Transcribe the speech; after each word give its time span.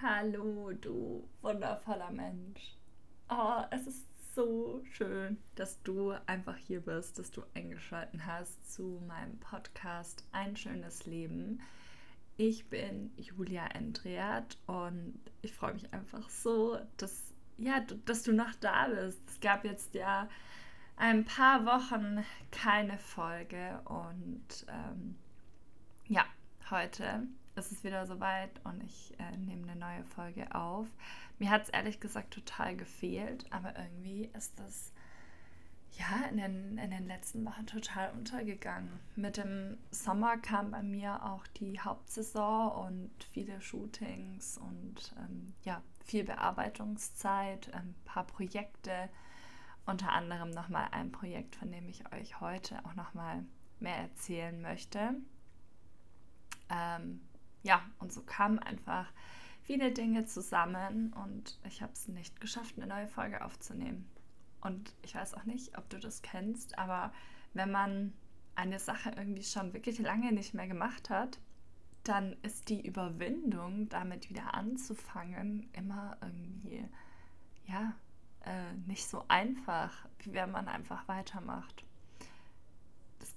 Hallo, 0.00 0.70
du 0.80 1.28
wundervoller 1.42 2.12
Mensch. 2.12 2.76
Oh, 3.28 3.62
es 3.72 3.84
ist 3.88 4.06
so 4.32 4.80
schön, 4.92 5.38
dass 5.56 5.82
du 5.82 6.12
einfach 6.26 6.56
hier 6.56 6.82
bist, 6.82 7.18
dass 7.18 7.32
du 7.32 7.42
eingeschaltet 7.54 8.24
hast 8.24 8.72
zu 8.72 9.02
meinem 9.08 9.36
Podcast 9.40 10.24
Ein 10.30 10.56
schönes 10.56 11.04
Leben. 11.04 11.60
Ich 12.36 12.68
bin 12.68 13.10
Julia 13.16 13.66
Endriat 13.66 14.56
und 14.68 15.18
ich 15.42 15.52
freue 15.52 15.72
mich 15.72 15.92
einfach 15.92 16.30
so, 16.30 16.78
dass, 16.96 17.34
ja, 17.56 17.80
dass 18.04 18.22
du 18.22 18.32
noch 18.32 18.54
da 18.60 18.86
bist. 18.86 19.20
Es 19.28 19.40
gab 19.40 19.64
jetzt 19.64 19.94
ja 19.94 20.28
ein 20.96 21.24
paar 21.24 21.66
Wochen 21.66 22.24
keine 22.52 22.98
Folge 22.98 23.80
und 23.86 24.64
ähm, 24.68 25.16
ja, 26.06 26.24
heute 26.70 27.26
ist 27.58 27.72
es 27.72 27.84
wieder 27.84 28.06
soweit 28.06 28.50
und 28.64 28.82
ich 28.82 29.14
äh, 29.18 29.36
nehme 29.36 29.70
eine 29.70 29.78
neue 29.78 30.04
Folge 30.04 30.54
auf. 30.54 30.86
Mir 31.38 31.50
hat 31.50 31.64
es 31.64 31.68
ehrlich 31.68 32.00
gesagt 32.00 32.32
total 32.32 32.76
gefehlt, 32.76 33.44
aber 33.50 33.76
irgendwie 33.76 34.30
ist 34.36 34.58
das 34.58 34.92
ja 35.92 36.28
in 36.30 36.36
den, 36.36 36.78
in 36.78 36.90
den 36.90 37.06
letzten 37.06 37.44
Wochen 37.44 37.66
total 37.66 38.12
untergegangen. 38.12 38.88
Mit 39.16 39.36
dem 39.36 39.78
Sommer 39.90 40.38
kam 40.38 40.70
bei 40.70 40.82
mir 40.82 41.24
auch 41.24 41.46
die 41.48 41.80
Hauptsaison 41.80 42.86
und 42.86 43.10
viele 43.32 43.60
Shootings 43.60 44.58
und 44.58 45.14
ähm, 45.18 45.54
ja, 45.64 45.82
viel 46.04 46.24
Bearbeitungszeit, 46.24 47.72
ein 47.74 47.94
paar 48.04 48.24
Projekte, 48.26 49.08
unter 49.86 50.12
anderem 50.12 50.50
nochmal 50.50 50.88
ein 50.92 51.12
Projekt, 51.12 51.56
von 51.56 51.70
dem 51.70 51.88
ich 51.88 52.12
euch 52.12 52.40
heute 52.40 52.84
auch 52.84 52.94
nochmal 52.94 53.44
mehr 53.80 53.96
erzählen 53.96 54.60
möchte. 54.60 55.14
Ähm, 56.70 57.20
ja, 57.62 57.82
und 57.98 58.12
so 58.12 58.22
kamen 58.22 58.58
einfach 58.58 59.12
viele 59.62 59.92
Dinge 59.92 60.24
zusammen 60.24 61.12
und 61.12 61.58
ich 61.64 61.82
habe 61.82 61.92
es 61.92 62.08
nicht 62.08 62.40
geschafft, 62.40 62.76
eine 62.76 62.86
neue 62.86 63.08
Folge 63.08 63.44
aufzunehmen. 63.44 64.08
Und 64.60 64.94
ich 65.02 65.14
weiß 65.14 65.34
auch 65.34 65.44
nicht, 65.44 65.76
ob 65.78 65.88
du 65.90 65.98
das 65.98 66.22
kennst, 66.22 66.78
aber 66.78 67.12
wenn 67.54 67.70
man 67.70 68.12
eine 68.54 68.78
Sache 68.78 69.12
irgendwie 69.16 69.44
schon 69.44 69.72
wirklich 69.72 69.98
lange 69.98 70.32
nicht 70.32 70.54
mehr 70.54 70.66
gemacht 70.66 71.10
hat, 71.10 71.38
dann 72.02 72.36
ist 72.42 72.70
die 72.70 72.86
Überwindung, 72.86 73.88
damit 73.88 74.30
wieder 74.30 74.54
anzufangen, 74.54 75.68
immer 75.72 76.16
irgendwie, 76.22 76.88
ja, 77.66 77.94
äh, 78.44 78.72
nicht 78.86 79.06
so 79.06 79.24
einfach, 79.28 80.06
wie 80.20 80.32
wenn 80.32 80.50
man 80.50 80.68
einfach 80.68 81.06
weitermacht 81.06 81.84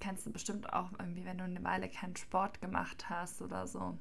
kennst 0.02 0.26
du 0.26 0.32
bestimmt 0.32 0.72
auch 0.72 0.90
irgendwie, 0.98 1.24
wenn 1.24 1.38
du 1.38 1.44
eine 1.44 1.62
Weile 1.62 1.88
keinen 1.88 2.16
Sport 2.16 2.60
gemacht 2.60 3.08
hast 3.08 3.40
oder 3.40 3.68
so. 3.68 3.96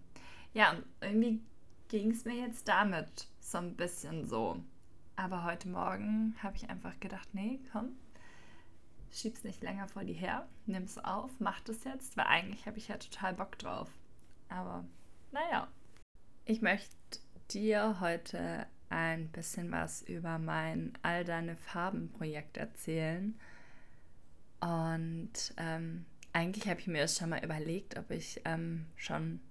Ja, 0.52 0.76
irgendwie 1.00 1.44
ging 1.90 2.10
es 2.10 2.26
mir 2.26 2.34
jetzt 2.34 2.68
damit 2.68 3.28
so 3.40 3.60
ein 3.60 3.76
bisschen 3.76 4.26
so. 4.26 4.58
Aber 5.16 5.44
heute 5.44 5.70
Morgen 5.70 6.36
habe 6.42 6.58
ich 6.58 6.68
einfach 6.72 7.00
gedacht, 7.00 7.30
nee, 7.34 7.60
komm, 7.72 7.90
schieb's 9.12 9.44
nicht 9.44 9.62
länger 9.62 9.88
vor 9.88 10.04
dir 10.04 10.16
her, 10.16 10.48
nimm's 10.66 10.98
auf, 10.98 11.30
mach 11.38 11.60
das 11.62 11.84
jetzt, 11.84 12.18
weil 12.18 12.26
eigentlich 12.26 12.66
habe 12.66 12.80
ich 12.80 12.88
ja 12.88 12.98
total 12.98 13.36
Bock 13.36 13.60
drauf. 13.60 13.92
Aber 14.50 14.84
naja, 15.32 15.68
ich 16.46 16.64
möchte 16.64 16.96
dir 17.52 18.00
heute 18.00 18.66
ein 18.90 19.30
bisschen 19.30 19.72
was 19.72 20.02
über 20.02 20.40
mein 20.40 20.94
All 21.04 21.24
deine 21.24 21.58
Farben 21.58 22.12
Projekt 22.12 22.58
erzählen 22.58 23.40
und 24.62 25.54
ähm, 25.58 26.06
eigentlich 26.34 26.70
habe 26.70 26.80
ich 26.80 26.88
mir 26.88 27.02
das 27.02 27.18
schon 27.18 27.30
mal 27.30 27.44
überlegt, 27.44 27.98
ob 27.98 28.12
ich 28.12 28.42
ähm, 28.46 28.86
schon 28.96 29.42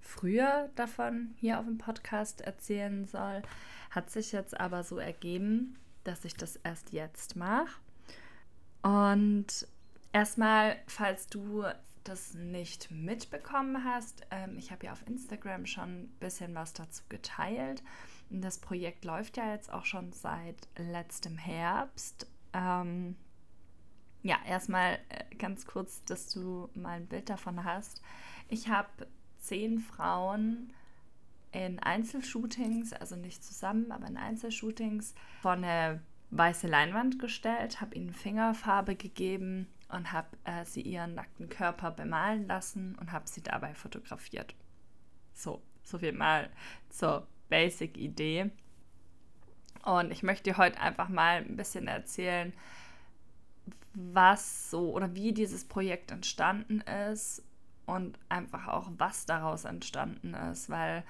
früher 0.00 0.70
davon 0.74 1.34
hier 1.38 1.58
auf 1.58 1.66
dem 1.66 1.78
Podcast 1.78 2.40
erzählen 2.40 3.04
soll. 3.04 3.42
Hat 3.90 4.10
sich 4.10 4.32
jetzt 4.32 4.58
aber 4.58 4.82
so 4.82 4.98
ergeben, 4.98 5.76
dass 6.02 6.24
ich 6.24 6.34
das 6.34 6.56
erst 6.56 6.92
jetzt 6.92 7.36
mache. 7.36 7.80
Und 8.82 9.66
erstmal, 10.12 10.76
falls 10.86 11.26
du 11.28 11.64
das 12.04 12.34
nicht 12.34 12.90
mitbekommen 12.90 13.84
hast, 13.84 14.26
ähm, 14.30 14.58
ich 14.58 14.70
habe 14.70 14.86
ja 14.86 14.92
auf 14.92 15.06
Instagram 15.06 15.66
schon 15.66 16.02
ein 16.02 16.08
bisschen 16.20 16.54
was 16.54 16.74
dazu 16.74 17.02
geteilt. 17.08 17.82
Das 18.28 18.58
Projekt 18.58 19.04
läuft 19.04 19.36
ja 19.36 19.52
jetzt 19.52 19.72
auch 19.72 19.84
schon 19.84 20.12
seit 20.12 20.68
letztem 20.76 21.38
Herbst. 21.38 22.26
Ähm, 22.52 23.16
ja, 24.24 24.38
erstmal 24.46 24.98
äh, 25.10 25.34
ganz 25.36 25.66
kurz, 25.66 26.02
dass 26.04 26.32
du 26.32 26.68
mal 26.74 26.96
ein 26.96 27.06
Bild 27.06 27.28
davon 27.28 27.62
hast. 27.62 28.02
Ich 28.48 28.68
habe 28.68 28.88
zehn 29.38 29.78
Frauen 29.78 30.72
in 31.52 31.78
Einzelshootings, 31.78 32.94
also 32.94 33.16
nicht 33.16 33.44
zusammen, 33.44 33.92
aber 33.92 34.06
in 34.08 34.16
Einzelshootings, 34.16 35.14
vor 35.42 35.52
eine 35.52 36.00
weiße 36.30 36.66
Leinwand 36.66 37.18
gestellt, 37.18 37.80
habe 37.82 37.94
ihnen 37.94 38.12
Fingerfarbe 38.12 38.96
gegeben 38.96 39.68
und 39.90 40.10
habe 40.10 40.28
äh, 40.44 40.64
sie 40.64 40.80
ihren 40.80 41.14
nackten 41.14 41.50
Körper 41.50 41.90
bemalen 41.90 42.48
lassen 42.48 42.96
und 42.98 43.12
habe 43.12 43.28
sie 43.28 43.42
dabei 43.42 43.74
fotografiert. 43.74 44.54
So, 45.34 45.62
so 45.82 45.98
viel 45.98 46.12
mal 46.12 46.48
zur 46.88 47.26
Basic-Idee. 47.50 48.50
Und 49.84 50.10
ich 50.10 50.22
möchte 50.22 50.44
dir 50.44 50.56
heute 50.56 50.80
einfach 50.80 51.10
mal 51.10 51.44
ein 51.44 51.56
bisschen 51.56 51.88
erzählen, 51.88 52.54
was 53.94 54.70
so 54.70 54.92
oder 54.92 55.14
wie 55.14 55.32
dieses 55.32 55.64
Projekt 55.64 56.10
entstanden 56.10 56.80
ist 56.80 57.42
und 57.86 58.18
einfach 58.28 58.68
auch, 58.68 58.90
was 58.98 59.26
daraus 59.26 59.64
entstanden 59.64 60.34
ist, 60.34 60.68
weil 60.68 61.04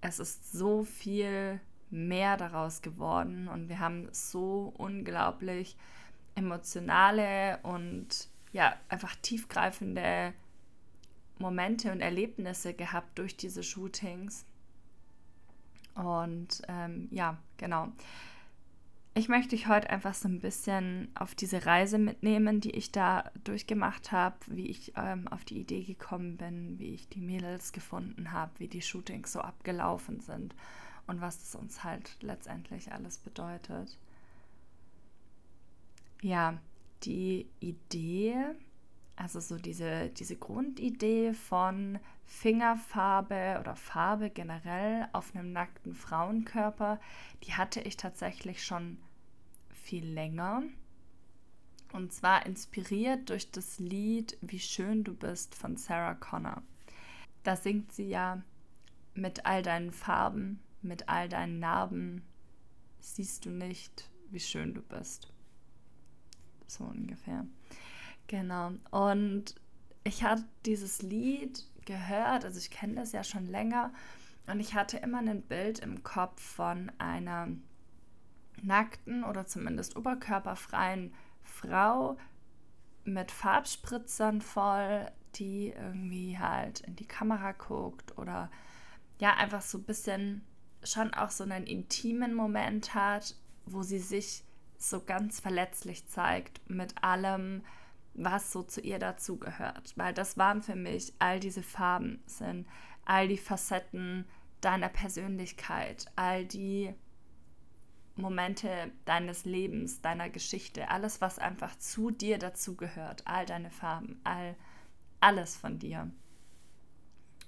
es 0.00 0.18
ist 0.18 0.52
so 0.52 0.84
viel 0.84 1.60
mehr 1.90 2.36
daraus 2.36 2.82
geworden 2.82 3.48
und 3.48 3.68
wir 3.68 3.78
haben 3.78 4.08
so 4.12 4.72
unglaublich 4.76 5.76
emotionale 6.34 7.58
und 7.62 8.28
ja, 8.52 8.74
einfach 8.88 9.14
tiefgreifende 9.16 10.32
Momente 11.38 11.92
und 11.92 12.00
Erlebnisse 12.00 12.74
gehabt 12.74 13.18
durch 13.18 13.36
diese 13.36 13.62
Shootings. 13.62 14.44
Und 15.94 16.62
ähm, 16.68 17.08
ja, 17.10 17.38
genau. 17.56 17.88
Ich 19.18 19.30
möchte 19.30 19.56
dich 19.56 19.66
heute 19.66 19.88
einfach 19.88 20.12
so 20.12 20.28
ein 20.28 20.40
bisschen 20.40 21.08
auf 21.14 21.34
diese 21.34 21.64
Reise 21.64 21.96
mitnehmen, 21.96 22.60
die 22.60 22.72
ich 22.72 22.92
da 22.92 23.30
durchgemacht 23.44 24.12
habe, 24.12 24.36
wie 24.48 24.66
ich 24.66 24.92
ähm, 24.94 25.26
auf 25.28 25.42
die 25.42 25.58
Idee 25.58 25.84
gekommen 25.84 26.36
bin, 26.36 26.78
wie 26.78 26.92
ich 26.92 27.08
die 27.08 27.22
Mädels 27.22 27.72
gefunden 27.72 28.32
habe, 28.32 28.52
wie 28.58 28.68
die 28.68 28.82
Shootings 28.82 29.32
so 29.32 29.40
abgelaufen 29.40 30.20
sind 30.20 30.54
und 31.06 31.22
was 31.22 31.38
das 31.38 31.54
uns 31.54 31.82
halt 31.82 32.14
letztendlich 32.20 32.92
alles 32.92 33.16
bedeutet. 33.16 33.98
Ja, 36.20 36.58
die 37.04 37.46
Idee, 37.60 38.36
also 39.16 39.40
so 39.40 39.56
diese, 39.56 40.10
diese 40.10 40.36
Grundidee 40.36 41.32
von 41.32 41.98
Fingerfarbe 42.26 43.56
oder 43.60 43.76
Farbe 43.76 44.28
generell 44.28 45.08
auf 45.14 45.34
einem 45.34 45.52
nackten 45.52 45.94
Frauenkörper, 45.94 47.00
die 47.44 47.54
hatte 47.54 47.80
ich 47.80 47.96
tatsächlich 47.96 48.62
schon 48.62 48.98
viel 49.86 50.04
länger. 50.04 50.62
Und 51.92 52.12
zwar 52.12 52.44
inspiriert 52.44 53.30
durch 53.30 53.50
das 53.52 53.78
Lied 53.78 54.36
Wie 54.40 54.58
schön 54.58 55.04
du 55.04 55.14
bist 55.14 55.54
von 55.54 55.76
Sarah 55.76 56.14
Connor. 56.14 56.62
Da 57.44 57.54
singt 57.54 57.92
sie 57.92 58.08
ja 58.08 58.42
mit 59.14 59.46
all 59.46 59.62
deinen 59.62 59.92
Farben, 59.92 60.60
mit 60.82 61.08
all 61.08 61.28
deinen 61.28 61.60
Narben, 61.60 62.22
siehst 62.98 63.44
du 63.46 63.50
nicht, 63.50 64.10
wie 64.30 64.40
schön 64.40 64.74
du 64.74 64.82
bist. 64.82 65.32
So 66.66 66.84
ungefähr. 66.84 67.46
Genau. 68.26 68.72
Und 68.90 69.54
ich 70.02 70.24
hatte 70.24 70.44
dieses 70.66 71.02
Lied 71.02 71.64
gehört, 71.84 72.44
also 72.44 72.58
ich 72.58 72.70
kenne 72.70 72.96
das 72.96 73.12
ja 73.12 73.22
schon 73.22 73.46
länger, 73.46 73.92
und 74.48 74.60
ich 74.60 74.74
hatte 74.74 74.98
immer 74.98 75.18
ein 75.18 75.42
Bild 75.42 75.80
im 75.80 76.02
Kopf 76.04 76.40
von 76.40 76.92
einer 76.98 77.48
nackten 78.62 79.24
oder 79.24 79.46
zumindest 79.46 79.96
oberkörperfreien 79.96 81.14
Frau 81.42 82.16
mit 83.04 83.30
Farbspritzern 83.30 84.40
voll, 84.40 85.10
die 85.36 85.68
irgendwie 85.68 86.38
halt 86.38 86.80
in 86.80 86.96
die 86.96 87.06
Kamera 87.06 87.52
guckt 87.52 88.16
oder 88.18 88.50
ja, 89.18 89.34
einfach 89.34 89.62
so 89.62 89.78
ein 89.78 89.84
bisschen 89.84 90.44
schon 90.82 91.14
auch 91.14 91.30
so 91.30 91.44
einen 91.44 91.66
intimen 91.66 92.34
Moment 92.34 92.94
hat, 92.94 93.34
wo 93.64 93.82
sie 93.82 93.98
sich 93.98 94.44
so 94.78 95.00
ganz 95.00 95.40
verletzlich 95.40 96.06
zeigt 96.06 96.60
mit 96.68 97.02
allem, 97.02 97.62
was 98.14 98.52
so 98.52 98.62
zu 98.62 98.80
ihr 98.80 98.98
dazugehört. 98.98 99.94
Weil 99.96 100.12
das 100.12 100.36
waren 100.36 100.62
für 100.62 100.76
mich 100.76 101.14
all 101.18 101.40
diese 101.40 101.62
Farben, 101.62 102.22
sind 102.26 102.66
all 103.04 103.28
die 103.28 103.38
Facetten 103.38 104.26
deiner 104.60 104.88
Persönlichkeit, 104.88 106.06
all 106.16 106.44
die 106.44 106.94
Momente 108.16 108.90
deines 109.04 109.44
Lebens, 109.44 110.00
deiner 110.00 110.30
Geschichte, 110.30 110.90
alles, 110.90 111.20
was 111.20 111.38
einfach 111.38 111.76
zu 111.78 112.10
dir 112.10 112.38
dazugehört, 112.38 113.22
all 113.26 113.46
deine 113.46 113.70
Farben, 113.70 114.20
all, 114.24 114.56
alles 115.20 115.56
von 115.56 115.78
dir. 115.78 116.10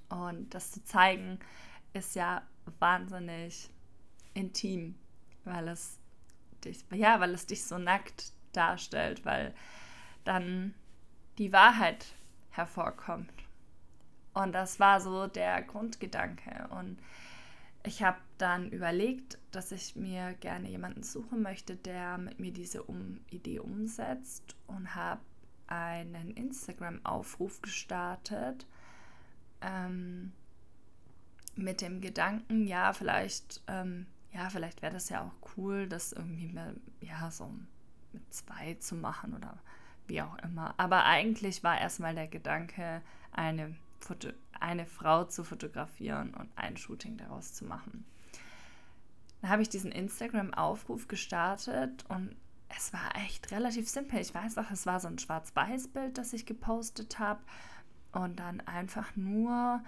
Und 0.09 0.55
das 0.55 0.73
zu 0.73 0.85
zeigen, 0.85 1.39
ist 1.93 2.15
ja 2.15 2.43
wahnsinnig 2.79 3.71
intim, 4.35 4.95
weil 5.45 5.69
es 5.69 5.99
dich, 6.65 6.85
ja, 6.93 7.21
weil 7.21 7.33
es 7.35 7.47
dich 7.47 7.65
so 7.65 7.79
nackt 7.79 8.33
darstellt, 8.53 9.25
weil 9.25 9.55
dann 10.25 10.75
die 11.39 11.53
Wahrheit 11.53 12.07
hervorkommt. 12.51 13.33
Und 14.35 14.53
das 14.53 14.79
war 14.79 15.01
so 15.01 15.27
der 15.27 15.63
Grundgedanke. 15.63 16.69
Und 16.71 16.99
ich 17.85 18.03
habe 18.03 18.19
dann 18.39 18.71
überlegt, 18.71 19.39
dass 19.51 19.73
ich 19.73 19.97
mir 19.97 20.35
gerne 20.35 20.69
jemanden 20.69 21.03
suchen 21.03 21.43
möchte, 21.43 21.77
der 21.77 22.19
mit 22.19 22.41
mir 22.41 22.53
diese 22.53 22.83
um 22.83 23.21
Idee 23.31 23.61
umsetzt 23.61 24.57
und 24.67 24.95
habe 24.95 25.21
einen 25.67 26.31
Instagram-Aufruf 26.33 27.63
gestartet 27.63 28.67
ähm, 29.61 30.33
mit 31.57 31.81
dem 31.81 32.01
Gedanken, 32.01 32.67
ja, 32.67 32.93
vielleicht, 32.93 33.63
ähm, 33.67 34.07
ja, 34.33 34.49
vielleicht 34.51 34.83
wäre 34.83 34.93
das 34.93 35.09
ja 35.09 35.25
auch 35.25 35.57
cool, 35.57 35.89
das 35.89 36.13
irgendwie 36.13 36.49
mehr, 36.49 36.75
ja, 37.01 37.31
so 37.31 37.53
mit 38.13 38.33
zwei 38.33 38.75
zu 38.75 38.95
machen 38.95 39.35
oder 39.35 39.59
wie 40.07 40.23
auch 40.23 40.39
immer. 40.39 40.75
Aber 40.79 41.05
eigentlich 41.05 41.63
war 41.65 41.79
erstmal 41.79 42.15
der 42.15 42.29
Gedanke, 42.29 43.03
eine, 43.33 43.75
Foto 44.01 44.29
eine 44.61 44.87
Frau 44.87 45.25
zu 45.25 45.45
fotografieren 45.45 46.35
und 46.35 46.51
ein 46.57 46.77
Shooting 46.77 47.17
daraus 47.17 47.55
zu 47.55 47.65
machen. 47.65 48.05
Dann 49.41 49.51
habe 49.51 49.63
ich 49.63 49.69
diesen 49.69 49.93
Instagram-Aufruf 49.93 51.09
gestartet 51.09 52.05
und 52.09 52.35
es 52.77 52.93
war 52.93 53.17
echt 53.27 53.51
relativ 53.51 53.89
simpel. 53.89 54.21
Ich 54.21 54.35
weiß 54.35 54.59
auch, 54.59 54.71
es 54.71 54.87
war 54.87 55.01
so 55.01 55.09
ein 55.09 55.19
Schwarz-Weiß-Bild, 55.19 56.19
das 56.19 56.33
ich 56.33 56.47
gepostet 56.47 57.19
habe. 57.19 57.41
Und 58.13 58.41
dann 58.41 58.61
einfach 58.63 59.17
nur 59.17 59.83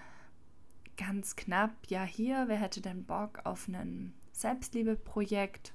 ganz 0.97 1.35
knapp, 1.35 1.71
ja, 1.87 2.03
hier, 2.03 2.45
wer 2.47 2.57
hätte 2.57 2.81
denn 2.81 3.05
Bock 3.05 3.41
auf 3.43 3.67
ein 3.67 4.13
Selbstliebe-Projekt? 4.31 5.73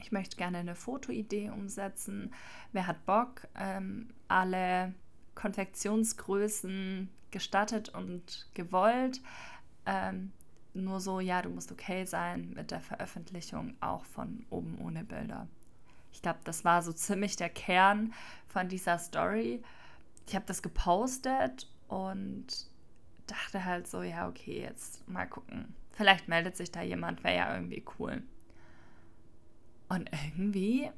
Ich 0.00 0.12
möchte 0.12 0.36
gerne 0.36 0.58
eine 0.58 0.74
Fotoidee 0.74 1.50
umsetzen. 1.50 2.32
Wer 2.72 2.86
hat 2.86 3.04
Bock? 3.04 3.46
Ähm, 3.54 4.08
alle 4.28 4.94
Konfektionsgrößen 5.34 7.08
gestattet 7.30 7.90
und 7.90 8.48
gewollt. 8.54 9.20
Ähm, 9.86 10.32
nur 10.74 11.00
so, 11.00 11.20
ja, 11.20 11.42
du 11.42 11.50
musst 11.50 11.72
okay 11.72 12.04
sein 12.04 12.50
mit 12.54 12.70
der 12.70 12.80
Veröffentlichung 12.80 13.76
auch 13.80 14.04
von 14.04 14.46
oben 14.50 14.78
ohne 14.78 15.04
Bilder. 15.04 15.48
Ich 16.12 16.22
glaube, 16.22 16.38
das 16.44 16.64
war 16.64 16.82
so 16.82 16.92
ziemlich 16.92 17.36
der 17.36 17.50
Kern 17.50 18.12
von 18.46 18.68
dieser 18.68 18.98
Story. 18.98 19.62
Ich 20.26 20.34
habe 20.34 20.46
das 20.46 20.62
gepostet 20.62 21.70
und 21.88 22.46
dachte 23.26 23.64
halt 23.64 23.86
so, 23.86 24.02
ja, 24.02 24.28
okay, 24.28 24.60
jetzt 24.60 25.06
mal 25.08 25.26
gucken. 25.26 25.74
Vielleicht 25.92 26.28
meldet 26.28 26.56
sich 26.56 26.70
da 26.70 26.82
jemand, 26.82 27.24
wäre 27.24 27.36
ja 27.36 27.54
irgendwie 27.54 27.84
cool. 27.98 28.22
Und 29.88 30.10
irgendwie, 30.12 30.90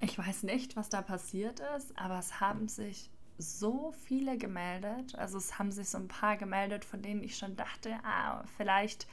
ich 0.00 0.18
weiß 0.18 0.44
nicht, 0.44 0.76
was 0.76 0.88
da 0.88 1.02
passiert 1.02 1.60
ist, 1.76 1.96
aber 1.98 2.18
es 2.18 2.40
haben 2.40 2.68
sich 2.68 3.10
so 3.38 3.92
viele 4.06 4.38
gemeldet. 4.38 5.14
Also 5.16 5.38
es 5.38 5.58
haben 5.58 5.70
sich 5.70 5.88
so 5.88 5.98
ein 5.98 6.08
paar 6.08 6.36
gemeldet, 6.36 6.84
von 6.84 7.02
denen 7.02 7.22
ich 7.22 7.36
schon 7.36 7.56
dachte, 7.56 7.98
ah, 8.02 8.44
vielleicht 8.56 9.06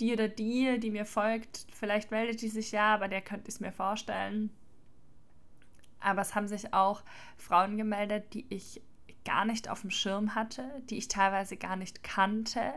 die 0.00 0.12
oder 0.12 0.28
die, 0.28 0.78
die 0.78 0.90
mir 0.90 1.06
folgt, 1.06 1.66
vielleicht 1.72 2.10
meldet 2.10 2.42
die 2.42 2.48
sich 2.48 2.72
ja, 2.72 2.94
aber 2.94 3.08
der 3.08 3.22
könnte 3.22 3.48
es 3.48 3.60
mir 3.60 3.72
vorstellen. 3.72 4.50
Aber 6.00 6.20
es 6.20 6.34
haben 6.34 6.48
sich 6.48 6.74
auch 6.74 7.02
Frauen 7.36 7.76
gemeldet, 7.76 8.34
die 8.34 8.46
ich 8.50 8.82
gar 9.24 9.44
nicht 9.44 9.68
auf 9.68 9.80
dem 9.80 9.90
Schirm 9.90 10.34
hatte, 10.34 10.64
die 10.90 10.98
ich 10.98 11.08
teilweise 11.08 11.56
gar 11.56 11.76
nicht 11.76 12.02
kannte, 12.02 12.74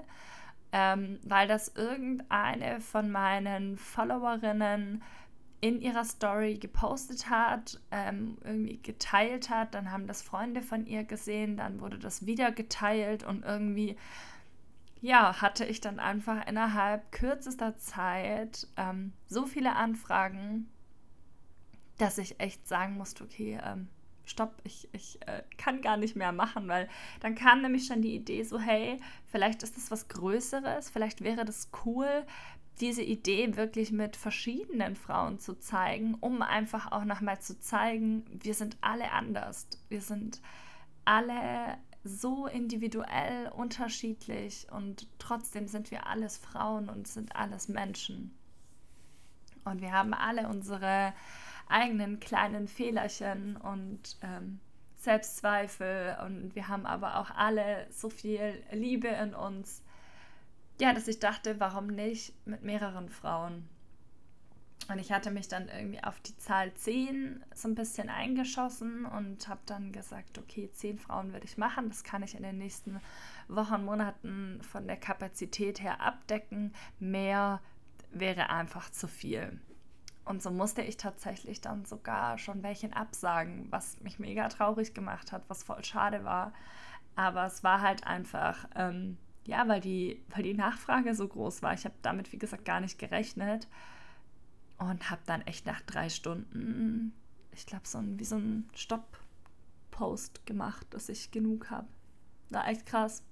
ähm, 0.71 1.19
weil 1.23 1.47
das 1.47 1.69
irgendeine 1.75 2.79
von 2.79 3.11
meinen 3.11 3.77
Followerinnen 3.77 5.03
in 5.61 5.81
ihrer 5.81 6.05
Story 6.05 6.55
gepostet 6.55 7.29
hat, 7.29 7.79
ähm, 7.91 8.37
irgendwie 8.43 8.77
geteilt 8.77 9.49
hat, 9.49 9.73
dann 9.73 9.91
haben 9.91 10.07
das 10.07 10.21
Freunde 10.21 10.61
von 10.61 10.85
ihr 10.85 11.03
gesehen, 11.03 11.57
dann 11.57 11.81
wurde 11.81 11.99
das 11.99 12.25
wieder 12.25 12.51
geteilt 12.51 13.23
und 13.23 13.43
irgendwie, 13.43 13.97
ja, 15.01 15.41
hatte 15.41 15.65
ich 15.65 15.81
dann 15.81 15.99
einfach 15.99 16.47
innerhalb 16.47 17.11
kürzester 17.11 17.77
Zeit 17.77 18.67
ähm, 18.77 19.11
so 19.27 19.45
viele 19.45 19.75
Anfragen, 19.75 20.69
dass 21.97 22.17
ich 22.17 22.39
echt 22.39 22.65
sagen 22.67 22.95
musste, 22.95 23.25
okay, 23.25 23.59
ähm, 23.61 23.89
stopp, 24.29 24.61
ich, 24.63 24.87
ich 24.93 25.19
äh, 25.27 25.43
kann 25.57 25.81
gar 25.81 25.97
nicht 25.97 26.15
mehr 26.15 26.31
machen, 26.31 26.67
weil 26.67 26.87
dann 27.19 27.35
kam 27.35 27.61
nämlich 27.61 27.85
schon 27.87 28.01
die 28.01 28.15
Idee 28.15 28.43
so, 28.43 28.59
hey, 28.59 28.99
vielleicht 29.25 29.63
ist 29.63 29.75
das 29.75 29.91
was 29.91 30.07
Größeres, 30.07 30.89
vielleicht 30.89 31.21
wäre 31.21 31.43
das 31.45 31.69
cool, 31.85 32.25
diese 32.79 33.01
Idee 33.01 33.55
wirklich 33.55 33.91
mit 33.91 34.15
verschiedenen 34.15 34.95
Frauen 34.95 35.39
zu 35.39 35.59
zeigen, 35.59 36.15
um 36.15 36.41
einfach 36.41 36.91
auch 36.91 37.03
nochmal 37.03 37.39
zu 37.39 37.59
zeigen, 37.59 38.25
wir 38.31 38.53
sind 38.53 38.77
alle 38.81 39.11
anders. 39.11 39.67
Wir 39.89 40.01
sind 40.01 40.41
alle 41.05 41.77
so 42.03 42.47
individuell 42.47 43.49
unterschiedlich 43.49 44.67
und 44.71 45.07
trotzdem 45.19 45.67
sind 45.67 45.91
wir 45.91 46.07
alles 46.07 46.37
Frauen 46.37 46.89
und 46.89 47.07
sind 47.07 47.35
alles 47.35 47.67
Menschen. 47.67 48.33
Und 49.65 49.81
wir 49.81 49.91
haben 49.91 50.13
alle 50.13 50.47
unsere 50.47 51.13
eigenen 51.67 52.19
kleinen 52.19 52.67
Fehlerchen 52.67 53.57
und 53.57 54.17
ähm, 54.21 54.59
Selbstzweifel 54.95 56.17
und 56.25 56.55
wir 56.55 56.67
haben 56.67 56.85
aber 56.85 57.19
auch 57.19 57.31
alle 57.31 57.87
so 57.91 58.09
viel 58.09 58.61
Liebe 58.71 59.07
in 59.07 59.33
uns 59.33 59.83
ja, 60.79 60.93
dass 60.93 61.07
ich 61.07 61.19
dachte, 61.19 61.59
warum 61.59 61.87
nicht 61.87 62.33
mit 62.45 62.63
mehreren 62.63 63.09
Frauen? 63.09 63.67
Und 64.87 64.97
ich 64.97 65.11
hatte 65.11 65.29
mich 65.29 65.47
dann 65.47 65.67
irgendwie 65.67 66.03
auf 66.03 66.19
die 66.21 66.35
Zahl 66.37 66.73
10 66.73 67.43
so 67.53 67.67
ein 67.67 67.75
bisschen 67.75 68.09
eingeschossen 68.09 69.05
und 69.05 69.47
habe 69.47 69.59
dann 69.67 69.91
gesagt, 69.91 70.39
okay, 70.39 70.71
10 70.71 70.97
Frauen 70.97 71.31
würde 71.31 71.45
ich 71.45 71.57
machen. 71.57 71.89
Das 71.89 72.03
kann 72.03 72.23
ich 72.23 72.33
in 72.33 72.41
den 72.41 72.57
nächsten 72.57 72.99
Wochen, 73.47 73.85
Monaten 73.85 74.59
von 74.63 74.87
der 74.87 74.97
Kapazität 74.97 75.81
her 75.81 76.01
abdecken. 76.01 76.73
Mehr 76.97 77.61
wäre 78.11 78.49
einfach 78.49 78.89
zu 78.89 79.07
viel. 79.07 79.59
Und 80.25 80.41
so 80.41 80.49
musste 80.49 80.81
ich 80.81 80.97
tatsächlich 80.97 81.61
dann 81.61 81.85
sogar 81.85 82.37
schon 82.39 82.63
welchen 82.63 82.93
absagen, 82.93 83.67
was 83.71 83.99
mich 84.01 84.17
mega 84.17 84.47
traurig 84.47 84.95
gemacht 84.95 85.31
hat, 85.31 85.43
was 85.49 85.63
voll 85.63 85.83
schade 85.83 86.23
war. 86.23 86.53
Aber 87.15 87.45
es 87.45 87.63
war 87.63 87.81
halt 87.81 88.07
einfach 88.07 88.67
ähm, 88.75 89.17
ja, 89.49 89.67
weil 89.67 89.81
die, 89.81 90.23
weil 90.29 90.43
die 90.43 90.53
Nachfrage 90.53 91.15
so 91.15 91.27
groß 91.27 91.63
war. 91.63 91.73
Ich 91.73 91.85
habe 91.85 91.95
damit, 92.03 92.31
wie 92.31 92.37
gesagt, 92.37 92.65
gar 92.65 92.79
nicht 92.79 92.99
gerechnet 92.99 93.67
und 94.77 95.09
habe 95.09 95.21
dann 95.25 95.41
echt 95.41 95.65
nach 95.65 95.81
drei 95.81 96.09
Stunden, 96.09 97.13
ich 97.51 97.65
glaube, 97.65 97.87
so 97.87 97.97
ein, 97.97 98.19
wie 98.19 98.25
so 98.25 98.35
ein 98.35 98.69
Stopp-Post 98.75 100.45
gemacht, 100.45 100.85
dass 100.91 101.09
ich 101.09 101.31
genug 101.31 101.71
habe. 101.71 101.87
War 102.49 102.67
echt 102.67 102.85
krass. 102.85 103.23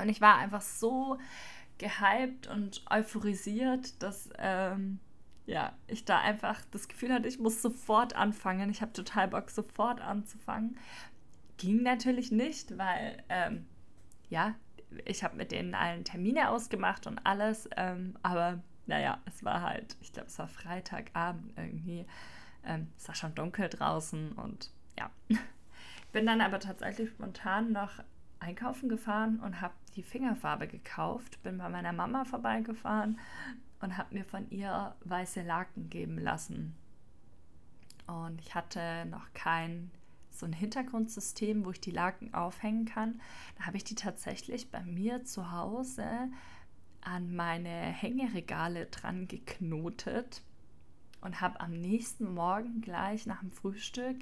Und 0.00 0.08
ich 0.08 0.22
war 0.22 0.38
einfach 0.38 0.62
so 0.62 1.18
gehypt 1.76 2.46
und 2.46 2.82
euphorisiert, 2.90 4.02
dass 4.02 4.30
ähm, 4.38 5.00
ja, 5.44 5.74
ich 5.86 6.06
da 6.06 6.18
einfach 6.20 6.62
das 6.70 6.88
Gefühl 6.88 7.12
hatte, 7.12 7.28
ich 7.28 7.38
muss 7.38 7.60
sofort 7.60 8.16
anfangen. 8.16 8.70
Ich 8.70 8.80
habe 8.80 8.92
total 8.92 9.28
Bock, 9.28 9.50
sofort 9.50 10.00
anzufangen. 10.00 10.78
Ging 11.58 11.82
natürlich 11.82 12.32
nicht, 12.32 12.78
weil 12.78 13.22
ähm, 13.28 13.66
ja, 14.30 14.54
ich 15.04 15.24
habe 15.24 15.36
mit 15.36 15.52
denen 15.52 15.74
allen 15.74 16.04
Termine 16.04 16.50
ausgemacht 16.50 17.06
und 17.06 17.18
alles, 17.24 17.68
ähm, 17.76 18.16
aber 18.22 18.60
naja, 18.86 19.18
es 19.24 19.44
war 19.44 19.62
halt, 19.62 19.96
ich 20.00 20.12
glaube, 20.12 20.28
es 20.28 20.38
war 20.38 20.48
Freitagabend 20.48 21.52
irgendwie. 21.56 22.06
Ähm, 22.64 22.88
es 22.96 23.08
war 23.08 23.14
schon 23.14 23.34
dunkel 23.34 23.68
draußen 23.68 24.32
und 24.32 24.70
ja. 24.98 25.10
Bin 26.12 26.26
dann 26.26 26.40
aber 26.40 26.58
tatsächlich 26.58 27.10
spontan 27.10 27.72
noch 27.72 28.02
einkaufen 28.40 28.88
gefahren 28.88 29.38
und 29.40 29.60
habe 29.60 29.74
die 29.94 30.02
Fingerfarbe 30.02 30.66
gekauft. 30.66 31.42
Bin 31.42 31.58
bei 31.58 31.68
meiner 31.68 31.92
Mama 31.92 32.24
vorbeigefahren 32.24 33.18
und 33.80 33.96
habe 33.96 34.14
mir 34.14 34.24
von 34.24 34.50
ihr 34.50 34.94
weiße 35.04 35.42
Laken 35.42 35.88
geben 35.88 36.18
lassen. 36.18 36.74
Und 38.06 38.40
ich 38.40 38.54
hatte 38.54 39.06
noch 39.06 39.32
kein 39.34 39.92
so 40.40 40.46
ein 40.46 40.52
Hintergrundsystem, 40.52 41.64
wo 41.64 41.70
ich 41.70 41.80
die 41.80 41.90
Laken 41.90 42.34
aufhängen 42.34 42.86
kann. 42.86 43.20
Da 43.56 43.66
habe 43.66 43.76
ich 43.76 43.84
die 43.84 43.94
tatsächlich 43.94 44.70
bei 44.70 44.82
mir 44.82 45.24
zu 45.24 45.52
Hause 45.52 46.06
an 47.02 47.34
meine 47.34 47.68
Hängeregale 47.70 48.86
dran 48.86 49.28
geknotet 49.28 50.42
und 51.20 51.40
habe 51.40 51.60
am 51.60 51.72
nächsten 51.72 52.34
Morgen 52.34 52.80
gleich 52.80 53.26
nach 53.26 53.40
dem 53.40 53.50
Frühstück 53.50 54.16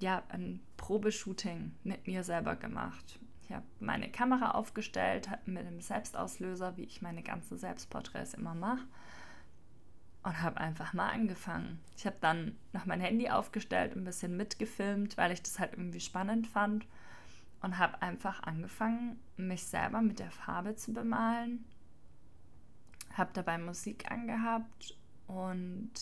ja 0.00 0.22
ein 0.28 0.60
Probeshooting 0.76 1.72
mit 1.82 2.06
mir 2.06 2.22
selber 2.22 2.56
gemacht. 2.56 3.18
Ich 3.44 3.52
habe 3.52 3.66
meine 3.80 4.08
Kamera 4.10 4.52
aufgestellt 4.52 5.28
mit 5.46 5.66
einem 5.66 5.80
Selbstauslöser, 5.80 6.76
wie 6.76 6.84
ich 6.84 7.02
meine 7.02 7.22
ganzen 7.22 7.58
Selbstporträts 7.58 8.34
immer 8.34 8.54
mache 8.54 8.86
und 10.22 10.40
habe 10.40 10.58
einfach 10.58 10.92
mal 10.92 11.10
angefangen. 11.10 11.80
Ich 11.96 12.06
habe 12.06 12.16
dann 12.20 12.56
noch 12.72 12.86
mein 12.86 13.00
Handy 13.00 13.28
aufgestellt, 13.28 13.96
ein 13.96 14.04
bisschen 14.04 14.36
mitgefilmt, 14.36 15.16
weil 15.16 15.32
ich 15.32 15.42
das 15.42 15.58
halt 15.58 15.72
irgendwie 15.72 16.00
spannend 16.00 16.46
fand 16.46 16.86
und 17.60 17.78
habe 17.78 18.00
einfach 18.02 18.42
angefangen, 18.42 19.18
mich 19.36 19.64
selber 19.64 20.00
mit 20.00 20.18
der 20.18 20.30
Farbe 20.30 20.76
zu 20.76 20.92
bemalen. 20.92 21.64
Habe 23.14 23.30
dabei 23.34 23.58
Musik 23.58 24.10
angehabt 24.10 24.96
und 25.26 25.92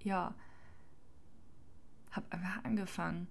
ja, 0.00 0.34
habe 2.12 2.26
einfach 2.30 2.64
angefangen. 2.64 3.28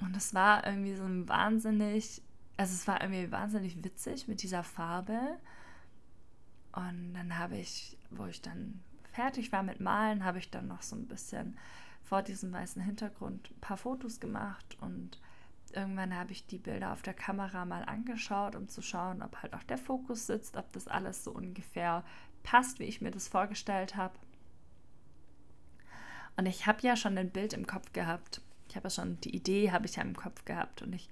Und 0.00 0.16
es 0.16 0.32
war 0.32 0.66
irgendwie 0.66 0.94
so 0.94 1.04
ein 1.04 1.28
wahnsinnig, 1.28 2.22
also 2.56 2.72
es 2.72 2.88
war 2.88 3.02
irgendwie 3.02 3.30
wahnsinnig 3.30 3.82
witzig 3.84 4.28
mit 4.28 4.42
dieser 4.42 4.62
Farbe. 4.62 5.38
Und 6.72 7.14
dann 7.14 7.38
habe 7.38 7.58
ich, 7.58 7.98
wo 8.10 8.26
ich 8.26 8.40
dann 8.40 8.82
fertig 9.12 9.52
war 9.52 9.62
mit 9.62 9.80
Malen, 9.80 10.24
habe 10.24 10.38
ich 10.38 10.50
dann 10.50 10.68
noch 10.68 10.82
so 10.82 10.96
ein 10.96 11.06
bisschen 11.06 11.56
vor 12.02 12.22
diesem 12.22 12.52
weißen 12.52 12.82
Hintergrund 12.82 13.50
ein 13.50 13.60
paar 13.60 13.76
Fotos 13.76 14.20
gemacht 14.20 14.76
und 14.80 15.20
irgendwann 15.72 16.14
habe 16.14 16.32
ich 16.32 16.46
die 16.46 16.58
Bilder 16.58 16.92
auf 16.92 17.02
der 17.02 17.14
Kamera 17.14 17.64
mal 17.64 17.84
angeschaut, 17.84 18.56
um 18.56 18.68
zu 18.68 18.82
schauen, 18.82 19.22
ob 19.22 19.42
halt 19.42 19.54
auch 19.54 19.62
der 19.62 19.78
Fokus 19.78 20.26
sitzt, 20.26 20.56
ob 20.56 20.72
das 20.72 20.88
alles 20.88 21.24
so 21.24 21.30
ungefähr 21.30 22.04
passt, 22.42 22.78
wie 22.78 22.84
ich 22.84 23.00
mir 23.00 23.10
das 23.10 23.28
vorgestellt 23.28 23.96
habe. 23.96 24.14
Und 26.36 26.46
ich 26.46 26.66
habe 26.66 26.80
ja 26.82 26.96
schon 26.96 27.18
ein 27.18 27.30
Bild 27.30 27.52
im 27.52 27.66
Kopf 27.66 27.92
gehabt. 27.92 28.40
Ich 28.68 28.76
habe 28.76 28.86
ja 28.86 28.90
schon 28.90 29.20
die 29.20 29.34
Idee, 29.34 29.72
habe 29.72 29.86
ich 29.86 29.96
ja 29.96 30.02
im 30.02 30.16
Kopf 30.16 30.44
gehabt. 30.44 30.82
Und 30.82 30.94
ich 30.94 31.10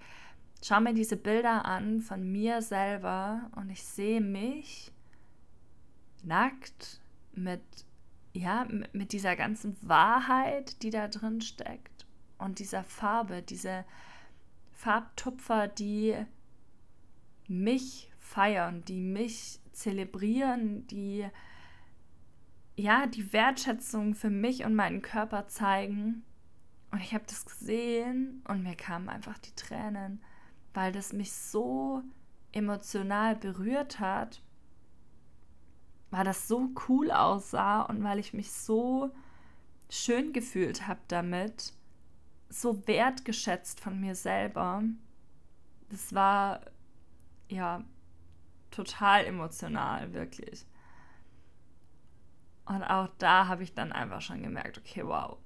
schaue 0.64 0.80
mir 0.80 0.94
diese 0.94 1.16
Bilder 1.16 1.64
an 1.64 2.00
von 2.00 2.30
mir 2.30 2.62
selber 2.62 3.50
und 3.56 3.70
ich 3.70 3.84
sehe 3.84 4.20
mich 4.20 4.92
nackt 6.22 7.00
mit, 7.32 7.62
ja, 8.32 8.66
mit 8.92 9.12
dieser 9.12 9.36
ganzen 9.36 9.76
Wahrheit, 9.82 10.82
die 10.82 10.90
da 10.90 11.08
drin 11.08 11.40
steckt 11.40 12.06
und 12.38 12.58
dieser 12.58 12.84
Farbe, 12.84 13.42
diese 13.42 13.84
Farbtupfer, 14.72 15.68
die 15.68 16.14
mich 17.48 18.10
feiern, 18.18 18.84
die 18.84 19.00
mich 19.00 19.60
zelebrieren, 19.72 20.86
die 20.86 21.26
ja, 22.76 23.06
die 23.06 23.32
Wertschätzung 23.32 24.14
für 24.14 24.30
mich 24.30 24.64
und 24.64 24.74
meinen 24.74 25.02
Körper 25.02 25.48
zeigen. 25.48 26.22
Und 26.92 27.02
ich 27.02 27.12
habe 27.12 27.24
das 27.26 27.44
gesehen 27.44 28.42
und 28.46 28.62
mir 28.62 28.76
kamen 28.76 29.08
einfach 29.08 29.36
die 29.38 29.54
Tränen, 29.56 30.22
weil 30.74 30.92
das 30.92 31.12
mich 31.12 31.32
so 31.32 32.02
emotional 32.52 33.34
berührt 33.34 33.98
hat, 33.98 34.42
weil 36.10 36.24
das 36.24 36.48
so 36.48 36.70
cool 36.88 37.10
aussah 37.10 37.82
und 37.82 38.02
weil 38.02 38.18
ich 38.18 38.32
mich 38.32 38.50
so 38.52 39.10
schön 39.90 40.32
gefühlt 40.32 40.86
habe 40.86 41.00
damit, 41.08 41.72
so 42.48 42.86
wertgeschätzt 42.86 43.80
von 43.80 44.00
mir 44.00 44.14
selber. 44.14 44.82
Das 45.90 46.14
war 46.14 46.60
ja 47.48 47.84
total 48.70 49.24
emotional, 49.24 50.12
wirklich. 50.12 50.66
Und 52.66 52.82
auch 52.82 53.08
da 53.18 53.46
habe 53.46 53.62
ich 53.62 53.74
dann 53.74 53.92
einfach 53.92 54.20
schon 54.20 54.42
gemerkt, 54.42 54.78
okay, 54.78 55.06
wow, 55.06 55.38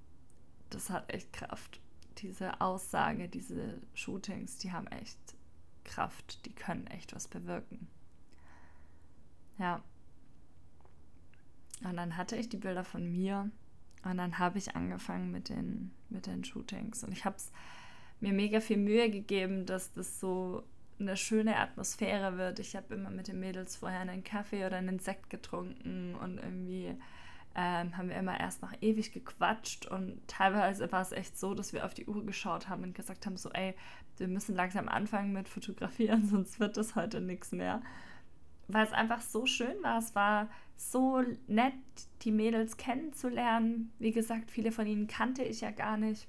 das 0.71 0.91
hat 0.91 1.13
echt 1.13 1.33
Kraft. 1.33 1.81
Diese 2.19 2.61
Aussage, 2.61 3.29
diese 3.29 3.81
Shootings, 3.95 4.59
die 4.59 4.73
haben 4.73 4.87
echt 4.89 5.19
Kraft, 5.85 6.45
die 6.47 6.55
können 6.55 6.87
echt 6.89 7.15
was 7.15 7.29
bewirken. 7.29 7.89
Ja. 9.59 9.83
Und 11.85 11.97
dann 11.97 12.17
hatte 12.17 12.37
ich 12.37 12.49
die 12.49 12.57
Bilder 12.57 12.85
von 12.85 13.11
mir 13.11 13.51
und 14.05 14.17
dann 14.17 14.39
habe 14.39 14.59
ich 14.59 14.75
angefangen 14.77 15.31
mit 15.31 15.49
den, 15.49 15.93
mit 16.09 16.27
den 16.27 16.45
Shootings. 16.45 17.05
Und 17.05 17.13
ich 17.13 17.25
habe 17.25 17.37
es 17.37 17.53
mir 18.21 18.33
mega 18.33 18.61
viel 18.61 18.77
Mühe 18.79 19.11
gegeben, 19.11 19.67
dass 19.67 19.93
das 19.93 20.21
so 20.21 20.65
eine 20.99 21.17
schöne 21.17 21.57
Atmosphäre 21.57 22.37
wird. 22.37 22.59
Ich 22.59 22.77
habe 22.77 22.95
immer 22.95 23.11
mit 23.11 23.29
den 23.29 23.41
Mädels 23.41 23.77
vorher 23.77 24.01
einen 24.01 24.25
Kaffee 24.25 24.65
oder 24.67 24.77
einen 24.77 24.99
Sekt 24.99 25.31
getrunken 25.31 26.15
und 26.15 26.39
irgendwie 26.39 26.97
ähm, 27.55 27.97
haben 27.97 28.09
wir 28.09 28.17
immer 28.17 28.39
erst 28.39 28.63
noch 28.63 28.73
ewig 28.81 29.13
gequatscht 29.13 29.87
und 29.87 30.27
teilweise 30.27 30.91
war 30.91 31.03
es 31.03 31.13
echt 31.13 31.39
so, 31.39 31.55
dass 31.55 31.73
wir 31.73 31.85
auf 31.85 31.93
die 31.93 32.07
Uhr 32.07 32.25
geschaut 32.25 32.69
haben 32.69 32.83
und 32.83 32.95
gesagt 32.95 33.27
haben, 33.27 33.37
so 33.37 33.51
ey, 33.51 33.75
wir 34.17 34.29
müssen 34.29 34.55
langsam 34.55 34.89
anfangen 34.89 35.33
mit 35.33 35.49
Fotografieren, 35.49 36.27
sonst 36.31 36.61
wird 36.61 36.77
das 36.77 36.95
heute 36.95 37.21
nichts 37.21 37.53
mehr. 37.53 37.83
Weil 38.69 38.87
es 38.87 38.93
einfach 38.93 39.21
so 39.21 39.45
schön 39.45 39.83
war. 39.83 39.99
Es 39.99 40.15
war 40.15 40.49
so 40.91 41.23
nett, 41.47 41.75
die 42.23 42.33
Mädels 42.33 42.77
kennenzulernen. 42.77 43.93
Wie 43.99 44.13
gesagt, 44.13 44.51
viele 44.51 44.73
von 44.73 44.87
ihnen 44.87 45.07
kannte 45.07 45.43
ich 45.43 45.61
ja 45.61 45.71
gar 45.71 45.97
nicht. 45.97 46.27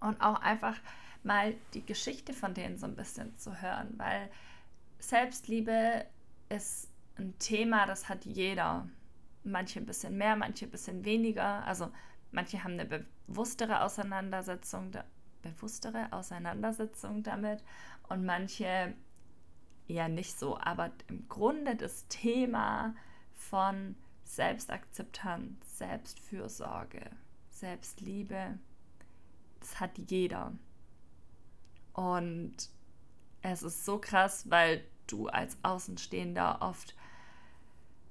Und 0.00 0.20
auch 0.20 0.40
einfach 0.40 0.78
mal 1.22 1.54
die 1.74 1.84
Geschichte 1.84 2.32
von 2.32 2.54
denen 2.54 2.78
so 2.78 2.86
ein 2.86 2.96
bisschen 2.96 3.36
zu 3.36 3.60
hören, 3.60 3.94
weil 3.96 4.30
Selbstliebe 4.98 6.04
ist 6.48 6.90
ein 7.16 7.36
Thema, 7.38 7.86
das 7.86 8.08
hat 8.08 8.24
jeder. 8.24 8.88
Manche 9.44 9.80
ein 9.80 9.86
bisschen 9.86 10.16
mehr, 10.18 10.36
manche 10.36 10.66
ein 10.66 10.70
bisschen 10.70 11.04
weniger. 11.04 11.64
Also 11.64 11.90
manche 12.32 12.62
haben 12.62 12.78
eine 12.78 13.04
bewusstere 13.26 13.82
Auseinandersetzung, 13.82 14.90
bewusstere 15.42 16.12
Auseinandersetzung 16.12 17.22
damit 17.22 17.62
und 18.08 18.24
manche 18.24 18.94
eher 19.86 20.08
nicht 20.08 20.38
so. 20.38 20.58
Aber 20.58 20.90
im 21.08 21.28
Grunde 21.28 21.76
das 21.76 22.06
Thema 22.08 22.94
von 23.50 23.96
Selbstakzeptanz, 24.24 25.78
Selbstfürsorge, 25.78 27.10
Selbstliebe, 27.50 28.58
das 29.60 29.80
hat 29.80 29.98
jeder. 29.98 30.52
Und 31.92 32.54
es 33.42 33.62
ist 33.62 33.84
so 33.84 33.98
krass, 33.98 34.50
weil 34.50 34.84
du 35.06 35.28
als 35.28 35.56
Außenstehender 35.62 36.58
oft, 36.60 36.94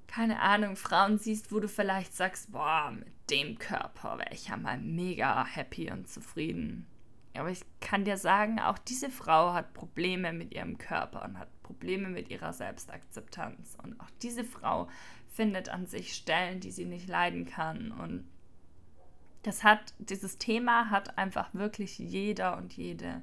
keine 0.06 0.40
Ahnung, 0.40 0.76
Frauen 0.76 1.18
siehst, 1.18 1.52
wo 1.52 1.60
du 1.60 1.68
vielleicht 1.68 2.14
sagst, 2.14 2.52
boah, 2.52 2.90
mit 2.90 3.12
dem 3.30 3.58
Körper 3.58 4.18
wäre 4.18 4.32
ich 4.32 4.48
ja 4.48 4.56
mal 4.56 4.78
mega 4.78 5.44
happy 5.44 5.90
und 5.90 6.08
zufrieden. 6.08 6.86
Aber 7.34 7.50
ich 7.50 7.62
kann 7.80 8.04
dir 8.04 8.16
sagen, 8.16 8.58
auch 8.58 8.78
diese 8.78 9.10
Frau 9.10 9.52
hat 9.52 9.72
Probleme 9.74 10.32
mit 10.32 10.52
ihrem 10.54 10.76
Körper 10.76 11.24
und 11.24 11.38
hat 11.38 11.48
Probleme 11.62 12.08
mit 12.08 12.30
ihrer 12.30 12.52
Selbstakzeptanz. 12.52 13.76
Und 13.82 14.00
auch 14.00 14.10
diese 14.22 14.44
Frau 14.44 14.88
findet 15.32 15.68
an 15.68 15.86
sich 15.86 16.14
Stellen, 16.14 16.60
die 16.60 16.70
sie 16.70 16.84
nicht 16.84 17.08
leiden 17.08 17.46
kann. 17.46 17.92
Und 17.92 18.28
das 19.42 19.64
hat, 19.64 19.94
dieses 19.98 20.38
Thema 20.38 20.90
hat 20.90 21.18
einfach 21.18 21.54
wirklich 21.54 21.98
jeder 21.98 22.56
und 22.56 22.72
jede. 22.74 23.22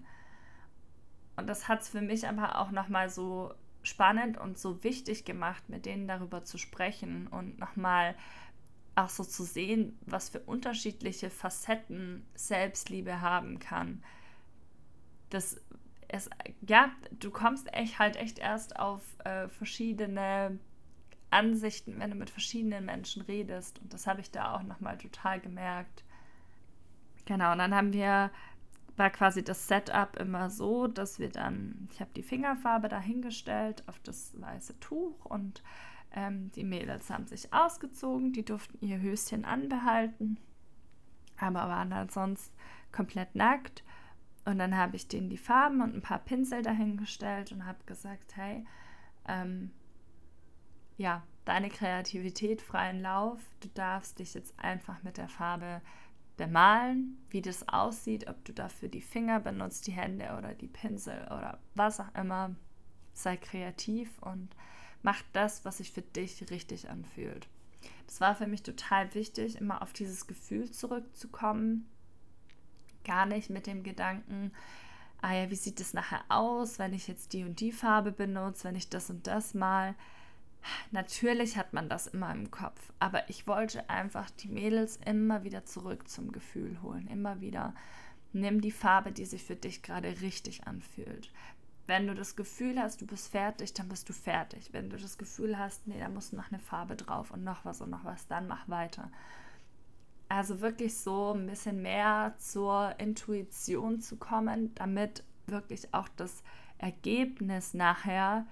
Und 1.36 1.48
das 1.48 1.68
hat 1.68 1.82
es 1.82 1.90
für 1.90 2.02
mich 2.02 2.28
aber 2.28 2.60
auch 2.60 2.72
nochmal 2.72 3.10
so 3.10 3.54
spannend 3.84 4.38
und 4.38 4.58
so 4.58 4.84
wichtig 4.84 5.26
gemacht, 5.26 5.70
mit 5.70 5.86
denen 5.86 6.08
darüber 6.08 6.44
zu 6.44 6.58
sprechen 6.58 7.28
und 7.28 7.60
nochmal 7.60 8.16
auch 8.96 9.10
so 9.10 9.24
zu 9.24 9.44
sehen, 9.44 10.00
was 10.06 10.30
für 10.30 10.40
unterschiedliche 10.40 11.30
Facetten 11.30 12.26
Selbstliebe 12.34 13.22
haben 13.22 13.60
kann. 13.60 14.04
Das 15.30 15.62
es, 16.08 16.30
ja, 16.68 16.92
du 17.20 17.32
kommst 17.32 17.74
echt 17.74 18.00
halt 18.00 18.16
echt 18.16 18.40
erst 18.40 18.80
auf 18.80 19.02
äh, 19.24 19.48
verschiedene 19.50 20.60
Ansichten, 21.36 22.00
wenn 22.00 22.12
du 22.12 22.16
mit 22.16 22.30
verschiedenen 22.30 22.86
Menschen 22.86 23.22
redest. 23.24 23.80
Und 23.80 23.94
das 23.94 24.08
habe 24.08 24.22
ich 24.22 24.32
da 24.32 24.56
auch 24.56 24.64
nochmal 24.64 24.98
total 24.98 25.40
gemerkt. 25.40 26.04
Genau, 27.26 27.52
und 27.52 27.58
dann 27.60 27.76
haben 27.76 27.94
wir 27.94 28.32
war 28.98 29.10
quasi 29.10 29.44
das 29.44 29.68
Setup 29.68 30.16
immer 30.18 30.50
so, 30.50 30.88
dass 30.88 31.20
wir 31.20 31.30
dann, 31.30 31.90
ich 31.92 32.00
habe 32.00 32.12
die 32.16 32.24
Fingerfarbe 32.24 32.88
dahingestellt 32.88 33.84
auf 33.88 34.00
das 34.00 34.40
weiße 34.40 34.80
Tuch 34.80 35.26
und 35.26 35.62
ähm, 36.14 36.52
die 36.54 36.64
Mädels 36.64 37.10
haben 37.10 37.28
sich 37.28 37.54
ausgezogen, 37.54 38.32
die 38.32 38.46
durften 38.46 38.86
ihr 38.86 39.02
Höschen 39.02 39.44
anbehalten, 39.44 40.38
aber 41.38 41.68
waren 41.68 41.90
dann 41.90 42.10
sonst 42.10 42.54
komplett 42.92 43.36
nackt. 43.36 43.84
Und 44.46 44.60
dann 44.60 44.78
habe 44.78 44.96
ich 44.96 45.08
denen 45.08 45.30
die 45.30 45.38
Farben 45.38 45.82
und 45.82 45.96
ein 45.96 46.04
paar 46.04 46.20
Pinsel 46.20 46.62
dahingestellt 46.62 47.52
und 47.52 47.66
habe 47.66 47.84
gesagt, 47.86 48.38
hey, 48.38 48.64
ähm, 49.28 49.72
ja, 50.98 51.24
deine 51.46 51.70
Kreativität 51.70 52.62
freien 52.62 53.02
Lauf, 53.02 53.40
du 53.62 53.70
darfst 53.70 54.20
dich 54.20 54.34
jetzt 54.34 54.58
einfach 54.60 55.04
mit 55.04 55.18
der 55.18 55.30
Farbe 55.30 55.82
bemalen, 56.38 57.18
wie 57.30 57.42
das 57.42 57.68
aussieht, 57.70 58.28
ob 58.28 58.44
du 58.46 58.54
dafür 58.54 58.90
die 58.90 59.02
Finger 59.02 59.40
benutzt, 59.40 59.88
die 59.88 59.94
Hände 59.94 60.36
oder 60.38 60.54
die 60.54 60.68
Pinsel 60.68 61.24
oder 61.26 61.60
was 61.76 62.00
auch 62.00 62.14
immer. 62.16 62.56
Sei 63.14 63.38
kreativ 63.38 64.10
und 64.20 64.50
mach 65.02 65.22
das, 65.32 65.64
was 65.64 65.78
sich 65.78 65.92
für 65.92 66.02
dich 66.02 66.50
richtig 66.50 66.90
anfühlt. 66.90 67.48
Das 68.08 68.20
war 68.20 68.36
für 68.36 68.48
mich 68.48 68.64
total 68.64 69.14
wichtig, 69.14 69.58
immer 69.58 69.82
auf 69.82 69.94
dieses 69.94 70.28
Gefühl 70.28 70.72
zurückzukommen. 70.72 71.88
Gar 73.06 73.26
nicht 73.26 73.50
mit 73.50 73.68
dem 73.68 73.84
Gedanken, 73.84 74.52
ah 75.22 75.34
ja, 75.34 75.50
wie 75.50 75.56
sieht 75.56 75.80
es 75.80 75.94
nachher 75.94 76.24
aus, 76.30 76.80
wenn 76.80 76.94
ich 76.94 77.08
jetzt 77.08 77.34
die 77.34 77.44
und 77.44 77.60
die 77.60 77.72
Farbe 77.72 78.12
benutze, 78.12 78.66
wenn 78.66 78.76
ich 78.76 78.90
das 78.90 79.10
und 79.10 79.28
das 79.28 79.54
mal. 79.54 79.96
Natürlich 80.92 81.58
hat 81.58 81.74
man 81.74 81.90
das 81.90 82.08
immer 82.08 82.32
im 82.32 82.52
Kopf, 82.52 82.92
aber 83.00 83.30
ich 83.30 83.48
wollte 83.48 83.90
einfach 83.90 84.30
die 84.32 84.48
Mädels 84.48 85.00
immer 85.06 85.44
wieder 85.44 85.66
zurück 85.66 86.08
zum 86.08 86.32
Gefühl 86.32 86.82
holen, 86.82 87.08
immer 87.08 87.42
wieder 87.42 87.74
nimm 88.36 88.62
die 88.62 88.72
Farbe, 88.72 89.12
die 89.12 89.26
sich 89.26 89.44
für 89.44 89.56
dich 89.56 89.82
gerade 89.82 90.22
richtig 90.22 90.68
anfühlt. 90.68 91.32
Wenn 91.88 92.08
du 92.08 92.16
das 92.16 92.36
Gefühl 92.36 92.80
hast, 92.80 93.02
du 93.02 93.08
bist 93.08 93.32
fertig, 93.32 93.74
dann 93.74 93.90
bist 93.90 94.10
du 94.10 94.14
fertig. 94.14 94.70
Wenn 94.74 94.90
du 94.90 94.98
das 94.98 95.18
Gefühl 95.18 95.58
hast, 95.58 95.88
nee, 95.88 96.00
da 96.00 96.10
muss 96.10 96.34
noch 96.34 96.52
eine 96.52 96.60
Farbe 96.60 96.96
drauf 96.96 97.32
und 97.32 97.44
noch 97.44 97.64
was 97.64 97.82
und 97.82 97.92
noch 97.92 98.04
was, 98.04 98.28
dann 98.28 98.48
mach 98.48 98.68
weiter. 98.68 99.12
Also 100.28 100.62
wirklich 100.62 100.98
so 100.98 101.34
ein 101.34 101.46
bisschen 101.46 101.82
mehr 101.82 102.34
zur 102.40 102.96
Intuition 103.00 104.02
zu 104.02 104.18
kommen, 104.18 104.74
damit 104.76 105.24
wirklich 105.46 105.94
auch 105.94 106.10
das 106.18 106.44
Ergebnis 106.80 107.74
nachher 107.74 108.48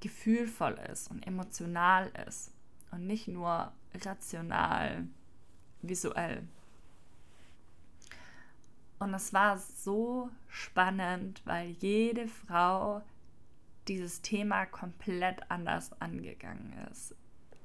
gefühlvoll 0.00 0.78
ist 0.90 1.10
und 1.10 1.26
emotional 1.26 2.10
ist 2.26 2.52
und 2.90 3.06
nicht 3.06 3.28
nur 3.28 3.72
rational, 3.94 5.06
visuell. 5.82 6.46
Und 8.98 9.14
es 9.14 9.32
war 9.32 9.58
so 9.58 10.30
spannend, 10.48 11.40
weil 11.46 11.70
jede 11.70 12.28
Frau 12.28 13.02
dieses 13.88 14.20
Thema 14.20 14.66
komplett 14.66 15.50
anders 15.50 15.98
angegangen 16.00 16.74
ist. 16.90 17.14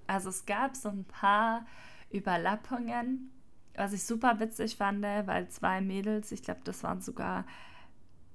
Also 0.07 0.29
es 0.29 0.45
gab 0.45 0.75
so 0.75 0.89
ein 0.89 1.03
paar 1.03 1.65
Überlappungen, 2.09 3.31
was 3.75 3.91
ich 3.91 4.03
super 4.03 4.39
witzig 4.39 4.77
fand, 4.77 5.01
weil 5.01 5.49
zwei 5.49 5.81
Mädels, 5.81 6.31
ich 6.31 6.43
glaube, 6.43 6.61
das 6.63 6.83
waren 6.83 7.01
sogar 7.01 7.45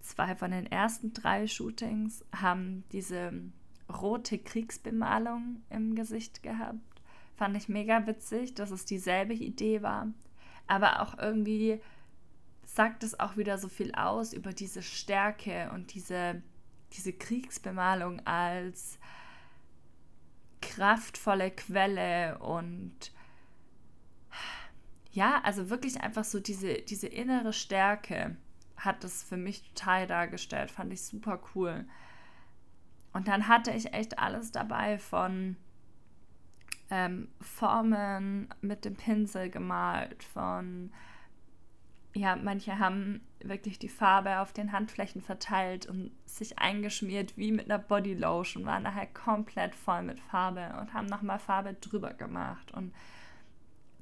zwei 0.00 0.34
von 0.36 0.50
den 0.50 0.66
ersten 0.66 1.14
drei 1.14 1.46
Shootings, 1.46 2.24
haben 2.36 2.84
diese 2.92 3.32
rote 3.90 4.38
Kriegsbemalung 4.38 5.62
im 5.70 5.94
Gesicht 5.94 6.42
gehabt. 6.42 6.78
Fand 7.34 7.56
ich 7.56 7.68
mega 7.68 8.06
witzig, 8.06 8.54
dass 8.54 8.70
es 8.70 8.84
dieselbe 8.84 9.34
Idee 9.34 9.82
war. 9.82 10.08
Aber 10.66 11.00
auch 11.00 11.18
irgendwie 11.18 11.80
sagt 12.64 13.02
es 13.02 13.18
auch 13.18 13.36
wieder 13.36 13.58
so 13.58 13.68
viel 13.68 13.92
aus 13.94 14.32
über 14.32 14.52
diese 14.52 14.82
Stärke 14.82 15.70
und 15.74 15.94
diese, 15.94 16.42
diese 16.92 17.12
Kriegsbemalung 17.12 18.24
als 18.26 18.98
kraftvolle 20.60 21.50
Quelle 21.50 22.38
und 22.38 23.12
ja, 25.12 25.40
also 25.42 25.70
wirklich 25.70 26.00
einfach 26.00 26.24
so 26.24 26.38
diese, 26.38 26.74
diese 26.74 27.08
innere 27.08 27.52
Stärke 27.52 28.36
hat 28.76 29.02
das 29.02 29.22
für 29.22 29.36
mich 29.36 29.62
total 29.74 30.06
dargestellt, 30.06 30.70
fand 30.70 30.92
ich 30.92 31.02
super 31.02 31.40
cool. 31.54 31.86
Und 33.12 33.28
dann 33.28 33.48
hatte 33.48 33.72
ich 33.72 33.92
echt 33.92 34.18
alles 34.18 34.52
dabei 34.52 34.98
von 34.98 35.56
ähm, 36.90 37.28
Formen 37.40 38.48
mit 38.60 38.84
dem 38.84 38.94
Pinsel 38.94 39.50
gemalt, 39.50 40.22
von 40.22 40.92
ja, 42.14 42.34
manche 42.34 42.78
haben 42.78 43.20
wirklich 43.42 43.78
die 43.78 43.88
Farbe 43.88 44.40
auf 44.40 44.52
den 44.52 44.72
Handflächen 44.72 45.22
verteilt 45.22 45.86
und 45.86 46.10
sich 46.26 46.58
eingeschmiert 46.58 47.36
wie 47.36 47.52
mit 47.52 47.70
einer 47.70 47.78
Bodylotion, 47.78 48.66
waren 48.66 48.84
daher 48.84 49.06
komplett 49.06 49.74
voll 49.74 50.02
mit 50.02 50.18
Farbe 50.18 50.74
und 50.80 50.92
haben 50.92 51.06
nochmal 51.06 51.38
Farbe 51.38 51.74
drüber 51.74 52.12
gemacht. 52.12 52.72
Und 52.72 52.92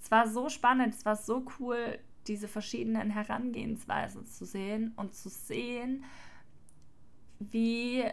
es 0.01 0.11
war 0.11 0.27
so 0.27 0.49
spannend, 0.49 0.95
es 0.95 1.05
war 1.05 1.17
so 1.17 1.45
cool, 1.59 1.99
diese 2.27 2.49
verschiedenen 2.49 3.11
Herangehensweisen 3.11 4.27
zu 4.27 4.45
sehen 4.45 4.93
und 4.97 5.15
zu 5.15 5.29
sehen, 5.29 6.05
wie 7.39 8.05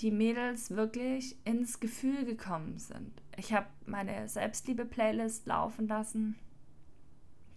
die 0.00 0.10
Mädels 0.10 0.70
wirklich 0.70 1.36
ins 1.46 1.80
Gefühl 1.80 2.24
gekommen 2.24 2.78
sind. 2.78 3.22
Ich 3.36 3.52
habe 3.52 3.66
meine 3.86 4.28
Selbstliebe-Playlist 4.28 5.46
laufen 5.46 5.88
lassen 5.88 6.36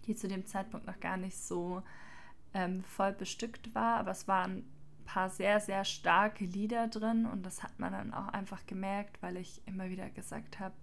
die 0.06 0.14
zu 0.14 0.28
dem 0.28 0.46
Zeitpunkt 0.46 0.86
noch 0.86 1.00
gar 1.00 1.16
nicht 1.16 1.38
so 1.38 1.82
ähm, 2.52 2.82
voll 2.82 3.12
bestückt 3.12 3.74
war, 3.74 3.98
aber 3.98 4.12
es 4.12 4.28
waren 4.28 4.58
ein 4.58 5.04
paar 5.04 5.30
sehr, 5.30 5.60
sehr 5.60 5.84
starke 5.84 6.44
Lieder 6.44 6.88
drin 6.88 7.26
und 7.26 7.44
das 7.44 7.62
hat 7.62 7.78
man 7.78 7.92
dann 7.92 8.14
auch 8.14 8.28
einfach 8.28 8.64
gemerkt, 8.66 9.20
weil 9.22 9.36
ich 9.36 9.66
immer 9.66 9.88
wieder 9.90 10.08
gesagt 10.10 10.60
habe, 10.60 10.74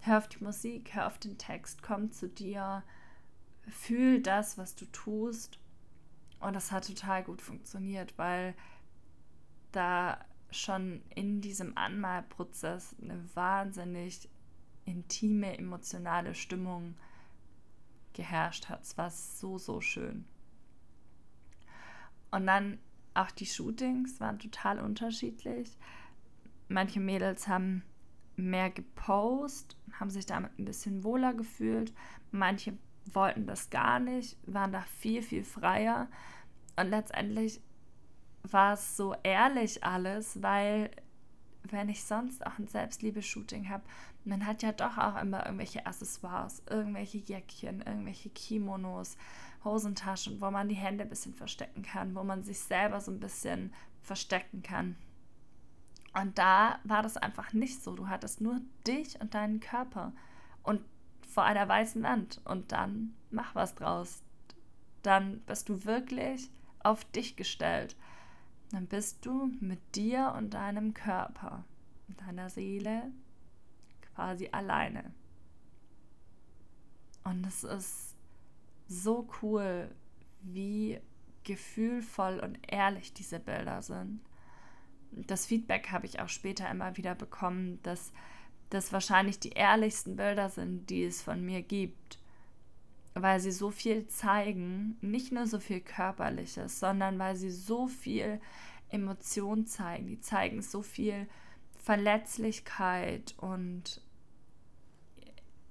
hör 0.00 0.18
auf 0.18 0.28
die 0.28 0.42
Musik, 0.42 0.94
hör 0.94 1.06
auf 1.06 1.18
den 1.18 1.38
Text, 1.38 1.82
komm 1.82 2.10
zu 2.10 2.28
dir, 2.28 2.82
fühl 3.68 4.20
das, 4.20 4.58
was 4.58 4.74
du 4.74 4.86
tust. 4.86 5.58
Und 6.40 6.54
das 6.54 6.70
hat 6.70 6.86
total 6.86 7.24
gut 7.24 7.42
funktioniert, 7.42 8.16
weil 8.16 8.54
da 9.72 10.24
schon 10.50 11.02
in 11.14 11.40
diesem 11.40 11.76
Anmalprozess 11.76 12.96
eine 13.02 13.22
wahnsinnig 13.34 14.28
intime, 14.84 15.58
emotionale 15.58 16.34
Stimmung 16.34 16.94
geherrscht 18.14 18.68
hat. 18.68 18.82
Es 18.82 18.96
war 18.96 19.10
so, 19.10 19.58
so 19.58 19.80
schön. 19.80 20.24
Und 22.30 22.46
dann 22.46 22.78
auch 23.14 23.30
die 23.30 23.46
Shootings 23.46 24.20
waren 24.20 24.38
total 24.38 24.80
unterschiedlich. 24.80 25.76
Manche 26.68 27.00
Mädels 27.00 27.48
haben 27.48 27.82
mehr 28.36 28.70
gepostet, 28.70 29.76
haben 29.92 30.10
sich 30.10 30.26
damit 30.26 30.58
ein 30.58 30.64
bisschen 30.64 31.04
wohler 31.04 31.34
gefühlt. 31.34 31.92
Manche 32.30 32.76
wollten 33.12 33.46
das 33.46 33.70
gar 33.70 33.98
nicht, 33.98 34.36
waren 34.46 34.72
da 34.72 34.82
viel, 34.82 35.22
viel 35.22 35.44
freier. 35.44 36.08
Und 36.76 36.90
letztendlich 36.90 37.60
war 38.52 38.74
es 38.74 38.96
so 38.96 39.14
ehrlich 39.22 39.84
alles, 39.84 40.42
weil 40.42 40.90
wenn 41.62 41.88
ich 41.88 42.04
sonst 42.04 42.46
auch 42.46 42.58
ein 42.58 42.66
Selbstliebe-Shooting 42.66 43.68
habe, 43.68 43.84
man 44.24 44.46
hat 44.46 44.62
ja 44.62 44.72
doch 44.72 44.98
auch 44.98 45.20
immer 45.20 45.44
irgendwelche 45.44 45.86
Accessoires, 45.86 46.62
irgendwelche 46.68 47.18
Jäckchen, 47.18 47.82
irgendwelche 47.82 48.30
Kimonos, 48.30 49.16
Hosentaschen, 49.64 50.40
wo 50.40 50.50
man 50.50 50.68
die 50.68 50.74
Hände 50.74 51.04
ein 51.04 51.10
bisschen 51.10 51.34
verstecken 51.34 51.82
kann, 51.82 52.14
wo 52.14 52.22
man 52.22 52.42
sich 52.42 52.58
selber 52.58 53.00
so 53.00 53.10
ein 53.10 53.20
bisschen 53.20 53.72
verstecken 54.02 54.62
kann. 54.62 54.96
Und 56.14 56.38
da 56.38 56.78
war 56.84 57.02
das 57.02 57.16
einfach 57.16 57.52
nicht 57.52 57.82
so. 57.82 57.94
Du 57.94 58.08
hattest 58.08 58.40
nur 58.40 58.60
dich 58.86 59.20
und 59.20 59.34
deinen 59.34 59.60
Körper 59.60 60.12
und 60.62 60.80
vor 61.28 61.44
einer 61.44 61.68
weißen 61.68 62.02
Wand. 62.02 62.40
Und 62.44 62.72
dann 62.72 63.14
mach 63.30 63.54
was 63.54 63.74
draus. 63.74 64.22
Dann 65.02 65.40
bist 65.42 65.68
du 65.68 65.84
wirklich 65.84 66.50
auf 66.82 67.04
dich 67.04 67.36
gestellt 67.36 67.96
dann 68.70 68.86
bist 68.86 69.24
du 69.24 69.50
mit 69.60 69.80
dir 69.94 70.34
und 70.36 70.54
deinem 70.54 70.94
Körper 70.94 71.64
deiner 72.28 72.50
Seele 72.50 73.10
quasi 74.14 74.48
alleine. 74.52 75.12
Und 77.24 77.46
es 77.46 77.64
ist 77.64 78.16
so 78.88 79.28
cool, 79.42 79.90
wie 80.42 81.00
gefühlvoll 81.44 82.40
und 82.40 82.58
ehrlich 82.70 83.12
diese 83.12 83.38
Bilder 83.38 83.82
sind. 83.82 84.20
Das 85.10 85.46
Feedback 85.46 85.90
habe 85.90 86.06
ich 86.06 86.20
auch 86.20 86.28
später 86.28 86.70
immer 86.70 86.96
wieder 86.96 87.14
bekommen, 87.14 87.80
dass 87.82 88.12
das 88.70 88.92
wahrscheinlich 88.92 89.40
die 89.40 89.50
ehrlichsten 89.50 90.16
Bilder 90.16 90.50
sind, 90.50 90.90
die 90.90 91.04
es 91.04 91.22
von 91.22 91.42
mir 91.44 91.62
gibt 91.62 92.17
weil 93.22 93.40
sie 93.40 93.52
so 93.52 93.70
viel 93.70 94.06
zeigen, 94.06 94.96
nicht 95.00 95.32
nur 95.32 95.46
so 95.46 95.58
viel 95.58 95.80
Körperliches, 95.80 96.80
sondern 96.80 97.18
weil 97.18 97.36
sie 97.36 97.50
so 97.50 97.86
viel 97.86 98.40
Emotion 98.90 99.66
zeigen. 99.66 100.06
Die 100.06 100.20
zeigen 100.20 100.62
so 100.62 100.82
viel 100.82 101.28
Verletzlichkeit 101.76 103.34
und 103.38 104.02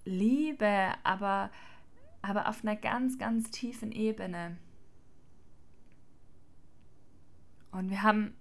Liebe, 0.06 0.94
aber, 1.04 1.52
aber 2.22 2.48
auf 2.48 2.64
einer 2.64 2.76
ganz, 2.76 3.18
ganz 3.18 3.52
tiefen 3.52 3.92
Ebene. 3.92 4.58
Und 7.72 7.90
wir 7.90 8.02
haben 8.04 8.34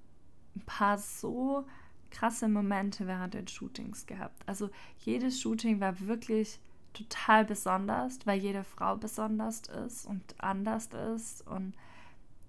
ein 0.54 0.62
paar 0.64 0.98
so 0.98 1.66
krasse 2.10 2.48
Momente 2.48 3.06
während 3.06 3.34
den 3.34 3.48
Shootings 3.48 4.06
gehabt. 4.06 4.42
Also 4.46 4.70
jedes 4.98 5.40
Shooting 5.40 5.80
war 5.80 6.00
wirklich 6.00 6.60
total 6.96 7.44
besonders, 7.44 8.18
weil 8.26 8.38
jede 8.38 8.64
Frau 8.64 8.96
besonders 8.96 9.62
ist 9.86 10.06
und 10.06 10.34
anders 10.38 10.86
ist. 10.86 11.46
Und 11.46 11.74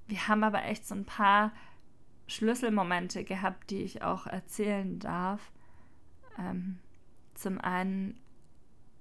wir 0.07 0.27
haben 0.27 0.43
aber 0.43 0.63
echt 0.63 0.87
so 0.87 0.95
ein 0.95 1.05
paar 1.05 1.51
Schlüsselmomente 2.27 3.23
gehabt, 3.23 3.69
die 3.69 3.81
ich 3.81 4.01
auch 4.01 4.25
erzählen 4.25 4.99
darf. 4.99 5.51
Ähm, 6.37 6.79
zum 7.33 7.59
einen 7.59 8.19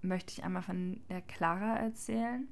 möchte 0.03 0.33
ich 0.33 0.45
einmal 0.45 0.63
von 0.63 1.01
der 1.09 1.23
Clara 1.23 1.77
erzählen. 1.77 2.49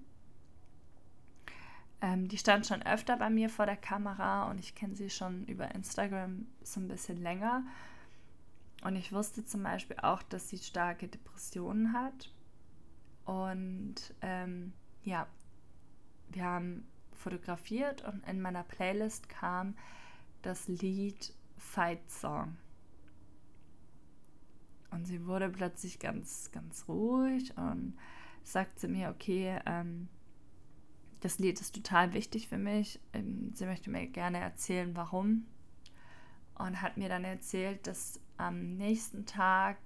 Ähm, 2.01 2.29
die 2.29 2.39
stand 2.39 2.67
schon 2.67 2.83
öfter 2.83 3.17
bei 3.17 3.31
mir 3.31 3.49
vor 3.49 3.67
der 3.67 3.77
Kamera 3.77 4.51
und 4.51 4.59
ich 4.59 4.75
kenne 4.75 4.95
sie 4.95 5.11
schon 5.11 5.45
über 5.47 5.75
Instagram 5.75 6.47
so 6.63 6.81
ein 6.81 6.89
bisschen 6.89 7.23
länger. 7.23 7.65
Und 8.83 8.97
ich 8.97 9.13
wusste 9.13 9.45
zum 9.45 9.63
Beispiel 9.63 9.97
auch, 10.03 10.23
dass 10.23 10.49
sie 10.49 10.59
starke 10.59 11.09
Depressionen 11.09 11.93
hat 11.93 12.31
und 13.25 13.95
ähm, 14.23 14.73
ja, 15.03 15.27
wir 16.31 16.45
haben 16.45 16.87
fotografiert 17.13 18.03
und 18.05 18.27
in 18.29 18.41
meiner 18.41 18.65
Playlist 18.65 19.29
kam 19.29 19.77
das 20.43 20.69
Lied 20.69 21.33
Fight 21.57 22.11
Song. 22.11 22.57
Und 24.91 25.07
sie 25.07 25.27
wurde 25.27 25.49
plötzlich 25.49 25.99
ganz, 25.99 26.51
ganz 26.53 26.87
ruhig 26.87 27.57
und 27.57 27.97
sagte 28.43 28.89
mir, 28.89 29.09
okay, 29.09 29.59
ähm, 29.67 30.09
das 31.21 31.39
Lied 31.39 31.61
ist 31.61 31.75
total 31.75 32.13
wichtig 32.13 32.49
für 32.49 32.59
mich. 32.59 33.01
Ähm, 33.13 33.51
sie 33.55 33.67
möchte 33.67 33.91
mir 33.91 34.07
gerne 34.07 34.39
erzählen, 34.39 34.95
warum. 34.95 35.47
Und 36.57 36.81
hat 36.83 36.97
mir 36.97 37.09
dann 37.09 37.25
erzählt, 37.25 37.87
dass 37.87 38.21
am 38.37 38.77
nächsten 38.77 39.27
Tag 39.27 39.77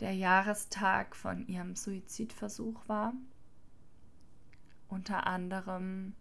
der 0.00 0.12
Jahrestag 0.12 1.14
von 1.16 1.46
ihrem 1.46 1.76
Suizidversuch 1.76 2.88
war. 2.88 3.12
Unter 4.88 5.26
anderem 5.26 6.14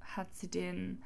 hat 0.00 0.34
sie 0.34 0.50
den 0.50 1.02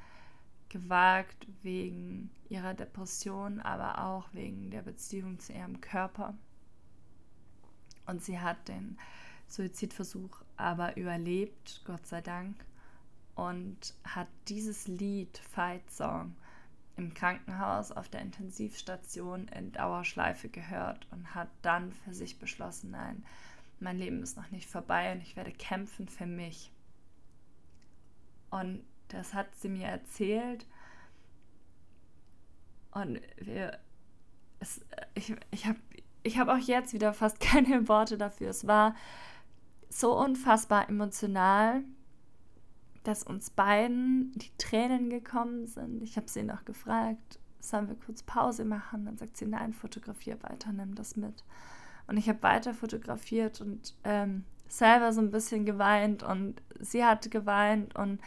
gewagt 0.69 1.47
wegen 1.61 2.31
ihrer 2.49 2.73
Depression, 2.73 3.59
aber 3.59 4.03
auch 4.03 4.33
wegen 4.33 4.71
der 4.71 4.81
Beziehung 4.81 5.39
zu 5.39 5.53
ihrem 5.53 5.81
Körper. 5.81 6.35
Und 8.05 8.23
sie 8.23 8.39
hat 8.39 8.67
den 8.67 8.97
Suizidversuch 9.47 10.41
aber 10.57 10.97
überlebt, 10.97 11.83
Gott 11.85 12.05
sei 12.07 12.21
Dank, 12.21 12.55
und 13.35 13.93
hat 14.03 14.27
dieses 14.47 14.87
Lied 14.87 15.37
Fight 15.37 15.89
Song 15.91 16.35
im 16.95 17.13
Krankenhaus 17.13 17.91
auf 17.91 18.09
der 18.09 18.21
Intensivstation 18.21 19.47
in 19.47 19.71
Dauerschleife 19.71 20.49
gehört 20.49 21.07
und 21.11 21.33
hat 21.33 21.49
dann 21.61 21.91
für 21.91 22.13
sich 22.13 22.39
beschlossen, 22.39 22.91
nein, 22.91 23.25
mein 23.79 23.97
Leben 23.97 24.21
ist 24.21 24.37
noch 24.37 24.51
nicht 24.51 24.69
vorbei 24.69 25.11
und 25.11 25.21
ich 25.21 25.35
werde 25.35 25.51
kämpfen 25.51 26.07
für 26.07 26.25
mich. 26.25 26.71
Und 28.49 28.83
das 29.07 29.33
hat 29.33 29.55
sie 29.55 29.69
mir 29.69 29.87
erzählt. 29.87 30.67
Und 32.91 33.19
wir, 33.37 33.79
es, 34.59 34.85
ich, 35.15 35.35
ich 35.51 35.65
habe 35.65 35.79
ich 36.23 36.39
hab 36.39 36.47
auch 36.47 36.57
jetzt 36.57 36.93
wieder 36.93 37.13
fast 37.13 37.39
keine 37.41 37.87
Worte 37.87 38.17
dafür. 38.17 38.49
Es 38.49 38.65
war 38.67 38.95
so 39.89 40.17
unfassbar 40.17 40.89
emotional, 40.89 41.83
dass 43.03 43.23
uns 43.23 43.49
beiden 43.49 44.31
die 44.35 44.51
Tränen 44.57 45.09
gekommen 45.09 45.67
sind. 45.67 46.01
Ich 46.01 46.17
habe 46.17 46.29
sie 46.29 46.43
noch 46.43 46.65
gefragt, 46.65 47.39
sollen 47.59 47.87
wir 47.87 47.95
kurz 47.95 48.23
Pause 48.23 48.65
machen? 48.65 49.05
Dann 49.05 49.17
sagt 49.17 49.37
sie, 49.37 49.45
nein, 49.45 49.73
fotografier 49.73 50.41
weiter, 50.43 50.71
nimm 50.71 50.95
das 50.95 51.15
mit. 51.15 51.43
Und 52.07 52.17
ich 52.17 52.27
habe 52.29 52.43
weiter 52.43 52.73
fotografiert 52.73 53.61
und 53.61 53.95
ähm, 54.03 54.43
selber 54.67 55.13
so 55.13 55.21
ein 55.21 55.31
bisschen 55.31 55.65
geweint 55.65 56.23
und 56.23 56.61
sie 56.79 57.05
hat 57.05 57.29
geweint 57.31 57.95
und 57.95 58.19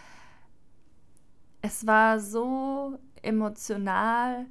es 1.60 1.86
war 1.86 2.20
so 2.20 2.98
emotional. 3.22 4.46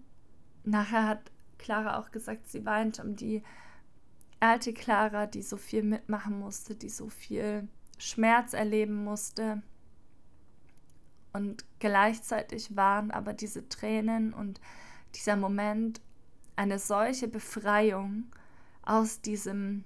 Nachher 0.64 1.08
hat 1.08 1.32
Clara 1.58 2.00
auch 2.00 2.12
gesagt, 2.12 2.48
sie 2.48 2.66
weint 2.66 3.00
um 3.00 3.16
die 3.16 3.44
alte 4.40 4.74
Clara, 4.74 5.26
die 5.26 5.42
so 5.42 5.58
viel 5.58 5.84
mitmachen 5.84 6.40
musste, 6.40 6.76
die 6.76 6.90
so 6.90 7.10
viel 7.10 7.68
Schmerz 7.98 8.54
erleben 8.54 9.04
musste. 9.04 9.62
Und 11.36 11.66
gleichzeitig 11.80 12.78
waren 12.78 13.12
aber 13.12 13.34
diese 13.34 13.68
Tränen 13.68 14.34
und 14.34 14.62
dieser 15.16 15.36
Moment 15.36 16.00
eine 16.56 16.80
solche 16.80 17.28
Befreiung 17.28 18.28
aus 18.84 19.20
diesem 19.20 19.84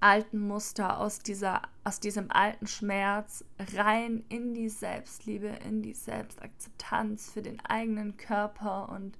alten 0.00 0.40
Muster, 0.40 0.98
aus, 0.98 1.20
dieser, 1.20 1.62
aus 1.84 2.00
diesem 2.00 2.32
alten 2.32 2.66
Schmerz 2.66 3.44
rein 3.76 4.24
in 4.28 4.54
die 4.54 4.68
Selbstliebe, 4.68 5.46
in 5.68 5.82
die 5.82 5.94
Selbstakzeptanz 5.94 7.30
für 7.30 7.42
den 7.42 7.60
eigenen 7.60 8.16
Körper 8.16 8.88
und 8.88 9.16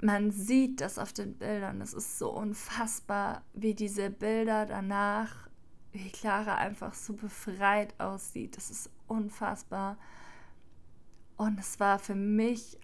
man 0.00 0.30
sieht 0.30 0.80
das 0.80 0.98
auf 0.98 1.12
den 1.12 1.34
Bildern. 1.34 1.82
Es 1.82 1.92
ist 1.92 2.18
so 2.18 2.30
unfassbar, 2.30 3.42
wie 3.52 3.74
diese 3.74 4.08
Bilder 4.08 4.64
danach, 4.64 5.46
wie 5.92 6.10
Clara 6.10 6.54
einfach 6.56 6.94
so 6.94 7.12
befreit 7.12 7.98
aussieht. 8.00 8.56
Das 8.56 8.70
ist 8.70 8.90
unfassbar. 9.06 9.96
Und 11.36 11.58
es 11.58 11.80
war 11.80 11.98
für 11.98 12.14
mich 12.14 12.78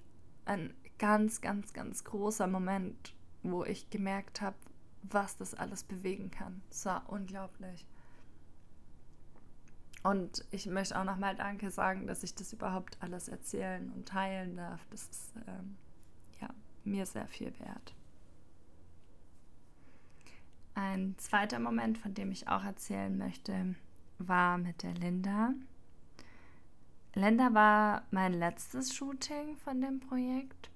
ein 0.44 0.74
ganz, 0.98 1.40
ganz, 1.40 1.72
ganz 1.72 2.04
großer 2.04 2.46
Moment, 2.46 3.14
wo 3.42 3.64
ich 3.64 3.90
gemerkt 3.90 4.40
habe, 4.40 4.56
was 5.02 5.36
das 5.36 5.54
alles 5.54 5.84
bewegen 5.84 6.30
kann. 6.30 6.62
Es 6.70 6.84
war 6.84 7.08
unglaublich. 7.08 7.86
Und 10.02 10.44
ich 10.50 10.66
möchte 10.66 10.98
auch 10.98 11.04
nochmal 11.04 11.36
Danke 11.36 11.70
sagen, 11.70 12.06
dass 12.06 12.22
ich 12.22 12.34
das 12.34 12.52
überhaupt 12.52 12.96
alles 13.00 13.28
erzählen 13.28 13.90
und 13.92 14.08
teilen 14.08 14.56
darf. 14.56 14.80
Das 14.90 15.02
ist 15.08 15.34
ähm, 15.46 15.76
ja, 16.40 16.48
mir 16.84 17.04
sehr 17.04 17.28
viel 17.28 17.52
wert. 17.60 17.94
Ein 20.74 21.14
zweiter 21.18 21.58
Moment, 21.58 21.98
von 21.98 22.14
dem 22.14 22.32
ich 22.32 22.48
auch 22.48 22.64
erzählen 22.64 23.16
möchte, 23.16 23.74
war 24.18 24.56
mit 24.56 24.82
der 24.82 24.94
Linda. 24.94 25.52
Linda 27.14 27.52
war 27.54 28.02
mein 28.10 28.34
letztes 28.34 28.94
Shooting 28.94 29.56
von 29.56 29.80
dem 29.80 30.00
Projekt. 30.00 30.70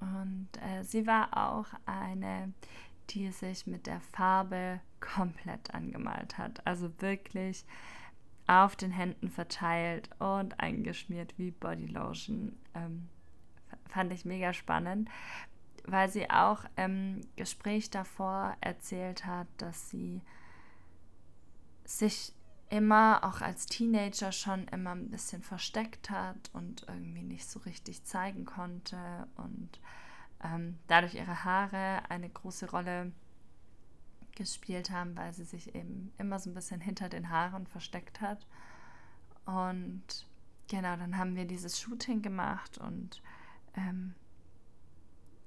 Und 0.00 0.48
äh, 0.60 0.82
sie 0.82 1.06
war 1.06 1.36
auch 1.36 1.66
eine 1.86 2.52
die 3.10 3.30
sich 3.30 3.66
mit 3.66 3.86
der 3.86 4.00
Farbe 4.00 4.80
komplett 5.00 5.74
angemalt 5.74 6.38
hat. 6.38 6.66
Also 6.66 6.90
wirklich 7.00 7.64
auf 8.46 8.76
den 8.76 8.90
Händen 8.90 9.30
verteilt 9.30 10.10
und 10.18 10.58
eingeschmiert 10.60 11.34
wie 11.38 11.50
Bodylotion. 11.50 12.56
Ähm, 12.74 13.08
fand 13.88 14.12
ich 14.12 14.24
mega 14.24 14.52
spannend, 14.52 15.08
weil 15.84 16.08
sie 16.08 16.30
auch 16.30 16.64
im 16.76 17.20
Gespräch 17.36 17.90
davor 17.90 18.56
erzählt 18.60 19.26
hat, 19.26 19.48
dass 19.58 19.90
sie 19.90 20.22
sich 21.84 22.32
immer 22.72 23.20
auch 23.22 23.42
als 23.42 23.66
Teenager 23.66 24.32
schon 24.32 24.66
immer 24.68 24.92
ein 24.92 25.10
bisschen 25.10 25.42
versteckt 25.42 26.08
hat 26.08 26.48
und 26.54 26.86
irgendwie 26.88 27.22
nicht 27.22 27.46
so 27.46 27.60
richtig 27.60 28.02
zeigen 28.04 28.46
konnte 28.46 28.96
und 29.36 29.78
ähm, 30.42 30.78
dadurch 30.86 31.14
ihre 31.14 31.44
Haare 31.44 32.00
eine 32.08 32.30
große 32.30 32.70
Rolle 32.70 33.12
gespielt 34.34 34.90
haben, 34.90 35.14
weil 35.18 35.34
sie 35.34 35.44
sich 35.44 35.74
eben 35.74 36.14
immer 36.16 36.38
so 36.38 36.48
ein 36.48 36.54
bisschen 36.54 36.80
hinter 36.80 37.10
den 37.10 37.28
Haaren 37.28 37.66
versteckt 37.66 38.22
hat. 38.22 38.46
Und 39.44 40.26
genau, 40.66 40.96
dann 40.96 41.18
haben 41.18 41.36
wir 41.36 41.44
dieses 41.44 41.78
Shooting 41.78 42.22
gemacht 42.22 42.78
und 42.78 43.22
ähm, 43.76 44.14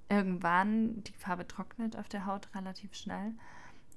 irgendwann, 0.09 1.03
die 1.03 1.13
Farbe 1.13 1.47
trocknet 1.47 1.97
auf 1.97 2.07
der 2.07 2.27
Haut 2.27 2.53
relativ 2.53 2.93
schnell. 2.93 3.33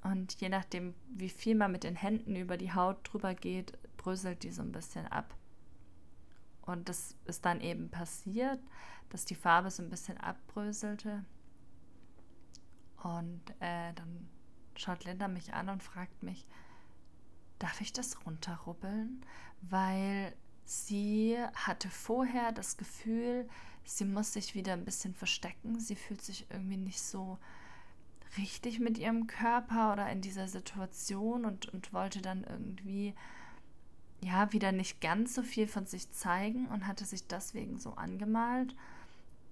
Und 0.02 0.40
je 0.40 0.48
nachdem, 0.48 0.94
wie 1.08 1.28
viel 1.28 1.54
man 1.54 1.72
mit 1.72 1.84
den 1.84 1.96
Händen 1.96 2.36
über 2.36 2.56
die 2.56 2.72
Haut 2.72 2.98
drüber 3.02 3.34
geht, 3.34 3.76
bröselt 3.96 4.42
die 4.42 4.50
so 4.50 4.62
ein 4.62 4.72
bisschen 4.72 5.06
ab. 5.06 5.34
Und 6.62 6.88
das 6.88 7.16
ist 7.24 7.44
dann 7.44 7.60
eben 7.60 7.90
passiert, 7.90 8.60
dass 9.10 9.24
die 9.24 9.34
Farbe 9.34 9.70
so 9.70 9.82
ein 9.82 9.90
bisschen 9.90 10.18
abbröselte. 10.18 11.24
Und 13.02 13.42
äh, 13.60 13.92
dann 13.94 14.28
schaut 14.76 15.04
Linda 15.04 15.28
mich 15.28 15.54
an 15.54 15.68
und 15.68 15.82
fragt 15.82 16.22
mich, 16.22 16.46
darf 17.58 17.80
ich 17.80 17.92
das 17.92 18.24
runterrubbeln? 18.26 19.24
Weil 19.62 20.34
sie 20.64 21.38
hatte 21.54 21.88
vorher 21.88 22.52
das 22.52 22.76
Gefühl, 22.76 23.48
sie 23.84 24.04
muss 24.04 24.34
sich 24.34 24.54
wieder 24.54 24.74
ein 24.74 24.84
bisschen 24.84 25.14
verstecken. 25.14 25.80
Sie 25.80 25.96
fühlt 25.96 26.22
sich 26.22 26.50
irgendwie 26.50 26.76
nicht 26.76 27.00
so 27.00 27.38
richtig 28.36 28.78
mit 28.78 28.98
ihrem 28.98 29.26
Körper 29.26 29.92
oder 29.92 30.10
in 30.10 30.20
dieser 30.20 30.48
Situation 30.48 31.44
und, 31.44 31.72
und 31.72 31.92
wollte 31.92 32.20
dann 32.20 32.44
irgendwie 32.44 33.14
ja, 34.20 34.52
wieder 34.52 34.72
nicht 34.72 35.00
ganz 35.00 35.34
so 35.34 35.42
viel 35.42 35.68
von 35.68 35.86
sich 35.86 36.10
zeigen 36.10 36.66
und 36.66 36.86
hatte 36.86 37.04
sich 37.04 37.26
deswegen 37.26 37.78
so 37.78 37.92
angemalt. 37.94 38.74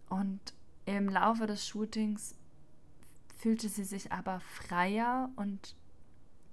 Und 0.09 0.41
im 0.87 1.09
Laufe 1.09 1.47
des 1.47 1.67
Shootings 1.67 2.35
fühlte 3.39 3.69
sie 3.69 3.85
sich 3.85 4.12
aber 4.12 4.41
freier 4.41 5.31
und 5.37 5.77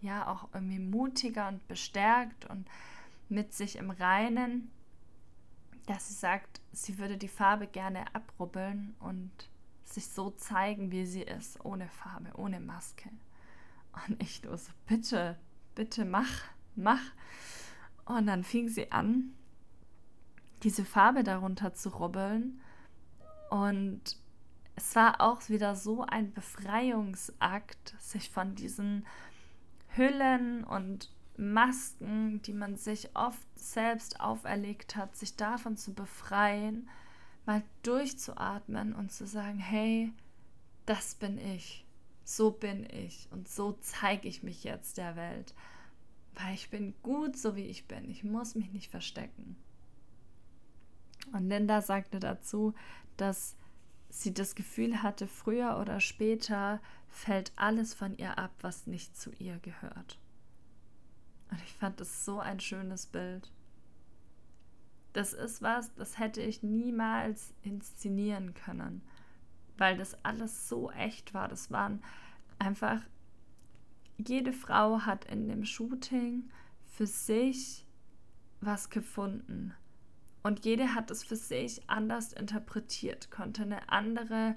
ja 0.02 0.28
auch 0.28 0.50
irgendwie 0.54 0.80
mutiger 0.80 1.48
und 1.48 1.68
bestärkt 1.68 2.46
und 2.50 2.68
mit 3.30 3.54
sich 3.54 3.78
im 3.78 3.90
Reinen, 3.90 4.70
dass 5.88 6.10
sie 6.10 6.14
sagt, 6.14 6.62
sie 6.72 6.98
würde 6.98 7.18
die 7.18 7.28
Farbe 7.28 7.68
gerne 7.68 8.14
abrubbeln 8.14 8.96
und 9.00 9.32
sich 9.84 10.08
so 10.08 10.32
zeigen, 10.32 10.92
wie 10.92 11.06
sie 11.06 11.24
ist, 11.24 11.64
ohne 11.64 11.88
Farbe, 11.88 12.32
ohne 12.36 12.60
Maske. 12.60 13.10
Und 14.08 14.22
ich 14.22 14.44
nur 14.44 14.58
so, 14.58 14.72
bitte, 14.88 15.38
bitte 15.76 16.06
mach, 16.06 16.44
mach. 16.76 17.02
Und 18.06 18.28
dann 18.28 18.44
fing 18.44 18.70
sie 18.70 18.92
an, 18.92 19.34
diese 20.64 20.86
Farbe 20.86 21.24
darunter 21.24 21.74
zu 21.74 21.90
rubbeln. 21.90 22.62
Und 23.50 24.18
es 24.76 24.96
war 24.96 25.22
auch 25.22 25.50
wieder 25.50 25.76
so 25.76 26.04
ein 26.04 26.34
Befreiungsakt, 26.34 27.96
sich 28.00 28.30
von 28.30 28.56
diesen 28.56 29.06
Hüllen 29.96 30.64
und 30.64 31.14
Masken, 31.38 32.42
die 32.44 32.54
man 32.54 32.78
sich 32.78 33.16
oft 33.16 33.48
selbst 33.56 34.20
auferlegt 34.20 34.96
hat, 34.96 35.16
sich 35.16 35.36
davon 35.36 35.78
zu 35.78 35.94
befreien, 35.94 36.90
mal 37.46 37.64
durchzuatmen 37.84 38.94
und 38.94 39.12
zu 39.12 39.28
sagen, 39.28 39.60
hey, 39.60 40.12
das 40.86 41.16
bin 41.16 41.38
ich, 41.38 41.86
so 42.24 42.52
bin 42.52 42.88
ich 42.90 43.28
und 43.32 43.48
so 43.48 43.74
zeige 43.82 44.28
ich 44.28 44.44
mich 44.44 44.64
jetzt 44.64 44.98
der 44.98 45.16
Welt. 45.16 45.54
weil 46.36 46.54
ich 46.54 46.70
bin 46.70 46.94
gut 47.04 47.38
so 47.38 47.56
wie 47.56 47.66
ich 47.66 47.88
bin. 47.88 48.10
Ich 48.10 48.24
muss 48.24 48.56
mich 48.56 48.72
nicht 48.72 48.90
verstecken. 48.90 49.56
Und 51.32 51.48
Linda 51.48 51.82
sagte 51.82 52.20
dazu, 52.20 52.74
dass 53.18 53.56
sie 54.10 54.34
das 54.34 54.56
Gefühl 54.56 55.02
hatte, 55.02 55.28
früher 55.28 55.78
oder 55.80 56.00
später 56.00 56.82
fällt 57.08 57.52
alles 57.56 57.94
von 57.94 58.18
ihr 58.18 58.38
ab, 58.38 58.52
was 58.62 58.88
nicht 58.88 59.16
zu 59.18 59.32
ihr 59.34 59.60
gehört. 59.60 60.20
Und 61.52 61.62
ich 61.64 61.74
fand 61.74 62.00
das 62.00 62.26
so 62.26 62.40
ein 62.40 62.60
schönes 62.60 63.06
Bild. 63.06 63.52
Das 65.14 65.34
ist 65.34 65.62
was, 65.62 65.94
das 65.96 66.18
hätte 66.18 66.42
ich 66.42 66.64
niemals 66.64 67.54
inszenieren 67.62 68.54
können, 68.54 69.02
weil 69.78 69.96
das 69.96 70.18
alles 70.26 70.68
so 70.68 70.92
echt 70.92 71.34
war. 71.34 71.48
Das 71.48 71.72
waren 71.72 72.02
einfach, 72.58 73.02
jede 74.18 74.54
Frau 74.54 75.02
hat 75.02 75.26
in 75.26 75.48
dem 75.48 75.66
Shooting 75.66 76.50
für 76.86 77.06
sich 77.06 77.86
was 78.60 78.90
gefunden. 78.90 79.74
Und 80.42 80.66
jede 80.66 80.94
hat 80.94 81.10
es 81.10 81.24
für 81.24 81.36
sich 81.36 81.90
anders 81.90 82.34
interpretiert, 82.34 83.32
konnte 83.32 83.62
eine 83.62 83.90
andere 83.90 84.56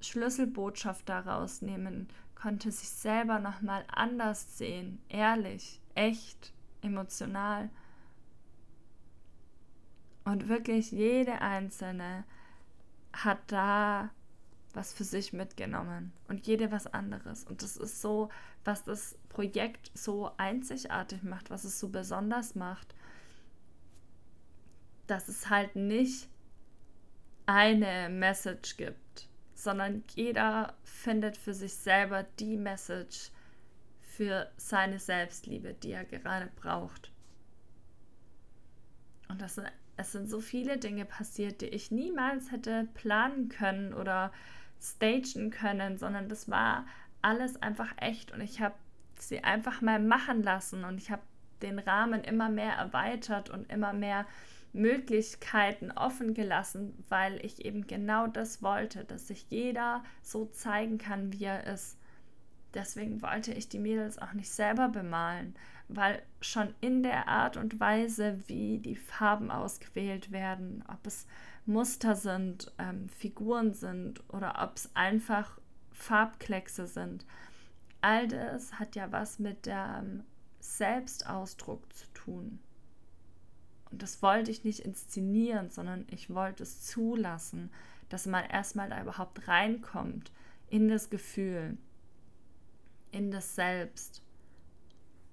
Schlüsselbotschaft 0.00 1.08
daraus 1.08 1.62
nehmen, 1.62 2.08
konnte 2.34 2.70
sich 2.70 2.88
selber 2.88 3.38
nochmal 3.38 3.84
anders 3.88 4.58
sehen, 4.58 5.00
ehrlich, 5.08 5.80
echt, 5.94 6.52
emotional. 6.82 7.70
Und 10.28 10.48
wirklich 10.48 10.92
jede 10.92 11.40
einzelne 11.40 12.24
hat 13.12 13.38
da 13.46 14.10
was 14.74 14.92
für 14.92 15.04
sich 15.04 15.32
mitgenommen 15.32 16.12
und 16.28 16.46
jede 16.46 16.70
was 16.70 16.86
anderes. 16.86 17.44
Und 17.44 17.62
das 17.62 17.76
ist 17.76 18.00
so, 18.02 18.28
was 18.64 18.84
das 18.84 19.16
Projekt 19.30 19.90
so 19.94 20.30
einzigartig 20.36 21.22
macht, 21.22 21.50
was 21.50 21.64
es 21.64 21.80
so 21.80 21.88
besonders 21.88 22.54
macht 22.54 22.94
dass 25.08 25.28
es 25.28 25.48
halt 25.50 25.74
nicht 25.74 26.28
eine 27.46 28.08
Message 28.10 28.76
gibt, 28.76 29.28
sondern 29.54 30.04
jeder 30.14 30.74
findet 30.84 31.36
für 31.36 31.54
sich 31.54 31.74
selber 31.74 32.22
die 32.38 32.56
Message 32.56 33.30
für 34.02 34.50
seine 34.56 35.00
Selbstliebe, 35.00 35.74
die 35.74 35.92
er 35.92 36.04
gerade 36.04 36.50
braucht. 36.56 37.10
Und 39.28 39.40
das, 39.40 39.60
es 39.98 40.12
sind 40.12 40.30
so 40.30 40.40
viele 40.40 40.78
Dinge 40.78 41.04
passiert, 41.04 41.60
die 41.60 41.66
ich 41.66 41.90
niemals 41.90 42.50
hätte 42.50 42.88
planen 42.94 43.48
können 43.48 43.92
oder 43.92 44.32
stagen 44.80 45.50
können, 45.50 45.98
sondern 45.98 46.28
das 46.28 46.48
war 46.48 46.86
alles 47.20 47.60
einfach 47.60 47.92
echt 47.96 48.32
und 48.32 48.40
ich 48.40 48.60
habe 48.60 48.76
sie 49.18 49.42
einfach 49.42 49.82
mal 49.82 50.00
machen 50.00 50.42
lassen 50.42 50.84
und 50.84 50.98
ich 50.98 51.10
habe 51.10 51.22
den 51.62 51.80
Rahmen 51.80 52.22
immer 52.22 52.48
mehr 52.48 52.74
erweitert 52.74 53.50
und 53.50 53.70
immer 53.70 53.92
mehr 53.92 54.24
Möglichkeiten 54.72 55.90
offen 55.90 56.34
gelassen, 56.34 57.04
weil 57.08 57.44
ich 57.44 57.64
eben 57.64 57.88
genau 57.88 58.28
das 58.28 58.62
wollte, 58.62 59.04
dass 59.04 59.26
sich 59.26 59.46
jeder 59.50 60.04
so 60.22 60.46
zeigen 60.46 60.98
kann, 60.98 61.32
wie 61.32 61.44
er 61.44 61.66
ist. 61.66 61.97
Deswegen 62.78 63.22
wollte 63.22 63.52
ich 63.52 63.68
die 63.68 63.80
Mädels 63.80 64.18
auch 64.18 64.34
nicht 64.34 64.50
selber 64.50 64.88
bemalen, 64.88 65.56
weil 65.88 66.22
schon 66.40 66.72
in 66.80 67.02
der 67.02 67.26
Art 67.26 67.56
und 67.56 67.80
Weise, 67.80 68.38
wie 68.46 68.78
die 68.78 68.94
Farben 68.94 69.50
ausgewählt 69.50 70.30
werden, 70.30 70.84
ob 70.86 71.04
es 71.04 71.26
Muster 71.66 72.14
sind, 72.14 72.70
ähm, 72.78 73.08
Figuren 73.08 73.74
sind 73.74 74.22
oder 74.32 74.62
ob 74.62 74.76
es 74.76 74.94
einfach 74.94 75.58
Farbkleckse 75.90 76.86
sind, 76.86 77.26
all 78.00 78.28
das 78.28 78.74
hat 78.74 78.94
ja 78.94 79.10
was 79.10 79.40
mit 79.40 79.66
dem 79.66 80.22
Selbstausdruck 80.60 81.92
zu 81.92 82.06
tun. 82.14 82.60
Und 83.90 84.02
das 84.02 84.22
wollte 84.22 84.52
ich 84.52 84.62
nicht 84.62 84.80
inszenieren, 84.80 85.68
sondern 85.70 86.06
ich 86.12 86.32
wollte 86.32 86.62
es 86.62 86.82
zulassen, 86.82 87.72
dass 88.08 88.26
man 88.26 88.44
erstmal 88.44 88.88
da 88.88 89.02
überhaupt 89.02 89.48
reinkommt 89.48 90.30
in 90.70 90.88
das 90.88 91.10
Gefühl, 91.10 91.76
in 93.10 93.30
das 93.30 93.54
Selbst. 93.54 94.22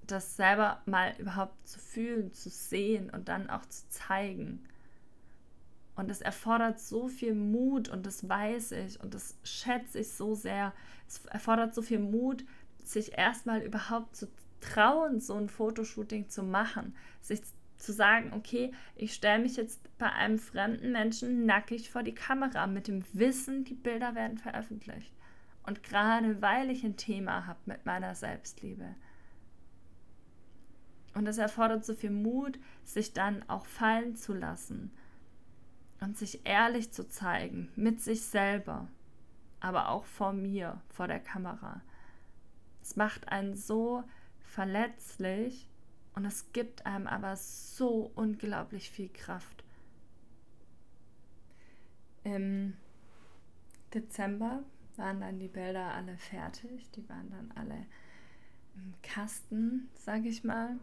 Das 0.07 0.35
selber 0.35 0.81
mal 0.85 1.15
überhaupt 1.17 1.67
zu 1.67 1.79
fühlen, 1.79 2.33
zu 2.33 2.49
sehen 2.49 3.09
und 3.09 3.27
dann 3.27 3.49
auch 3.49 3.65
zu 3.65 3.87
zeigen. 3.89 4.63
Und 5.95 6.11
es 6.11 6.21
erfordert 6.21 6.79
so 6.79 7.07
viel 7.07 7.33
Mut 7.33 7.89
und 7.89 8.05
das 8.05 8.27
weiß 8.27 8.73
ich 8.73 8.99
und 9.01 9.13
das 9.13 9.37
schätze 9.43 9.99
ich 9.99 10.11
so 10.11 10.35
sehr. 10.35 10.73
Es 11.07 11.25
erfordert 11.25 11.73
so 11.73 11.81
viel 11.81 11.99
Mut, 11.99 12.43
sich 12.83 13.17
erstmal 13.17 13.61
überhaupt 13.61 14.15
zu 14.15 14.27
trauen, 14.59 15.19
so 15.19 15.35
ein 15.35 15.49
Fotoshooting 15.49 16.29
zu 16.29 16.43
machen, 16.43 16.95
sich 17.21 17.41
zu 17.77 17.93
sagen, 17.93 18.33
okay, 18.33 18.71
ich 18.95 19.13
stelle 19.13 19.41
mich 19.41 19.57
jetzt 19.57 19.79
bei 19.97 20.11
einem 20.11 20.39
fremden 20.39 20.91
Menschen 20.91 21.45
nackig 21.45 21.89
vor 21.89 22.03
die 22.03 22.15
Kamera 22.15 22.67
mit 22.67 22.87
dem 22.87 23.03
Wissen, 23.13 23.63
die 23.63 23.73
Bilder 23.73 24.15
werden 24.15 24.37
veröffentlicht. 24.37 25.14
Und 25.65 25.83
gerade 25.83 26.41
weil 26.41 26.69
ich 26.69 26.83
ein 26.83 26.97
Thema 26.97 27.47
habe 27.47 27.59
mit 27.65 27.85
meiner 27.85 28.13
Selbstliebe. 28.15 28.95
Und 31.15 31.27
es 31.27 31.37
erfordert 31.37 31.85
so 31.85 31.95
viel 31.95 32.11
Mut, 32.11 32.59
sich 32.83 33.13
dann 33.13 33.47
auch 33.49 33.65
fallen 33.65 34.15
zu 34.15 34.33
lassen 34.33 34.91
und 36.01 36.17
sich 36.17 36.45
ehrlich 36.45 36.91
zu 36.91 37.07
zeigen 37.07 37.69
mit 37.75 38.01
sich 38.01 38.21
selber, 38.21 38.89
aber 39.59 39.89
auch 39.89 40.05
vor 40.05 40.33
mir, 40.33 40.81
vor 40.89 41.07
der 41.07 41.21
Kamera. 41.21 41.81
Es 42.81 42.95
macht 42.95 43.29
einen 43.29 43.55
so 43.55 44.03
verletzlich 44.41 45.67
und 46.13 46.25
es 46.25 46.51
gibt 46.51 46.85
einem 46.85 47.07
aber 47.07 47.35
so 47.37 48.11
unglaublich 48.13 48.91
viel 48.91 49.09
Kraft. 49.09 49.63
Im 52.23 52.75
Dezember 53.93 54.63
waren 54.97 55.21
dann 55.21 55.39
die 55.39 55.47
Bilder 55.47 55.93
alle 55.93 56.17
fertig. 56.17 56.89
Die 56.91 57.07
waren 57.09 57.29
dann 57.29 57.51
alle 57.55 57.85
im 58.75 58.93
Kasten, 59.01 59.89
sage 59.93 60.27
ich 60.27 60.43
mal. 60.43 60.77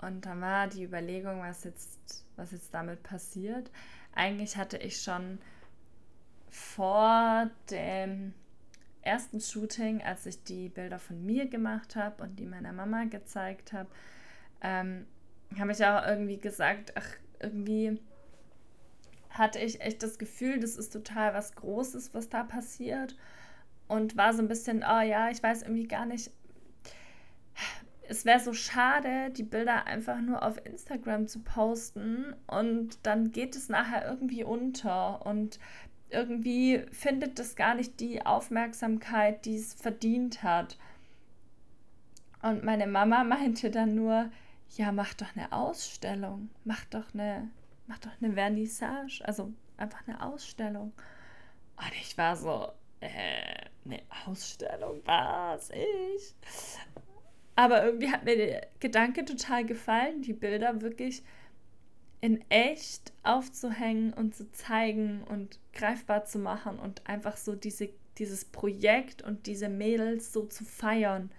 Und 0.00 0.26
dann 0.26 0.40
war 0.40 0.68
die 0.68 0.84
Überlegung, 0.84 1.40
was 1.40 1.64
jetzt, 1.64 2.24
was 2.36 2.52
jetzt 2.52 2.72
damit 2.72 3.02
passiert. 3.02 3.70
Eigentlich 4.14 4.56
hatte 4.56 4.78
ich 4.78 5.02
schon 5.02 5.38
vor 6.50 7.50
dem 7.70 8.32
ersten 9.02 9.40
Shooting, 9.40 10.02
als 10.02 10.26
ich 10.26 10.42
die 10.44 10.68
Bilder 10.68 10.98
von 10.98 11.24
mir 11.24 11.48
gemacht 11.48 11.96
habe 11.96 12.22
und 12.22 12.36
die 12.36 12.46
meiner 12.46 12.72
Mama 12.72 13.04
gezeigt 13.04 13.72
habe, 13.72 13.88
ähm, 14.60 15.06
habe 15.58 15.72
ich 15.72 15.84
auch 15.84 16.06
irgendwie 16.06 16.38
gesagt, 16.38 16.92
ach, 16.96 17.08
irgendwie 17.40 18.00
hatte 19.38 19.58
ich 19.58 19.80
echt 19.80 20.02
das 20.02 20.18
Gefühl, 20.18 20.60
das 20.60 20.76
ist 20.76 20.92
total 20.92 21.34
was 21.34 21.54
Großes, 21.54 22.14
was 22.14 22.28
da 22.28 22.42
passiert. 22.42 23.16
Und 23.86 24.16
war 24.16 24.34
so 24.34 24.42
ein 24.42 24.48
bisschen, 24.48 24.78
oh 24.78 25.00
ja, 25.00 25.30
ich 25.30 25.42
weiß 25.42 25.62
irgendwie 25.62 25.88
gar 25.88 26.06
nicht. 26.06 26.30
Es 28.10 28.24
wäre 28.24 28.40
so 28.40 28.52
schade, 28.52 29.30
die 29.30 29.42
Bilder 29.42 29.86
einfach 29.86 30.20
nur 30.20 30.42
auf 30.42 30.64
Instagram 30.64 31.26
zu 31.28 31.40
posten 31.40 32.34
und 32.46 32.98
dann 33.02 33.32
geht 33.32 33.54
es 33.54 33.68
nachher 33.68 34.06
irgendwie 34.08 34.44
unter. 34.44 35.24
Und 35.26 35.58
irgendwie 36.10 36.84
findet 36.90 37.38
das 37.38 37.56
gar 37.56 37.74
nicht 37.74 38.00
die 38.00 38.24
Aufmerksamkeit, 38.24 39.44
die 39.44 39.56
es 39.56 39.74
verdient 39.74 40.42
hat. 40.42 40.78
Und 42.42 42.64
meine 42.64 42.86
Mama 42.86 43.24
meinte 43.24 43.70
dann 43.70 43.94
nur, 43.94 44.30
ja, 44.76 44.92
mach 44.92 45.14
doch 45.14 45.34
eine 45.34 45.52
Ausstellung, 45.52 46.50
mach 46.64 46.84
doch 46.86 47.14
eine, 47.14 47.48
mach 47.88 47.98
doch 47.98 48.12
eine 48.20 48.32
Vernissage, 48.32 49.22
also 49.24 49.52
einfach 49.76 50.06
eine 50.06 50.22
Ausstellung. 50.22 50.92
Und 51.76 51.92
ich 52.00 52.16
war 52.16 52.36
so, 52.36 52.68
äh, 53.00 53.66
eine 53.84 54.02
Ausstellung, 54.26 55.00
was 55.04 55.70
ich? 55.70 56.34
Aber 57.56 57.84
irgendwie 57.84 58.10
hat 58.10 58.24
mir 58.24 58.36
der 58.36 58.68
Gedanke 58.78 59.24
total 59.24 59.64
gefallen, 59.64 60.22
die 60.22 60.32
Bilder 60.32 60.80
wirklich 60.80 61.22
in 62.20 62.44
echt 62.50 63.12
aufzuhängen 63.22 64.12
und 64.12 64.34
zu 64.34 64.50
zeigen 64.52 65.22
und 65.24 65.58
greifbar 65.72 66.24
zu 66.24 66.38
machen 66.38 66.78
und 66.78 67.06
einfach 67.08 67.36
so 67.36 67.54
diese, 67.54 67.90
dieses 68.18 68.44
Projekt 68.44 69.22
und 69.22 69.46
diese 69.46 69.68
Mädels 69.68 70.32
so 70.32 70.46
zu 70.46 70.64
feiern. 70.64 71.30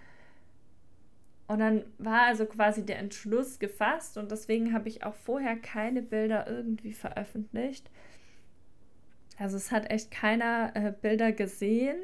Und 1.50 1.58
dann 1.58 1.84
war 1.98 2.22
also 2.22 2.46
quasi 2.46 2.86
der 2.86 2.98
Entschluss 2.98 3.58
gefasst 3.58 4.16
und 4.16 4.30
deswegen 4.30 4.72
habe 4.72 4.88
ich 4.88 5.04
auch 5.04 5.14
vorher 5.14 5.56
keine 5.56 6.00
Bilder 6.00 6.46
irgendwie 6.46 6.92
veröffentlicht. 6.92 7.90
Also 9.38 9.56
es 9.56 9.72
hat 9.72 9.90
echt 9.90 10.10
keiner 10.10 10.72
äh, 10.74 10.92
Bilder 10.92 11.32
gesehen, 11.32 11.96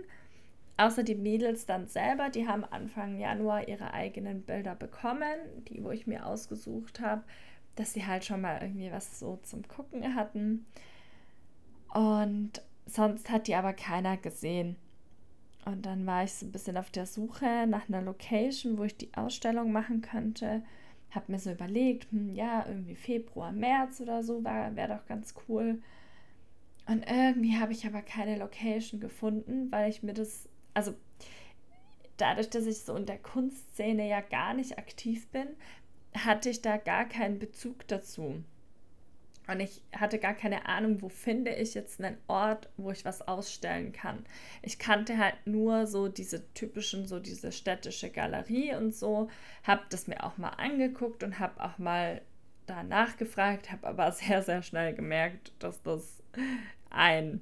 außer 0.79 1.05
die 1.05 1.15
Mädels 1.15 1.67
dann 1.67 1.87
selber. 1.87 2.29
Die 2.29 2.49
haben 2.49 2.65
Anfang 2.65 3.19
Januar 3.19 3.69
ihre 3.69 3.95
eigenen 3.95 4.43
Bilder 4.43 4.75
bekommen, 4.75 5.37
die 5.69 5.85
wo 5.85 5.91
ich 5.91 6.07
mir 6.07 6.27
ausgesucht 6.27 7.01
habe 7.01 7.23
dass 7.77 7.93
sie 7.93 8.07
halt 8.07 8.25
schon 8.25 8.41
mal 8.41 8.61
irgendwie 8.61 8.91
was 8.91 9.21
so 9.21 9.39
zum 9.43 9.67
Gucken 9.69 10.15
hatten. 10.17 10.67
Und 11.95 12.53
sonst 12.87 13.31
hat 13.31 13.47
die 13.47 13.55
aber 13.55 13.75
keiner 13.75 14.17
gesehen. 14.17 14.77
Und 15.67 15.85
dann 15.85 16.07
war 16.07 16.23
ich 16.23 16.33
so 16.33 16.47
ein 16.47 16.53
bisschen 16.53 16.77
auf 16.77 16.91
der 16.91 17.07
Suche 17.07 17.67
nach 17.67 17.89
einer 17.89 18.01
Location, 18.01 18.79
wo 18.79 18.85
ich 18.85 18.97
die 18.97 19.13
Ausstellung 19.15 19.73
machen 19.73 20.01
könnte. 20.01 20.63
Habe 21.11 21.33
mir 21.33 21.41
so 21.41 21.51
überlegt, 21.51 22.11
hm, 22.13 22.33
ja, 22.37 22.65
irgendwie 22.69 22.95
Februar, 22.95 23.51
März 23.51 24.01
oder 24.01 24.23
so 24.23 24.45
wäre 24.45 24.89
doch 24.89 25.05
ganz 25.07 25.35
cool. 25.49 25.83
Und 26.87 27.05
irgendwie 27.11 27.59
habe 27.59 27.73
ich 27.73 27.85
aber 27.85 28.01
keine 28.01 28.39
Location 28.39 29.01
gefunden, 29.01 29.73
weil 29.73 29.91
ich 29.91 30.05
mir 30.05 30.15
das, 30.15 30.49
also 30.73 30.95
dadurch, 32.17 32.49
dass 32.49 32.67
ich 32.67 32.83
so 32.83 32.95
in 32.95 33.07
der 33.07 33.19
Kunstszene 33.19 34.09
ja 34.09 34.21
gar 34.21 34.55
nicht 34.55 34.79
aktiv 34.79 35.27
bin, 35.29 35.49
hatte 36.15 36.49
ich 36.49 36.63
da 36.63 36.77
gar 36.77 37.07
keinen 37.07 37.41
Bezug 37.41 37.89
dazu. 37.89 38.45
Und 39.49 39.61
ich 39.61 39.83
hatte 39.93 40.19
gar 40.19 40.35
keine 40.35 40.67
Ahnung, 40.67 41.03
wo 41.03 41.09
finde 41.09 41.53
ich 41.55 41.75
jetzt 41.75 42.03
einen 42.03 42.17
Ort, 42.27 42.69
wo 42.77 42.91
ich 42.91 43.05
was 43.05 43.27
ausstellen 43.27 43.93
kann. 43.93 44.25
Ich 44.63 44.79
kannte 44.79 45.19
halt 45.19 45.37
nur 45.45 45.87
so 45.87 46.09
diese 46.09 46.53
typischen, 46.55 47.07
so 47.07 47.21
diese 47.21 47.53
städtische 47.53 48.11
Galerie 48.11 48.75
und 48.75 48.95
so, 48.95 49.29
habe 49.63 49.83
das 49.91 50.09
mir 50.09 50.25
auch 50.25 50.37
mal 50.37 50.51
angeguckt 50.51 51.23
und 51.23 51.39
habe 51.39 51.63
auch 51.63 51.79
mal 51.79 52.23
da 52.67 52.83
nachgefragt, 52.83 53.71
habe 53.71 53.87
aber 53.87 54.13
sehr, 54.13 54.43
sehr 54.43 54.63
schnell 54.63 54.95
gemerkt, 54.95 55.53
dass 55.61 55.83
das 55.83 56.23
ein 56.91 57.41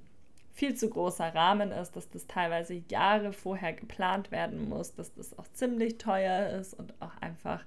viel 0.53 0.75
zu 0.75 0.89
großer 0.89 1.35
Rahmen 1.35 1.73
ist, 1.73 1.97
dass 1.97 2.09
das 2.11 2.27
teilweise 2.29 2.83
Jahre 2.89 3.33
vorher 3.33 3.73
geplant 3.73 4.31
werden 4.31 4.69
muss, 4.69 4.95
dass 4.95 5.13
das 5.15 5.37
auch 5.37 5.49
ziemlich 5.53 5.99
teuer 5.99 6.51
ist 6.61 6.75
und 6.75 6.95
auch 7.01 7.17
einfach 7.21 7.65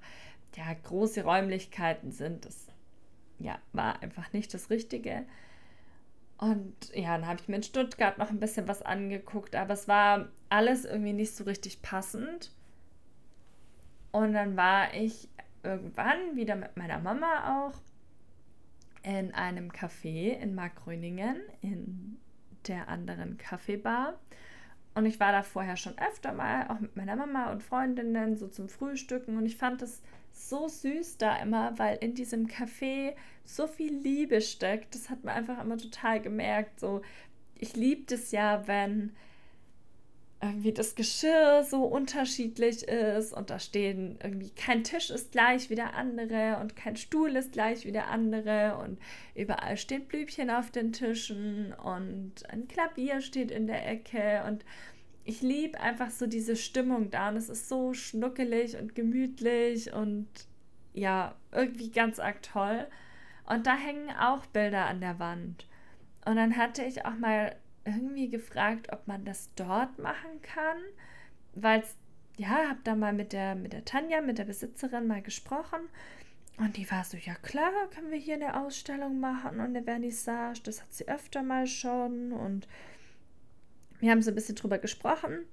ja, 0.55 0.73
große 0.83 1.23
Räumlichkeiten 1.23 2.11
sind. 2.11 2.45
Das 2.45 2.67
ja, 3.39 3.59
war 3.73 4.01
einfach 4.01 4.33
nicht 4.33 4.53
das 4.53 4.69
Richtige. 4.69 5.25
Und 6.37 6.75
ja, 6.93 7.17
dann 7.17 7.27
habe 7.27 7.39
ich 7.41 7.47
mir 7.47 7.55
in 7.57 7.63
Stuttgart 7.63 8.17
noch 8.17 8.29
ein 8.29 8.39
bisschen 8.39 8.67
was 8.67 8.81
angeguckt, 8.81 9.55
aber 9.55 9.73
es 9.73 9.87
war 9.87 10.29
alles 10.49 10.85
irgendwie 10.85 11.13
nicht 11.13 11.35
so 11.35 11.43
richtig 11.43 11.81
passend. 11.81 12.51
Und 14.11 14.33
dann 14.33 14.55
war 14.55 14.93
ich 14.93 15.29
irgendwann 15.63 16.35
wieder 16.35 16.55
mit 16.55 16.77
meiner 16.77 16.99
Mama 16.99 17.67
auch 17.67 17.81
in 19.03 19.33
einem 19.33 19.71
Café 19.71 20.37
in 20.37 20.53
Markgröningen 20.53 21.41
in 21.61 22.17
der 22.67 22.87
anderen 22.87 23.37
Kaffeebar. 23.37 24.19
Und 24.97 25.05
ich 25.05 25.19
war 25.19 25.31
da 25.31 25.43
vorher 25.43 25.77
schon 25.77 25.93
öfter 25.99 26.33
mal, 26.33 26.69
auch 26.69 26.79
mit 26.79 26.95
meiner 26.95 27.15
Mama 27.15 27.51
und 27.51 27.61
Freundinnen, 27.61 28.35
so 28.35 28.47
zum 28.47 28.67
Frühstücken. 28.67 29.37
Und 29.37 29.45
ich 29.45 29.55
fand 29.55 29.83
es 29.83 30.01
so 30.31 30.67
süß 30.67 31.19
da 31.19 31.35
immer, 31.35 31.77
weil 31.77 31.97
in 31.97 32.15
diesem 32.15 32.47
Café 32.47 33.13
so 33.45 33.67
viel 33.67 33.93
Liebe 33.93 34.41
steckt. 34.41 34.95
Das 34.95 35.11
hat 35.11 35.23
man 35.23 35.35
einfach 35.35 35.63
immer 35.63 35.77
total 35.77 36.19
gemerkt. 36.19 36.79
So, 36.79 37.03
ich 37.53 37.75
liebe 37.75 38.11
es 38.11 38.31
ja, 38.31 38.67
wenn 38.67 39.15
irgendwie 40.41 40.71
das 40.71 40.93
Geschirr 40.95 41.63
so 41.63 41.83
unterschiedlich 41.83 42.87
ist 42.87 43.33
und 43.33 43.49
da 43.49 43.59
stehen 43.59 44.19
irgendwie 44.21 44.51
kein 44.51 44.83
Tisch 44.83 45.09
ist 45.09 45.31
gleich 45.31 45.71
wie 45.71 45.75
der 45.75 45.95
andere 45.95 46.59
und 46.61 46.75
kein 46.75 46.95
Stuhl 46.95 47.35
ist 47.35 47.53
gleich 47.53 47.85
wie 47.85 47.91
der 47.91 48.09
andere 48.09 48.77
und 48.83 48.99
überall 49.33 49.77
stehen 49.77 50.05
Blübchen 50.05 50.51
auf 50.51 50.69
den 50.69 50.93
Tischen 50.93 51.73
und 51.73 52.47
ein 52.49 52.67
Klavier 52.67 53.21
steht 53.21 53.49
in 53.49 53.65
der 53.65 53.87
Ecke 53.89 54.43
und 54.47 54.63
ich 55.25 55.41
liebe 55.41 55.79
einfach 55.79 56.11
so 56.11 56.27
diese 56.27 56.55
Stimmung 56.55 57.09
da 57.09 57.29
und 57.29 57.35
es 57.37 57.49
ist 57.49 57.67
so 57.67 57.93
schnuckelig 57.93 58.77
und 58.77 58.95
gemütlich 58.95 59.91
und 59.91 60.27
ja, 60.93 61.35
irgendwie 61.51 61.91
ganz 61.91 62.19
arg 62.19 62.41
toll. 62.41 62.87
Und 63.45 63.67
da 63.67 63.75
hängen 63.75 64.09
auch 64.09 64.45
Bilder 64.47 64.85
an 64.85 64.99
der 64.99 65.19
Wand. 65.19 65.67
Und 66.25 66.37
dann 66.37 66.57
hatte 66.57 66.83
ich 66.83 67.05
auch 67.05 67.15
mal 67.15 67.55
irgendwie 67.87 68.29
gefragt, 68.29 68.91
ob 68.91 69.07
man 69.07 69.25
das 69.25 69.49
dort 69.55 69.97
machen 69.97 70.41
kann, 70.41 70.77
weil 71.53 71.79
es, 71.79 71.95
ja, 72.37 72.69
habe 72.69 72.79
da 72.83 72.95
mal 72.95 73.13
mit 73.13 73.33
der, 73.33 73.55
mit 73.55 73.73
der 73.73 73.85
Tanja, 73.85 74.21
mit 74.21 74.37
der 74.37 74.45
Besitzerin 74.45 75.07
mal 75.07 75.21
gesprochen. 75.21 75.79
Und 76.57 76.77
die 76.77 76.89
war 76.89 77.03
so, 77.03 77.17
ja 77.17 77.35
klar, 77.35 77.71
können 77.93 78.11
wir 78.11 78.17
hier 78.17 78.35
eine 78.35 78.59
Ausstellung 78.59 79.19
machen 79.19 79.59
und 79.59 79.67
eine 79.67 79.83
Vernissage. 79.83 80.61
Das 80.63 80.81
hat 80.81 80.91
sie 80.91 81.07
öfter 81.07 81.43
mal 81.43 81.67
schon. 81.67 82.31
Und 82.31 82.67
wir 83.99 84.11
haben 84.11 84.21
so 84.21 84.31
ein 84.31 84.35
bisschen 84.35 84.55
drüber 84.55 84.79
gesprochen. 84.79 85.45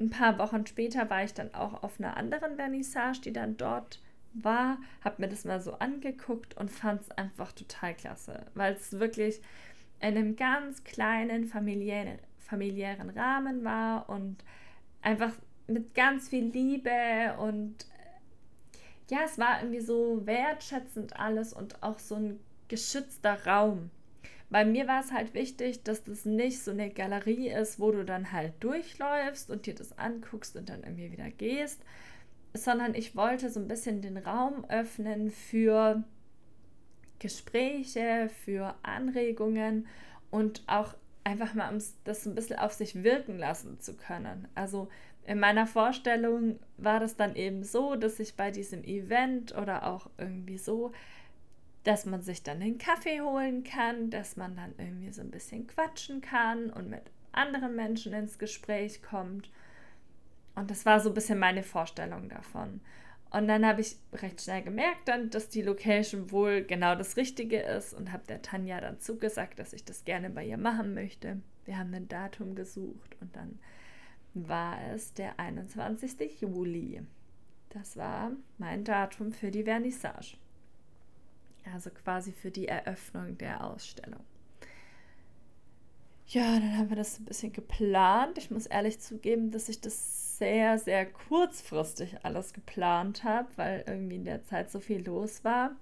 Ein 0.00 0.10
paar 0.10 0.38
Wochen 0.38 0.66
später 0.66 1.10
war 1.10 1.24
ich 1.24 1.34
dann 1.34 1.54
auch 1.54 1.82
auf 1.82 1.98
einer 1.98 2.16
anderen 2.16 2.56
Vernissage, 2.56 3.20
die 3.20 3.32
dann 3.32 3.56
dort 3.56 4.00
war, 4.34 4.78
habe 5.02 5.22
mir 5.22 5.28
das 5.28 5.44
mal 5.44 5.60
so 5.60 5.74
angeguckt 5.74 6.56
und 6.56 6.70
fand 6.70 7.02
es 7.02 7.10
einfach 7.12 7.52
total 7.52 7.94
klasse, 7.94 8.46
weil 8.54 8.74
es 8.74 8.98
wirklich 8.98 9.40
in 10.04 10.18
einem 10.18 10.36
ganz 10.36 10.84
kleinen 10.84 11.46
familiären, 11.46 12.18
familiären 12.38 13.10
Rahmen 13.10 13.64
war 13.64 14.08
und 14.10 14.44
einfach 15.00 15.32
mit 15.66 15.94
ganz 15.94 16.28
viel 16.28 16.44
Liebe 16.44 17.36
und 17.38 17.86
ja, 19.08 19.20
es 19.24 19.38
war 19.38 19.62
irgendwie 19.62 19.80
so 19.80 20.26
wertschätzend 20.26 21.18
alles 21.18 21.52
und 21.52 21.82
auch 21.82 21.98
so 21.98 22.16
ein 22.16 22.40
geschützter 22.68 23.46
Raum. 23.46 23.90
Bei 24.50 24.64
mir 24.64 24.86
war 24.86 25.00
es 25.00 25.10
halt 25.10 25.34
wichtig, 25.34 25.82
dass 25.84 26.04
das 26.04 26.26
nicht 26.26 26.62
so 26.62 26.70
eine 26.70 26.90
Galerie 26.90 27.48
ist, 27.48 27.80
wo 27.80 27.90
du 27.90 28.04
dann 28.04 28.30
halt 28.30 28.52
durchläufst 28.60 29.50
und 29.50 29.66
dir 29.66 29.74
das 29.74 29.98
anguckst 29.98 30.54
und 30.56 30.68
dann 30.68 30.82
irgendwie 30.82 31.12
wieder 31.12 31.30
gehst, 31.30 31.80
sondern 32.52 32.94
ich 32.94 33.16
wollte 33.16 33.50
so 33.50 33.58
ein 33.58 33.68
bisschen 33.68 34.00
den 34.02 34.18
Raum 34.18 34.64
öffnen 34.68 35.30
für 35.30 36.04
Gespräche, 37.18 38.30
für 38.44 38.74
Anregungen 38.82 39.86
und 40.30 40.62
auch 40.66 40.94
einfach 41.22 41.54
mal, 41.54 41.72
um 41.72 41.82
das 42.04 42.26
ein 42.26 42.34
bisschen 42.34 42.58
auf 42.58 42.72
sich 42.72 43.02
wirken 43.02 43.38
lassen 43.38 43.80
zu 43.80 43.96
können. 43.96 44.48
Also 44.54 44.88
in 45.26 45.40
meiner 45.40 45.66
Vorstellung 45.66 46.58
war 46.76 47.00
das 47.00 47.16
dann 47.16 47.34
eben 47.34 47.64
so, 47.64 47.96
dass 47.96 48.20
ich 48.20 48.34
bei 48.34 48.50
diesem 48.50 48.84
Event 48.84 49.56
oder 49.56 49.86
auch 49.86 50.10
irgendwie 50.18 50.58
so 50.58 50.92
dass 51.84 52.06
man 52.06 52.22
sich 52.22 52.42
dann 52.42 52.60
den 52.60 52.78
Kaffee 52.78 53.20
holen 53.20 53.62
kann, 53.62 54.10
dass 54.10 54.36
man 54.36 54.56
dann 54.56 54.74
irgendwie 54.78 55.12
so 55.12 55.20
ein 55.20 55.30
bisschen 55.30 55.66
quatschen 55.66 56.22
kann 56.22 56.70
und 56.70 56.88
mit 56.88 57.02
anderen 57.30 57.76
Menschen 57.76 58.14
ins 58.14 58.38
Gespräch 58.38 59.02
kommt. 59.02 59.50
Und 60.54 60.70
das 60.70 60.86
war 60.86 61.00
so 61.00 61.10
ein 61.10 61.14
bisschen 61.14 61.38
meine 61.38 61.62
Vorstellung 61.62 62.28
davon. 62.30 62.80
Und 63.30 63.48
dann 63.48 63.66
habe 63.66 63.80
ich 63.80 63.96
recht 64.12 64.40
schnell 64.40 64.62
gemerkt, 64.62 65.08
dann, 65.08 65.30
dass 65.30 65.48
die 65.48 65.62
Location 65.62 66.30
wohl 66.30 66.62
genau 66.62 66.94
das 66.94 67.16
Richtige 67.16 67.60
ist 67.60 67.92
und 67.92 68.12
habe 68.12 68.22
der 68.28 68.42
Tanja 68.42 68.80
dann 68.80 69.00
zugesagt, 69.00 69.58
dass 69.58 69.72
ich 69.72 69.84
das 69.84 70.04
gerne 70.04 70.30
bei 70.30 70.44
ihr 70.44 70.58
machen 70.58 70.94
möchte. 70.94 71.40
Wir 71.64 71.78
haben 71.78 71.92
ein 71.94 72.08
Datum 72.08 72.54
gesucht 72.54 73.16
und 73.20 73.34
dann 73.34 73.58
war 74.34 74.78
es 74.92 75.14
der 75.14 75.40
21. 75.40 76.42
Juli. 76.42 77.02
Das 77.70 77.96
war 77.96 78.30
mein 78.58 78.84
Datum 78.84 79.32
für 79.32 79.50
die 79.50 79.64
Vernissage 79.64 80.36
also 81.72 81.90
quasi 81.90 82.32
für 82.32 82.50
die 82.50 82.68
Eröffnung 82.68 83.38
der 83.38 83.64
Ausstellung. 83.64 84.24
Ja, 86.26 86.58
dann 86.58 86.76
haben 86.78 86.88
wir 86.88 86.96
das 86.96 87.18
ein 87.20 87.24
bisschen 87.26 87.52
geplant. 87.52 88.38
Ich 88.38 88.50
muss 88.50 88.66
ehrlich 88.66 88.98
zugeben, 89.00 89.50
dass 89.50 89.68
ich 89.68 89.80
das 89.80 90.38
sehr, 90.38 90.78
sehr 90.78 91.06
kurzfristig 91.06 92.16
alles 92.24 92.52
geplant 92.52 93.24
habe, 93.24 93.48
weil 93.56 93.84
irgendwie 93.86 94.16
in 94.16 94.24
der 94.24 94.42
Zeit 94.44 94.70
so 94.70 94.80
viel 94.80 95.04
los 95.04 95.44
war. 95.44 95.76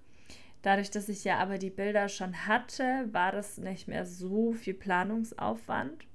Dadurch, 0.63 0.91
dass 0.91 1.09
ich 1.09 1.25
ja 1.25 1.39
aber 1.39 1.59
die 1.59 1.71
Bilder 1.71 2.09
schon 2.09 2.47
hatte, 2.47 3.09
war 3.13 3.33
das 3.33 3.59
nicht 3.59 3.89
mehr 3.89 4.05
so 4.07 4.53
viel 4.53 4.75
Planungsaufwand. 4.75 6.07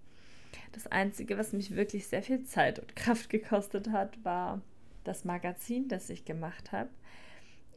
Das 0.71 0.87
Einzige, 0.87 1.37
was 1.37 1.53
mich 1.53 1.75
wirklich 1.75 2.07
sehr 2.07 2.21
viel 2.21 2.43
Zeit 2.43 2.79
und 2.79 2.95
Kraft 2.95 3.29
gekostet 3.29 3.89
hat, 3.91 4.23
war 4.23 4.61
das 5.03 5.25
Magazin, 5.25 5.87
das 5.87 6.09
ich 6.09 6.25
gemacht 6.25 6.71
habe. 6.71 6.89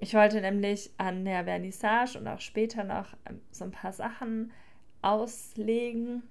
Ich 0.00 0.14
wollte 0.14 0.40
nämlich 0.40 0.90
an 0.98 1.24
der 1.24 1.44
Vernissage 1.44 2.18
und 2.18 2.26
auch 2.26 2.40
später 2.40 2.84
noch 2.84 3.16
ähm, 3.28 3.40
so 3.50 3.64
ein 3.64 3.70
paar 3.70 3.92
Sachen 3.92 4.52
auslegen, 5.02 6.22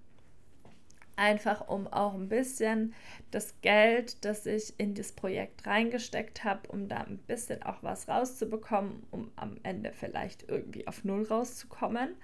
einfach 1.19 1.67
um 1.67 1.87
auch 1.87 2.13
ein 2.13 2.29
bisschen 2.29 2.93
das 3.29 3.59
Geld, 3.61 4.23
das 4.23 4.45
ich 4.45 4.79
in 4.79 4.95
das 4.95 5.11
Projekt 5.11 5.67
reingesteckt 5.67 6.43
habe, 6.43 6.67
um 6.69 6.87
da 6.87 7.01
ein 7.01 7.17
bisschen 7.19 7.61
auch 7.61 7.83
was 7.83 8.07
rauszubekommen, 8.07 9.03
um 9.11 9.29
am 9.35 9.57
Ende 9.63 9.91
vielleicht 9.93 10.47
irgendwie 10.47 10.87
auf 10.87 11.03
Null 11.03 11.23
rauszukommen. 11.23 12.15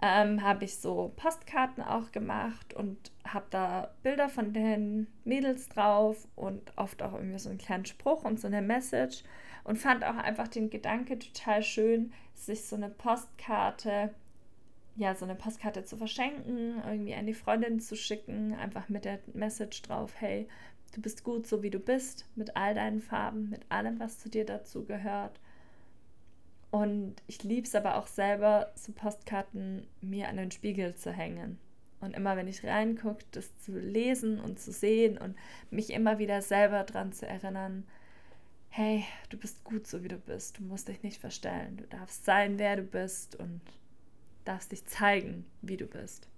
Ähm, 0.00 0.44
habe 0.44 0.64
ich 0.64 0.76
so 0.76 1.12
Postkarten 1.16 1.82
auch 1.82 2.12
gemacht 2.12 2.72
und 2.72 3.10
habe 3.26 3.46
da 3.50 3.92
Bilder 4.04 4.28
von 4.28 4.52
den 4.52 5.08
Mädels 5.24 5.68
drauf 5.68 6.28
und 6.36 6.72
oft 6.76 7.02
auch 7.02 7.14
irgendwie 7.14 7.40
so 7.40 7.48
einen 7.48 7.58
kleinen 7.58 7.84
Spruch 7.84 8.22
und 8.22 8.38
so 8.38 8.46
eine 8.46 8.62
Message 8.62 9.24
und 9.64 9.76
fand 9.76 10.04
auch 10.04 10.14
einfach 10.14 10.46
den 10.46 10.70
Gedanke 10.70 11.18
total 11.18 11.64
schön, 11.64 12.12
sich 12.34 12.64
so 12.64 12.76
eine 12.76 12.90
Postkarte, 12.90 14.14
ja, 14.98 15.14
so 15.14 15.24
eine 15.24 15.36
Postkarte 15.36 15.84
zu 15.84 15.96
verschenken, 15.96 16.82
irgendwie 16.84 17.14
an 17.14 17.26
die 17.26 17.34
Freundin 17.34 17.78
zu 17.78 17.96
schicken, 17.96 18.54
einfach 18.54 18.88
mit 18.88 19.04
der 19.04 19.20
Message 19.32 19.82
drauf, 19.82 20.12
hey, 20.18 20.48
du 20.92 21.00
bist 21.00 21.22
gut 21.22 21.46
so 21.46 21.62
wie 21.62 21.70
du 21.70 21.78
bist, 21.78 22.26
mit 22.34 22.56
all 22.56 22.74
deinen 22.74 23.00
Farben, 23.00 23.48
mit 23.48 23.60
allem, 23.70 24.00
was 24.00 24.18
zu 24.18 24.28
dir 24.28 24.44
dazu 24.44 24.84
gehört. 24.84 25.38
Und 26.72 27.14
ich 27.28 27.44
liebe 27.44 27.66
es 27.66 27.76
aber 27.76 27.96
auch 27.96 28.08
selber, 28.08 28.72
so 28.74 28.92
Postkarten 28.92 29.86
mir 30.00 30.28
an 30.28 30.36
den 30.36 30.50
Spiegel 30.50 30.96
zu 30.96 31.12
hängen. 31.12 31.58
Und 32.00 32.16
immer 32.16 32.36
wenn 32.36 32.48
ich 32.48 32.64
reingucke, 32.64 33.24
das 33.30 33.56
zu 33.60 33.78
lesen 33.78 34.40
und 34.40 34.58
zu 34.58 34.72
sehen 34.72 35.16
und 35.16 35.36
mich 35.70 35.90
immer 35.90 36.18
wieder 36.18 36.42
selber 36.42 36.82
daran 36.82 37.12
zu 37.12 37.26
erinnern, 37.26 37.86
hey, 38.68 39.04
du 39.30 39.38
bist 39.38 39.62
gut 39.62 39.86
so 39.86 40.02
wie 40.02 40.08
du 40.08 40.18
bist, 40.18 40.58
du 40.58 40.64
musst 40.64 40.88
dich 40.88 41.02
nicht 41.02 41.20
verstellen, 41.20 41.76
du 41.76 41.86
darfst 41.86 42.24
sein, 42.24 42.58
wer 42.58 42.76
du 42.76 42.82
bist 42.82 43.36
und 43.36 43.60
darfst 44.44 44.72
dich 44.72 44.86
zeigen, 44.86 45.44
wie 45.62 45.76
du 45.76 45.86
bist. 45.86 46.28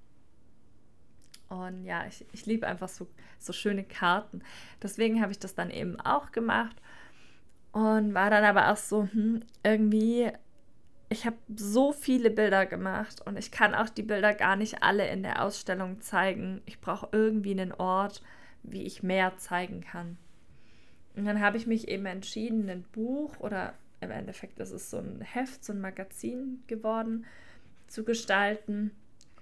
Und 1.48 1.84
ja, 1.84 2.06
ich, 2.06 2.24
ich 2.32 2.46
liebe 2.46 2.66
einfach 2.66 2.88
so, 2.88 3.08
so 3.38 3.52
schöne 3.52 3.84
Karten. 3.84 4.42
Deswegen 4.82 5.20
habe 5.20 5.32
ich 5.32 5.38
das 5.38 5.54
dann 5.54 5.70
eben 5.70 6.00
auch 6.00 6.30
gemacht 6.30 6.76
und 7.72 8.14
war 8.14 8.30
dann 8.30 8.44
aber 8.44 8.70
auch 8.70 8.76
so, 8.76 9.08
hm, 9.12 9.42
irgendwie 9.64 10.30
ich 11.12 11.26
habe 11.26 11.36
so 11.54 11.92
viele 11.92 12.30
Bilder 12.30 12.66
gemacht 12.66 13.20
und 13.26 13.36
ich 13.36 13.50
kann 13.50 13.74
auch 13.74 13.88
die 13.88 14.04
Bilder 14.04 14.32
gar 14.32 14.54
nicht 14.54 14.84
alle 14.84 15.08
in 15.08 15.24
der 15.24 15.44
Ausstellung 15.44 16.00
zeigen. 16.00 16.62
Ich 16.66 16.80
brauche 16.80 17.08
irgendwie 17.10 17.50
einen 17.50 17.72
Ort, 17.72 18.22
wie 18.62 18.84
ich 18.84 19.02
mehr 19.02 19.36
zeigen 19.36 19.80
kann. 19.80 20.16
Und 21.16 21.24
dann 21.24 21.40
habe 21.40 21.56
ich 21.56 21.66
mich 21.66 21.88
eben 21.88 22.06
entschieden, 22.06 22.70
ein 22.70 22.84
Buch 22.92 23.40
oder 23.40 23.74
im 24.00 24.12
Endeffekt 24.12 24.60
ist 24.60 24.70
es 24.70 24.88
so 24.88 24.98
ein 24.98 25.20
Heft, 25.20 25.64
so 25.64 25.72
ein 25.72 25.80
Magazin 25.80 26.62
geworden, 26.68 27.26
zu 27.90 28.04
gestalten, 28.04 28.92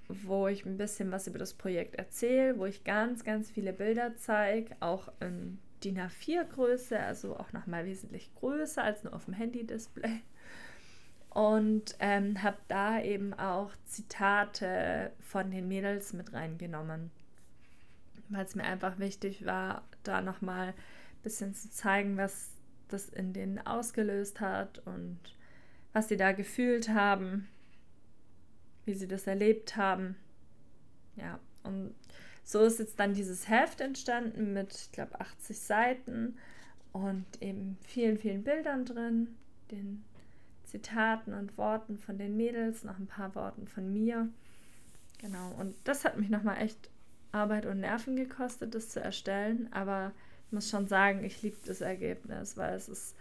wo 0.09 0.49
ich 0.49 0.65
ein 0.65 0.79
bisschen 0.79 1.13
was 1.13 1.27
über 1.27 1.39
das 1.39 1.55
Projekt 1.55 1.97
erzähle, 1.97 2.59
wo 2.59 2.65
ich 2.65 2.83
ganz, 2.83 3.23
ganz 3.23 3.51
viele 3.51 3.73
Bilder 3.73 4.17
zeige, 4.17 4.75
auch 4.81 5.13
in 5.21 5.59
DIN 5.85 5.99
A4-Größe, 5.99 6.99
also 6.99 7.37
auch 7.37 7.53
nochmal 7.53 7.85
wesentlich 7.85 8.35
größer 8.37 8.83
als 8.83 9.05
nur 9.05 9.13
auf 9.15 9.27
dem 9.27 9.35
Handy-Display. 9.35 10.21
Und 11.31 11.95
ähm, 12.01 12.43
habe 12.43 12.57
da 12.69 13.01
eben 13.03 13.35
auch 13.35 13.71
Zitate 13.85 15.13
von 15.21 15.51
den 15.51 15.69
Mädels 15.69 16.15
mit 16.15 16.33
reingenommen, 16.33 17.11
weil 18.31 18.45
es 18.45 18.55
mir 18.55 18.65
einfach 18.65 18.99
wichtig 18.99 19.45
war, 19.45 19.87
da 20.03 20.23
nochmal 20.23 20.69
ein 20.69 21.23
bisschen 21.23 21.55
zu 21.55 21.71
zeigen, 21.71 22.17
was 22.17 22.51
das 22.89 23.11
in 23.11 23.35
denen 23.35 23.59
ausgelöst 23.59 24.41
hat 24.41 24.79
und 24.87 25.19
was 25.93 26.09
sie 26.09 26.17
da 26.17 26.33
gefühlt 26.33 26.89
haben, 26.89 27.47
wie 28.89 28.95
sie 28.95 29.07
das 29.07 29.27
erlebt 29.27 29.77
haben. 29.77 30.17
Ja, 31.15 31.39
und 31.63 31.95
so 32.43 32.65
ist 32.65 32.79
jetzt 32.79 32.99
dann 32.99 33.15
dieses 33.15 33.49
Heft 33.49 33.81
entstanden 33.81 34.53
mit, 34.55 34.75
ich 34.75 34.93
glaube, 34.93 35.21
80 35.21 35.61
Seiten 35.61 36.39
und 36.93 37.27
eben 37.41 37.77
vielen, 37.85 38.19
vielen 38.19 38.43
Bildern 38.43 38.87
drin, 38.87 39.37
den 39.71 40.03
Zitaten 40.65 41.35
und 41.35 41.57
Worten 41.59 41.99
von 41.99 42.19
den 42.19 42.37
Mädels, 42.37 42.85
noch 42.85 42.99
ein 42.99 43.07
paar 43.07 43.35
Worten 43.35 43.69
von 43.69 43.93
mir. 43.93 44.29
Genau, 45.19 45.53
und 45.59 45.77
das 45.85 46.05
hat 46.05 46.19
mich 46.19 46.31
nochmal 46.31 46.63
echt 46.63 46.91
Arbeit 47.33 47.67
und 47.67 47.81
Nerven 47.81 48.17
gekostet, 48.17 48.75
das 48.75 48.89
zu 48.89 49.01
erstellen. 49.01 49.69
Aber 49.73 50.13
ich 50.47 50.53
muss 50.53 50.71
schon 50.71 50.89
sagen, 50.89 51.25
ich 51.25 51.43
liebe 51.43 51.59
das 51.67 51.83
Ergebnis, 51.83 52.57
weil 52.57 52.75
es 52.75 52.89
ist, 52.89 53.17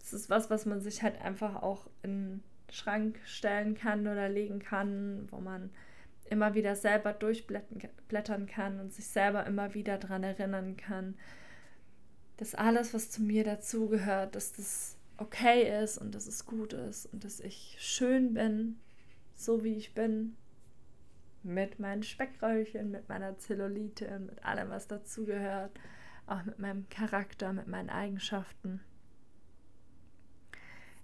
es 0.00 0.12
ist 0.14 0.30
was, 0.30 0.48
was 0.48 0.64
man 0.64 0.80
sich 0.80 1.02
halt 1.02 1.20
einfach 1.20 1.62
auch 1.62 1.86
in 2.02 2.42
Schrank 2.72 3.20
stellen 3.24 3.74
kann 3.74 4.06
oder 4.06 4.28
legen 4.28 4.58
kann, 4.58 5.26
wo 5.30 5.38
man 5.38 5.70
immer 6.30 6.54
wieder 6.54 6.74
selber 6.74 7.12
durchblättern 7.12 8.46
kann 8.46 8.80
und 8.80 8.92
sich 8.92 9.06
selber 9.06 9.46
immer 9.46 9.74
wieder 9.74 9.98
daran 9.98 10.22
erinnern 10.24 10.76
kann, 10.76 11.14
dass 12.38 12.54
alles, 12.54 12.94
was 12.94 13.10
zu 13.10 13.22
mir 13.22 13.44
dazugehört, 13.44 14.34
dass 14.34 14.52
das 14.52 14.96
okay 15.18 15.82
ist 15.82 15.98
und 15.98 16.14
dass 16.14 16.26
es 16.26 16.46
gut 16.46 16.72
ist 16.72 17.06
und 17.12 17.24
dass 17.24 17.40
ich 17.40 17.76
schön 17.78 18.34
bin, 18.34 18.80
so 19.34 19.62
wie 19.62 19.74
ich 19.74 19.94
bin, 19.94 20.36
mit 21.42 21.78
meinen 21.78 22.02
Speckröllchen, 22.02 22.90
mit 22.90 23.08
meiner 23.08 23.36
Zellulite 23.38 24.18
mit 24.20 24.44
allem, 24.44 24.70
was 24.70 24.88
dazugehört, 24.88 25.78
auch 26.26 26.44
mit 26.44 26.58
meinem 26.58 26.88
Charakter, 26.88 27.52
mit 27.52 27.66
meinen 27.66 27.90
Eigenschaften. 27.90 28.80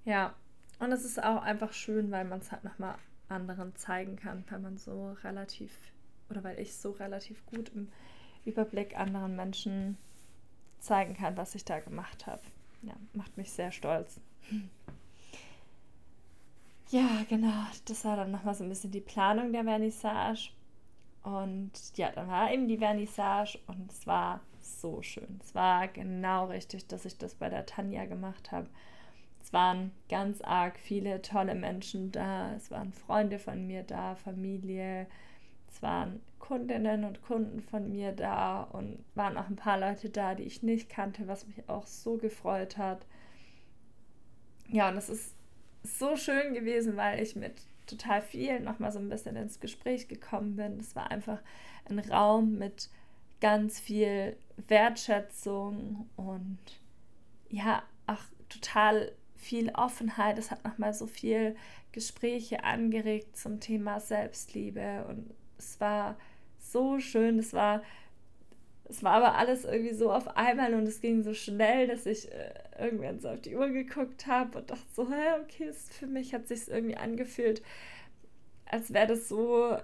Ja, 0.04 0.34
und 0.78 0.92
es 0.92 1.04
ist 1.04 1.22
auch 1.22 1.42
einfach 1.42 1.72
schön, 1.72 2.10
weil 2.10 2.24
man 2.24 2.40
es 2.40 2.52
halt 2.52 2.64
nochmal 2.64 2.96
anderen 3.28 3.74
zeigen 3.76 4.16
kann, 4.16 4.44
weil 4.48 4.60
man 4.60 4.78
so 4.78 5.12
relativ, 5.24 5.72
oder 6.30 6.42
weil 6.44 6.58
ich 6.58 6.74
so 6.74 6.92
relativ 6.92 7.44
gut 7.46 7.70
im 7.74 7.88
Überblick 8.44 8.98
anderen 8.98 9.36
Menschen 9.36 9.98
zeigen 10.78 11.14
kann, 11.14 11.36
was 11.36 11.54
ich 11.54 11.64
da 11.64 11.80
gemacht 11.80 12.26
habe 12.26 12.42
ja, 12.82 12.94
macht 13.12 13.36
mich 13.36 13.50
sehr 13.50 13.72
stolz. 13.72 14.20
Ja, 16.90 17.06
genau. 17.28 17.66
Das 17.84 18.06
war 18.06 18.16
dann 18.16 18.30
nochmal 18.30 18.54
so 18.54 18.64
ein 18.64 18.70
bisschen 18.70 18.90
die 18.90 19.02
Planung 19.02 19.52
der 19.52 19.64
Vernissage. 19.64 20.52
Und 21.22 21.72
ja, 21.96 22.10
dann 22.12 22.28
war 22.28 22.50
eben 22.50 22.66
die 22.66 22.78
Vernissage 22.78 23.58
und 23.66 23.92
es 23.92 24.06
war 24.06 24.40
so 24.62 25.02
schön. 25.02 25.38
Es 25.44 25.54
war 25.54 25.86
genau 25.88 26.46
richtig, 26.46 26.86
dass 26.86 27.04
ich 27.04 27.18
das 27.18 27.34
bei 27.34 27.50
der 27.50 27.66
Tanja 27.66 28.06
gemacht 28.06 28.52
habe. 28.52 28.70
Es 29.40 29.52
waren 29.52 29.92
ganz 30.08 30.40
arg 30.40 30.78
viele 30.78 31.22
tolle 31.22 31.54
Menschen 31.54 32.12
da. 32.12 32.54
Es 32.54 32.70
waren 32.70 32.92
Freunde 32.92 33.38
von 33.38 33.66
mir 33.66 33.82
da, 33.82 34.14
Familie. 34.14 35.06
Es 35.68 35.82
waren 35.82 36.20
Kundinnen 36.38 37.04
und 37.04 37.22
Kunden 37.22 37.60
von 37.60 37.90
mir 37.90 38.12
da 38.12 38.62
und 38.62 39.04
waren 39.14 39.36
auch 39.36 39.48
ein 39.48 39.56
paar 39.56 39.78
Leute 39.78 40.10
da, 40.10 40.34
die 40.34 40.44
ich 40.44 40.62
nicht 40.62 40.88
kannte, 40.88 41.28
was 41.28 41.46
mich 41.46 41.68
auch 41.68 41.86
so 41.86 42.16
gefreut 42.16 42.78
hat. 42.78 43.06
Ja, 44.68 44.88
und 44.88 44.96
es 44.96 45.08
ist 45.08 45.34
so 45.82 46.16
schön 46.16 46.54
gewesen, 46.54 46.96
weil 46.96 47.22
ich 47.22 47.36
mit 47.36 47.54
total 47.86 48.22
vielen 48.22 48.64
nochmal 48.64 48.92
so 48.92 48.98
ein 48.98 49.08
bisschen 49.08 49.36
ins 49.36 49.60
Gespräch 49.60 50.08
gekommen 50.08 50.56
bin. 50.56 50.78
Es 50.78 50.94
war 50.94 51.10
einfach 51.10 51.40
ein 51.86 51.98
Raum 51.98 52.58
mit 52.58 52.90
ganz 53.40 53.80
viel 53.80 54.36
Wertschätzung 54.68 56.08
und 56.16 56.58
ja, 57.48 57.82
auch 58.06 58.22
total 58.48 59.12
viel 59.38 59.70
Offenheit. 59.70 60.38
Es 60.38 60.50
hat 60.50 60.64
nochmal 60.64 60.92
so 60.92 61.06
viel 61.06 61.56
Gespräche 61.92 62.64
angeregt 62.64 63.36
zum 63.36 63.60
Thema 63.60 64.00
Selbstliebe 64.00 65.06
und 65.08 65.30
es 65.58 65.80
war 65.80 66.16
so 66.58 66.98
schön. 67.00 67.38
Es 67.38 67.52
war, 67.52 67.82
es 68.84 69.02
war 69.02 69.12
aber 69.14 69.36
alles 69.36 69.64
irgendwie 69.64 69.94
so 69.94 70.12
auf 70.12 70.36
einmal 70.36 70.74
und 70.74 70.86
es 70.86 71.00
ging 71.00 71.22
so 71.22 71.34
schnell, 71.34 71.86
dass 71.86 72.04
ich 72.04 72.30
äh, 72.30 72.54
irgendwann 72.78 73.20
so 73.20 73.28
auf 73.28 73.40
die 73.40 73.56
Uhr 73.56 73.68
geguckt 73.70 74.26
habe 74.26 74.58
und 74.58 74.70
dachte 74.70 74.86
so, 74.92 75.08
hä, 75.08 75.40
okay, 75.42 75.64
es, 75.64 75.88
für 75.90 76.06
mich 76.06 76.34
hat 76.34 76.48
sich 76.48 76.68
irgendwie 76.68 76.96
angefühlt, 76.96 77.62
als 78.66 78.92
wäre 78.92 79.06
das 79.06 79.28
so, 79.28 79.76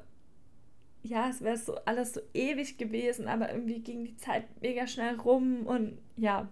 ja, 1.02 1.28
es 1.30 1.42
wäre 1.42 1.56
so 1.56 1.76
alles 1.84 2.14
so 2.14 2.20
ewig 2.34 2.76
gewesen, 2.76 3.28
aber 3.28 3.50
irgendwie 3.52 3.80
ging 3.80 4.04
die 4.04 4.16
Zeit 4.16 4.44
mega 4.60 4.86
schnell 4.86 5.16
rum 5.16 5.66
und 5.66 5.98
ja, 6.16 6.48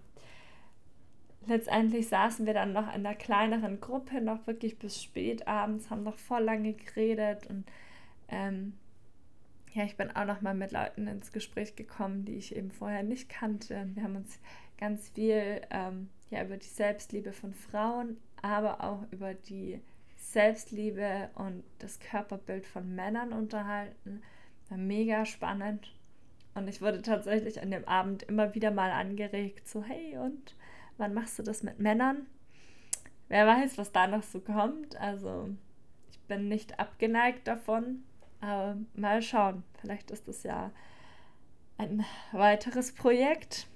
letztendlich 1.47 2.07
saßen 2.07 2.45
wir 2.45 2.53
dann 2.53 2.73
noch 2.73 2.87
in 2.87 3.05
einer 3.05 3.15
kleineren 3.15 3.79
Gruppe, 3.79 4.21
noch 4.21 4.45
wirklich 4.47 4.79
bis 4.79 5.01
spät 5.01 5.47
abends, 5.47 5.89
haben 5.89 6.03
noch 6.03 6.17
voll 6.17 6.43
lange 6.43 6.73
geredet 6.73 7.47
und 7.47 7.65
ähm, 8.29 8.73
ja, 9.73 9.83
ich 9.85 9.97
bin 9.97 10.15
auch 10.15 10.25
noch 10.25 10.41
mal 10.41 10.53
mit 10.53 10.71
Leuten 10.71 11.07
ins 11.07 11.31
Gespräch 11.31 11.75
gekommen, 11.75 12.25
die 12.25 12.35
ich 12.35 12.55
eben 12.55 12.71
vorher 12.71 13.01
nicht 13.01 13.27
kannte. 13.27 13.89
Wir 13.95 14.03
haben 14.03 14.15
uns 14.15 14.39
ganz 14.77 15.09
viel 15.09 15.61
ähm, 15.71 16.09
ja, 16.29 16.43
über 16.43 16.57
die 16.57 16.67
Selbstliebe 16.67 17.33
von 17.33 17.53
Frauen, 17.53 18.17
aber 18.41 18.83
auch 18.83 19.03
über 19.11 19.33
die 19.33 19.81
Selbstliebe 20.15 21.29
und 21.35 21.63
das 21.79 21.99
Körperbild 21.99 22.67
von 22.67 22.93
Männern 22.93 23.33
unterhalten. 23.33 24.21
War 24.69 24.77
mega 24.77 25.25
spannend. 25.25 25.91
Und 26.55 26.67
ich 26.67 26.81
wurde 26.81 27.01
tatsächlich 27.01 27.61
an 27.61 27.71
dem 27.71 27.87
Abend 27.87 28.23
immer 28.23 28.53
wieder 28.53 28.69
mal 28.69 28.91
angeregt, 28.91 29.67
so 29.67 29.83
hey, 29.83 30.17
und 30.17 30.55
wann 30.97 31.13
machst 31.13 31.39
du 31.39 31.43
das 31.43 31.63
mit 31.63 31.79
Männern? 31.79 32.27
Wer 33.29 33.47
weiß, 33.47 33.77
was 33.77 33.91
da 33.91 34.07
noch 34.07 34.23
so 34.23 34.39
kommt. 34.39 34.95
Also 34.97 35.49
ich 36.11 36.19
bin 36.21 36.49
nicht 36.49 36.79
abgeneigt 36.79 37.47
davon, 37.47 38.03
aber 38.41 38.77
mal 38.93 39.21
schauen. 39.21 39.63
Vielleicht 39.81 40.11
ist 40.11 40.27
das 40.27 40.43
ja 40.43 40.71
ein 41.77 42.05
weiteres 42.31 42.93
Projekt. 42.93 43.67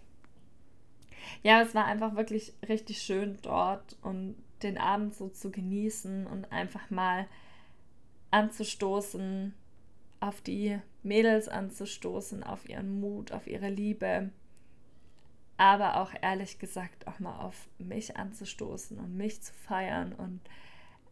Ja, 1.43 1.61
es 1.61 1.75
war 1.75 1.85
einfach 1.85 2.15
wirklich 2.15 2.53
richtig 2.67 3.01
schön 3.01 3.39
dort 3.41 3.97
und 4.01 4.35
den 4.63 4.77
Abend 4.77 5.15
so 5.15 5.29
zu 5.29 5.51
genießen 5.51 6.25
und 6.27 6.51
einfach 6.51 6.89
mal 6.89 7.27
anzustoßen, 8.31 9.53
auf 10.19 10.41
die 10.41 10.79
Mädels 11.03 11.47
anzustoßen, 11.47 12.43
auf 12.43 12.67
ihren 12.67 12.99
Mut, 12.99 13.31
auf 13.31 13.47
ihre 13.47 13.69
Liebe, 13.69 14.31
aber 15.57 15.97
auch 15.97 16.11
ehrlich 16.21 16.59
gesagt 16.59 17.07
auch 17.07 17.19
mal 17.19 17.39
auf 17.39 17.67
mich 17.79 18.15
anzustoßen 18.15 18.97
und 18.99 19.17
mich 19.17 19.41
zu 19.41 19.53
feiern 19.53 20.13
und 20.13 20.39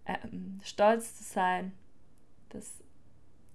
ähm, 0.06 0.60
stolz 0.64 1.18
zu 1.18 1.24
sein, 1.24 1.74
dass 2.50 2.72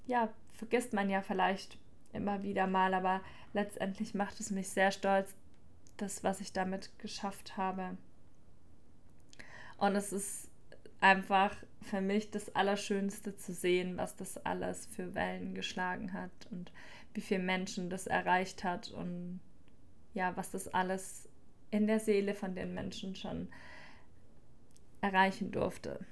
ja, 0.06 0.28
vergisst 0.50 0.92
man 0.92 1.08
ja 1.08 1.22
vielleicht 1.22 1.78
immer 2.12 2.42
wieder 2.42 2.66
mal, 2.66 2.92
aber 2.94 3.20
letztendlich 3.52 4.14
macht 4.14 4.40
es 4.40 4.50
mich 4.50 4.68
sehr 4.68 4.90
stolz, 4.90 5.34
das, 5.96 6.24
was 6.24 6.40
ich 6.40 6.52
damit 6.52 6.98
geschafft 6.98 7.56
habe. 7.56 7.96
Und 9.78 9.94
es 9.94 10.12
ist 10.12 10.50
einfach 11.00 11.54
für 11.82 12.00
mich 12.00 12.30
das 12.30 12.54
Allerschönste 12.54 13.36
zu 13.36 13.54
sehen, 13.54 13.96
was 13.96 14.16
das 14.16 14.36
alles 14.44 14.86
für 14.86 15.14
Wellen 15.14 15.54
geschlagen 15.54 16.12
hat 16.12 16.30
und 16.50 16.72
wie 17.14 17.20
viele 17.20 17.42
Menschen 17.42 17.88
das 17.88 18.06
erreicht 18.06 18.64
hat 18.64 18.90
und 18.90 19.40
ja, 20.14 20.36
was 20.36 20.50
das 20.50 20.68
alles 20.68 21.28
in 21.70 21.86
der 21.86 22.00
Seele 22.00 22.34
von 22.34 22.54
den 22.54 22.74
Menschen 22.74 23.14
schon 23.14 23.48
erreichen 25.00 25.50
durfte. 25.52 26.04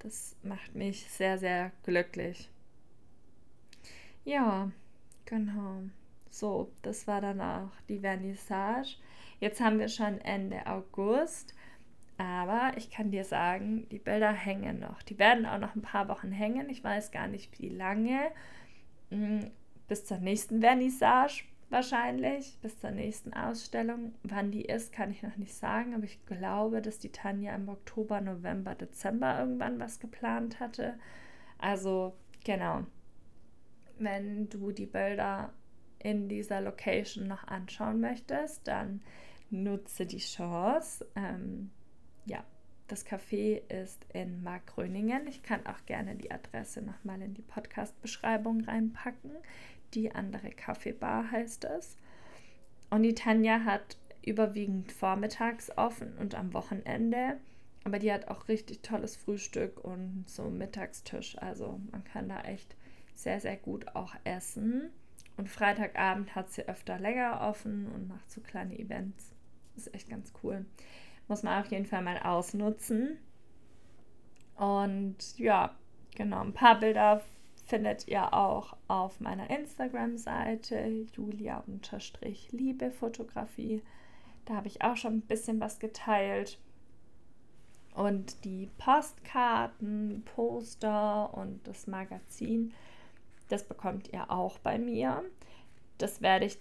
Das 0.00 0.36
macht 0.42 0.74
mich 0.74 1.08
sehr, 1.10 1.38
sehr 1.38 1.72
glücklich. 1.82 2.50
Ja, 4.24 4.70
genau. 5.24 5.82
So, 6.30 6.72
das 6.82 7.06
war 7.06 7.20
dann 7.20 7.40
auch 7.40 7.70
die 7.88 8.00
Vernissage. 8.00 8.96
Jetzt 9.40 9.60
haben 9.60 9.78
wir 9.78 9.88
schon 9.88 10.20
Ende 10.20 10.66
August, 10.66 11.54
aber 12.18 12.72
ich 12.76 12.90
kann 12.90 13.10
dir 13.10 13.24
sagen, 13.24 13.88
die 13.90 13.98
Bilder 13.98 14.32
hängen 14.32 14.80
noch. 14.80 15.02
Die 15.02 15.18
werden 15.18 15.46
auch 15.46 15.58
noch 15.58 15.74
ein 15.74 15.82
paar 15.82 16.08
Wochen 16.08 16.32
hängen. 16.32 16.68
Ich 16.70 16.82
weiß 16.82 17.12
gar 17.12 17.28
nicht, 17.28 17.58
wie 17.60 17.68
lange. 17.68 18.30
Hm, 19.10 19.50
bis 19.88 20.04
zur 20.06 20.18
nächsten 20.18 20.60
Vernissage 20.60 21.44
wahrscheinlich, 21.70 22.58
bis 22.62 22.78
zur 22.78 22.90
nächsten 22.90 23.32
Ausstellung. 23.32 24.14
Wann 24.22 24.50
die 24.50 24.64
ist, 24.64 24.92
kann 24.92 25.10
ich 25.10 25.22
noch 25.22 25.36
nicht 25.36 25.54
sagen, 25.54 25.94
aber 25.94 26.04
ich 26.04 26.24
glaube, 26.26 26.82
dass 26.82 26.98
die 26.98 27.12
Tanja 27.12 27.54
im 27.54 27.68
Oktober, 27.68 28.20
November, 28.20 28.74
Dezember 28.74 29.38
irgendwann 29.38 29.78
was 29.80 30.00
geplant 30.00 30.60
hatte. 30.60 30.98
Also 31.58 32.14
genau, 32.44 32.84
wenn 33.98 34.48
du 34.48 34.70
die 34.70 34.86
Bilder 34.86 35.52
in 35.98 36.28
dieser 36.28 36.60
Location 36.60 37.26
noch 37.26 37.44
anschauen 37.44 38.00
möchtest, 38.00 38.68
dann 38.68 39.00
nutze 39.50 40.06
die 40.06 40.18
Chance. 40.18 41.06
Ähm, 41.16 41.70
ja, 42.26 42.44
das 42.88 43.06
Café 43.06 43.62
ist 43.72 44.04
in 44.12 44.42
Markgröningen. 44.42 45.26
Ich 45.26 45.42
kann 45.42 45.64
auch 45.66 45.86
gerne 45.86 46.16
die 46.16 46.30
Adresse 46.30 46.82
nochmal 46.82 47.22
in 47.22 47.34
die 47.34 47.42
Podcast-Beschreibung 47.42 48.60
reinpacken. 48.62 49.30
Die 49.94 50.12
andere 50.12 50.50
Kaffeebar 50.50 51.30
heißt 51.30 51.64
es. 51.64 51.96
Und 52.90 53.02
die 53.02 53.14
Tanja 53.14 53.64
hat 53.64 53.96
überwiegend 54.22 54.92
vormittags 54.92 55.76
offen 55.76 56.16
und 56.18 56.34
am 56.34 56.52
Wochenende. 56.52 57.38
Aber 57.84 57.98
die 57.98 58.12
hat 58.12 58.28
auch 58.28 58.48
richtig 58.48 58.82
tolles 58.82 59.16
Frühstück 59.16 59.84
und 59.84 60.24
so 60.26 60.44
Mittagstisch. 60.44 61.36
Also 61.38 61.80
man 61.92 62.02
kann 62.04 62.28
da 62.28 62.40
echt 62.40 62.76
sehr, 63.14 63.40
sehr 63.40 63.56
gut 63.56 63.94
auch 63.94 64.14
essen. 64.24 64.90
Und 65.36 65.48
Freitagabend 65.48 66.34
hat 66.34 66.50
sie 66.52 66.68
öfter 66.68 66.98
länger 66.98 67.40
offen 67.42 67.86
und 67.92 68.08
macht 68.08 68.30
so 68.30 68.40
kleine 68.40 68.78
Events. 68.78 69.32
ist 69.76 69.92
echt 69.94 70.08
ganz 70.08 70.32
cool. 70.42 70.64
Muss 71.28 71.42
man 71.42 71.60
auf 71.60 71.70
jeden 71.70 71.86
Fall 71.86 72.02
mal 72.02 72.18
ausnutzen. 72.18 73.18
Und 74.56 75.38
ja, 75.38 75.74
genau, 76.14 76.40
ein 76.40 76.52
paar 76.52 76.78
Bilder 76.78 77.22
findet 77.64 78.08
ihr 78.08 78.34
auch 78.34 78.76
auf 78.88 79.20
meiner 79.20 79.50
Instagram-Seite 79.50 81.06
julia-liebe 81.14 82.90
Fotografie. 82.90 83.82
Da 84.44 84.54
habe 84.54 84.68
ich 84.68 84.82
auch 84.82 84.96
schon 84.96 85.14
ein 85.14 85.22
bisschen 85.22 85.60
was 85.60 85.78
geteilt. 85.78 86.58
Und 87.94 88.44
die 88.44 88.68
Postkarten, 88.78 90.24
Poster 90.24 91.32
und 91.32 91.66
das 91.66 91.86
Magazin 91.86 92.74
das 93.48 93.64
bekommt 93.64 94.12
ihr 94.12 94.30
auch 94.30 94.58
bei 94.58 94.78
mir. 94.78 95.22
Das 95.98 96.22
werde 96.22 96.46
ich 96.46 96.58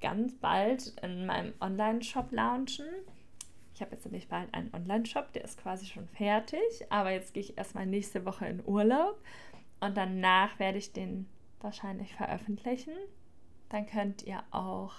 ganz 0.00 0.34
bald 0.34 0.94
in 1.02 1.26
meinem 1.26 1.52
Online-Shop 1.60 2.32
launchen. 2.32 2.86
Ich 3.74 3.80
habe 3.80 3.92
jetzt 3.92 4.04
nämlich 4.04 4.28
bald 4.28 4.52
einen 4.52 4.72
Online-Shop, 4.74 5.32
der 5.32 5.44
ist 5.44 5.60
quasi 5.60 5.86
schon 5.86 6.06
fertig, 6.08 6.60
aber 6.90 7.10
jetzt 7.10 7.34
gehe 7.34 7.42
ich 7.42 7.58
erstmal 7.58 7.86
nächste 7.86 8.24
Woche 8.24 8.46
in 8.46 8.62
Urlaub 8.66 9.20
und 9.82 9.96
danach 9.96 10.60
werde 10.60 10.78
ich 10.78 10.92
den 10.92 11.26
wahrscheinlich 11.60 12.14
veröffentlichen. 12.14 12.94
Dann 13.68 13.84
könnt 13.84 14.22
ihr 14.22 14.44
auch 14.52 14.94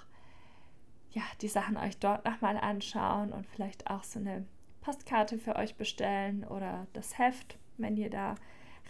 ja, 1.12 1.22
die 1.42 1.48
Sachen 1.48 1.78
euch 1.78 1.98
dort 2.00 2.26
nochmal 2.26 2.58
anschauen 2.58 3.32
und 3.32 3.48
vielleicht 3.48 3.90
auch 3.90 4.04
so 4.04 4.20
eine 4.20 4.46
Postkarte 4.82 5.38
für 5.38 5.56
euch 5.56 5.76
bestellen 5.76 6.44
oder 6.44 6.86
das 6.92 7.18
Heft, 7.18 7.58
wenn 7.78 7.96
ihr 7.96 8.10
da 8.10 8.36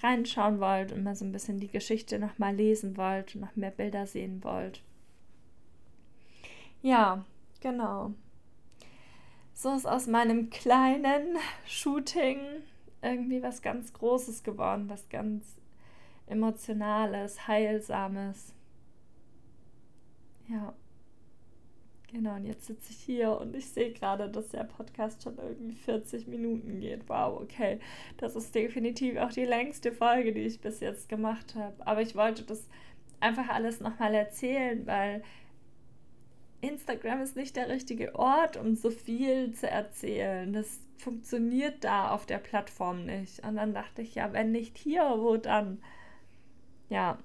reinschauen 0.02 0.60
wollt 0.60 0.92
und 0.92 1.04
mal 1.04 1.16
so 1.16 1.26
ein 1.26 1.32
bisschen 1.32 1.60
die 1.60 1.68
Geschichte 1.68 2.18
nochmal 2.18 2.56
lesen 2.56 2.98
wollt 2.98 3.36
und 3.36 3.42
noch 3.42 3.56
mehr 3.56 3.70
Bilder 3.70 4.08
sehen 4.08 4.44
wollt. 4.44 4.82
Ja, 6.82 7.24
genau. 7.62 8.14
So 9.54 9.72
ist 9.76 9.86
aus 9.86 10.08
meinem 10.08 10.50
kleinen 10.50 11.38
Shooting 11.68 12.40
irgendwie 13.04 13.44
was 13.44 13.62
ganz 13.62 13.94
Großes 13.94 14.42
geworden, 14.42 14.90
was 14.90 15.08
ganz 15.10 15.44
Emotionales, 16.28 17.48
Heilsames. 17.48 18.54
Ja. 20.48 20.74
Genau, 22.12 22.36
und 22.36 22.46
jetzt 22.46 22.68
sitze 22.68 22.92
ich 22.92 22.98
hier 22.98 23.40
und 23.40 23.56
ich 23.56 23.68
sehe 23.68 23.92
gerade, 23.92 24.30
dass 24.30 24.50
der 24.50 24.66
Podcast 24.66 25.24
schon 25.24 25.36
irgendwie 25.40 25.76
40 25.76 26.28
Minuten 26.28 26.80
geht. 26.80 27.10
Wow, 27.10 27.42
okay. 27.42 27.80
Das 28.18 28.36
ist 28.36 28.54
definitiv 28.54 29.18
auch 29.18 29.32
die 29.32 29.46
längste 29.46 29.92
Folge, 29.92 30.32
die 30.32 30.42
ich 30.42 30.62
bis 30.62 30.80
jetzt 30.80 31.10
gemacht 31.10 31.56
habe. 31.56 31.76
Aber 31.88 32.04
ich 32.04 32.16
wollte 32.16 32.44
das 32.44 32.68
einfach 33.20 33.50
alles 33.50 33.80
nochmal 33.80 34.14
erzählen, 34.14 34.86
weil 34.86 35.24
Instagram 36.62 37.22
ist 37.22 37.36
nicht 37.36 37.56
der 37.56 37.70
richtige 37.70 38.14
Ort, 38.14 38.58
um 38.58 38.76
so 38.76 38.92
viel 38.92 39.52
zu 39.54 39.68
erzählen. 39.68 40.54
Das 40.54 40.80
funktioniert 40.98 41.84
da 41.84 42.12
auf 42.12 42.28
der 42.28 42.38
Plattform 42.38 43.06
nicht. 43.06 43.44
Und 43.44 43.56
dann 43.56 43.74
dachte 43.74 44.04
ich, 44.04 44.16
ja, 44.16 44.32
wenn 44.34 44.52
nicht 44.52 44.78
hier, 44.78 45.16
wo 45.18 45.38
dann? 45.38 45.82
Ja, 46.94 47.18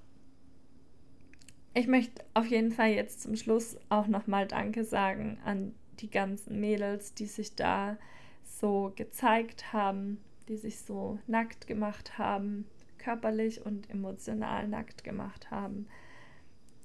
ich 1.75 1.85
möchte 1.85 2.25
auf 2.33 2.47
jeden 2.47 2.71
Fall 2.71 2.89
jetzt 2.89 3.21
zum 3.21 3.35
Schluss 3.35 3.77
auch 3.89 4.07
nochmal 4.07 4.47
Danke 4.47 4.83
sagen 4.83 5.37
an 5.45 5.75
die 5.99 6.09
ganzen 6.09 6.59
Mädels, 6.59 7.13
die 7.13 7.27
sich 7.27 7.55
da 7.55 7.99
so 8.43 8.91
gezeigt 8.95 9.71
haben, 9.71 10.23
die 10.47 10.57
sich 10.57 10.79
so 10.79 11.19
nackt 11.27 11.67
gemacht 11.67 12.17
haben, 12.17 12.65
körperlich 12.97 13.63
und 13.63 13.87
emotional 13.91 14.67
nackt 14.67 15.03
gemacht 15.03 15.51
haben, 15.51 15.85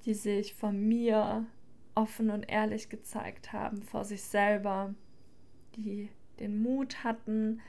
die 0.05 0.13
sich 0.13 0.53
von 0.53 0.79
mir 0.79 1.47
offen 1.95 2.29
und 2.29 2.43
ehrlich 2.43 2.89
gezeigt 2.89 3.51
haben 3.51 3.81
vor 3.81 4.05
sich 4.05 4.21
selber, 4.21 4.93
die 5.75 6.09
den 6.39 6.61
Mut 6.61 7.03
hatten, 7.03 7.61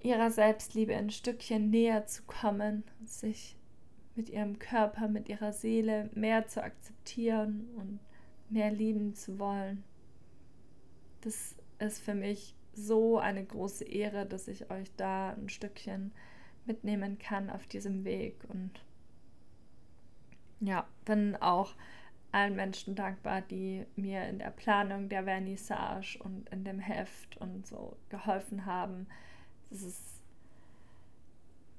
ihrer 0.00 0.32
Selbstliebe 0.32 0.96
ein 0.96 1.10
Stückchen 1.10 1.70
näher 1.70 2.08
zu 2.08 2.24
kommen, 2.24 2.82
sich 3.04 3.57
mit 4.18 4.30
ihrem 4.30 4.58
Körper, 4.58 5.06
mit 5.06 5.28
ihrer 5.28 5.52
Seele 5.52 6.10
mehr 6.12 6.48
zu 6.48 6.60
akzeptieren 6.60 7.68
und 7.76 8.00
mehr 8.50 8.72
lieben 8.72 9.14
zu 9.14 9.38
wollen. 9.38 9.84
Das 11.20 11.54
ist 11.78 12.00
für 12.00 12.14
mich 12.14 12.56
so 12.72 13.18
eine 13.18 13.44
große 13.44 13.84
Ehre, 13.84 14.26
dass 14.26 14.48
ich 14.48 14.72
euch 14.72 14.90
da 14.96 15.30
ein 15.30 15.48
Stückchen 15.48 16.10
mitnehmen 16.66 17.18
kann 17.18 17.48
auf 17.48 17.68
diesem 17.68 18.04
Weg 18.04 18.34
und 18.48 18.72
ja, 20.60 20.88
bin 21.04 21.36
auch 21.36 21.76
allen 22.32 22.56
Menschen 22.56 22.96
dankbar, 22.96 23.40
die 23.40 23.86
mir 23.94 24.24
in 24.24 24.40
der 24.40 24.50
Planung 24.50 25.08
der 25.08 25.22
Vernissage 25.22 26.18
und 26.18 26.48
in 26.50 26.64
dem 26.64 26.80
Heft 26.80 27.36
und 27.36 27.68
so 27.68 27.96
geholfen 28.08 28.66
haben. 28.66 29.06
Das 29.70 29.82
ist 29.82 30.17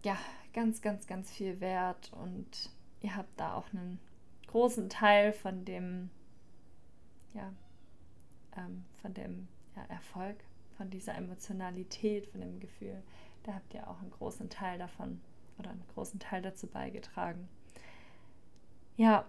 ja 0.04 0.18
ganz, 0.54 0.82
ganz, 0.82 1.08
ganz 1.08 1.32
viel 1.32 1.60
wert 1.60 2.12
und 2.14 2.72
ihr 3.02 3.16
habt 3.16 3.39
da 3.39 3.56
auch 3.56 3.72
einen 3.74 4.00
großen 4.47 4.89
Teil 4.89 5.32
von 5.32 5.66
dem, 5.66 6.10
ja, 7.34 7.54
ähm, 8.58 8.84
von 9.02 9.14
dem 9.14 9.47
ja, 9.76 9.84
Erfolg, 9.86 10.38
von 10.78 10.89
dieser 10.89 11.16
Emotionalität, 11.16 12.28
von 12.28 12.41
dem 12.41 12.60
Gefühl. 12.60 13.02
Da 13.43 13.54
habt 13.54 13.74
ihr 13.74 13.88
auch 13.89 14.00
einen 14.02 14.12
großen 14.12 14.50
Teil 14.50 14.80
davon 14.80 15.22
oder 15.58 15.72
einen 15.72 15.86
großen 15.93 16.20
Teil 16.20 16.41
dazu 16.41 16.68
beigetragen. 16.68 17.47
Ja, 18.97 19.26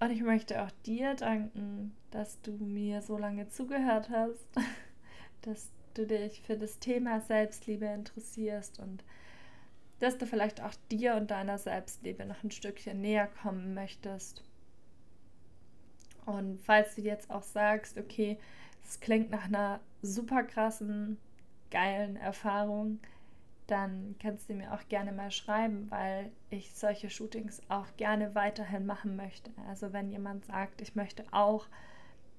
und 0.00 0.10
ich 0.10 0.22
möchte 0.22 0.62
auch 0.62 0.70
dir 0.84 1.14
danken, 1.14 1.94
dass 2.10 2.40
du 2.42 2.52
mir 2.52 3.02
so 3.02 3.18
lange 3.18 3.48
zugehört 3.48 4.10
hast, 4.10 4.46
dass 5.42 5.70
du 5.94 6.06
dich 6.06 6.42
für 6.42 6.56
das 6.56 6.78
Thema 6.78 7.20
Selbstliebe 7.20 7.86
interessierst 7.86 8.78
und 8.78 9.04
dass 10.02 10.18
du 10.18 10.26
vielleicht 10.26 10.60
auch 10.60 10.74
dir 10.90 11.14
und 11.14 11.30
deiner 11.30 11.58
Selbstliebe 11.58 12.26
noch 12.26 12.42
ein 12.42 12.50
Stückchen 12.50 13.00
näher 13.00 13.28
kommen 13.40 13.72
möchtest. 13.72 14.42
Und 16.26 16.60
falls 16.60 16.96
du 16.96 17.02
jetzt 17.02 17.30
auch 17.30 17.44
sagst, 17.44 17.96
okay, 17.96 18.36
es 18.82 18.98
klingt 18.98 19.30
nach 19.30 19.44
einer 19.44 19.78
super 20.02 20.42
krassen, 20.42 21.18
geilen 21.70 22.16
Erfahrung, 22.16 22.98
dann 23.68 24.16
kannst 24.20 24.50
du 24.50 24.54
mir 24.54 24.74
auch 24.74 24.88
gerne 24.88 25.12
mal 25.12 25.30
schreiben, 25.30 25.88
weil 25.88 26.32
ich 26.50 26.74
solche 26.74 27.08
Shootings 27.08 27.62
auch 27.68 27.86
gerne 27.96 28.34
weiterhin 28.34 28.86
machen 28.86 29.14
möchte. 29.14 29.52
Also 29.68 29.92
wenn 29.92 30.10
jemand 30.10 30.44
sagt, 30.46 30.80
ich 30.80 30.96
möchte 30.96 31.24
auch 31.30 31.68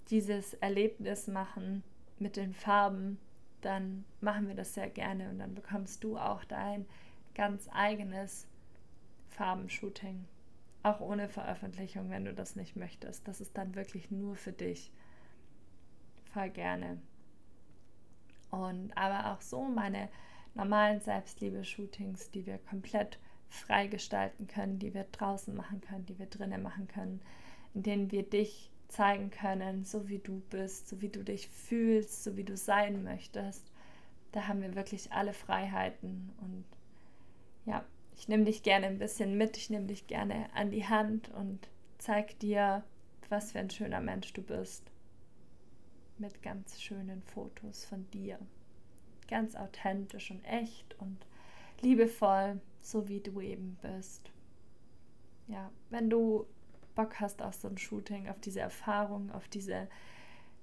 dieses 0.09 0.53
Erlebnis 0.55 1.27
machen 1.27 1.81
mit 2.19 2.35
den 2.35 2.53
Farben, 2.53 3.19
dann 3.61 4.03
machen 4.19 4.49
wir 4.49 4.55
das 4.55 4.73
sehr 4.73 4.89
gerne 4.89 5.29
und 5.29 5.39
dann 5.39 5.55
bekommst 5.55 6.03
du 6.03 6.17
auch 6.17 6.43
dein 6.43 6.85
ganz 7.35 7.67
eigenes 7.71 8.47
Farbenshooting. 9.29 10.25
Auch 10.83 10.99
ohne 10.99 11.29
Veröffentlichung, 11.29 12.09
wenn 12.09 12.25
du 12.25 12.33
das 12.33 12.55
nicht 12.55 12.75
möchtest. 12.75 13.27
Das 13.27 13.39
ist 13.39 13.57
dann 13.57 13.75
wirklich 13.75 14.11
nur 14.11 14.35
für 14.35 14.51
dich. 14.51 14.91
Voll 16.33 16.49
gerne. 16.49 16.99
Und 18.51 18.91
aber 18.95 19.31
auch 19.31 19.41
so 19.41 19.63
meine 19.63 20.09
normalen 20.55 20.99
Selbstliebe-Shootings, 20.99 22.31
die 22.31 22.45
wir 22.45 22.57
komplett 22.57 23.17
frei 23.49 23.87
gestalten 23.87 24.47
können, 24.47 24.79
die 24.79 24.93
wir 24.93 25.05
draußen 25.05 25.55
machen 25.55 25.81
können, 25.81 26.05
die 26.05 26.19
wir 26.19 26.25
drinnen 26.25 26.61
machen 26.61 26.87
können, 26.87 27.21
in 27.73 27.83
denen 27.83 28.11
wir 28.11 28.23
dich 28.23 28.71
zeigen 28.89 29.31
können, 29.31 29.85
so 29.85 30.07
wie 30.07 30.19
du 30.19 30.41
bist, 30.49 30.87
so 30.87 31.01
wie 31.01 31.09
du 31.09 31.23
dich 31.23 31.47
fühlst, 31.47 32.23
so 32.23 32.37
wie 32.37 32.43
du 32.43 32.55
sein 32.55 33.03
möchtest. 33.03 33.71
Da 34.31 34.47
haben 34.47 34.61
wir 34.61 34.75
wirklich 34.75 35.11
alle 35.11 35.33
Freiheiten 35.33 36.31
und 36.41 36.65
ja, 37.65 37.83
ich 38.15 38.27
nehme 38.27 38.45
dich 38.45 38.63
gerne 38.63 38.87
ein 38.87 38.99
bisschen 38.99 39.37
mit, 39.37 39.57
ich 39.57 39.69
nehme 39.69 39.87
dich 39.87 40.07
gerne 40.07 40.49
an 40.53 40.71
die 40.71 40.87
Hand 40.87 41.29
und 41.33 41.69
zeig 41.97 42.37
dir, 42.39 42.83
was 43.29 43.51
für 43.51 43.59
ein 43.59 43.69
schöner 43.69 44.01
Mensch 44.01 44.33
du 44.33 44.41
bist. 44.41 44.83
Mit 46.17 46.41
ganz 46.41 46.81
schönen 46.81 47.23
Fotos 47.23 47.85
von 47.85 48.09
dir. 48.11 48.37
Ganz 49.27 49.55
authentisch 49.55 50.31
und 50.31 50.43
echt 50.45 50.99
und 50.99 51.17
liebevoll, 51.81 52.61
so 52.81 53.07
wie 53.07 53.19
du 53.19 53.41
eben 53.41 53.77
bist. 53.81 54.31
Ja, 55.47 55.71
wenn 55.89 56.09
du 56.09 56.45
Bock 56.95 57.19
hast 57.19 57.41
auf 57.41 57.55
so 57.55 57.67
ein 57.67 57.77
Shooting, 57.77 58.29
auf 58.29 58.39
diese 58.39 58.59
Erfahrung, 58.59 59.31
auf 59.31 59.47
diese 59.47 59.87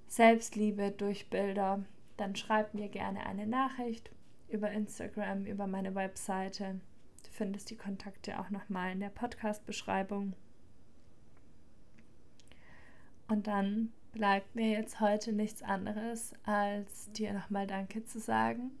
Selbstliebe 0.07 0.91
durch 0.91 1.29
Bilder, 1.29 1.83
dann 2.17 2.35
schreib 2.35 2.73
mir 2.73 2.87
gerne 2.87 3.25
eine 3.25 3.47
Nachricht 3.47 4.11
über 4.47 4.71
Instagram, 4.71 5.45
über 5.45 5.67
meine 5.67 5.95
Webseite. 5.95 6.79
Findest 7.31 7.69
die 7.69 7.75
Kontakte 7.75 8.39
auch 8.39 8.49
nochmal 8.49 8.91
in 8.91 8.99
der 8.99 9.09
Podcast-Beschreibung. 9.09 10.33
Und 13.27 13.47
dann 13.47 13.91
bleibt 14.11 14.53
mir 14.55 14.69
jetzt 14.69 14.99
heute 14.99 15.31
nichts 15.31 15.63
anderes, 15.63 16.33
als 16.43 17.11
dir 17.13 17.33
nochmal 17.33 17.65
Danke 17.65 18.03
zu 18.03 18.19
sagen, 18.19 18.71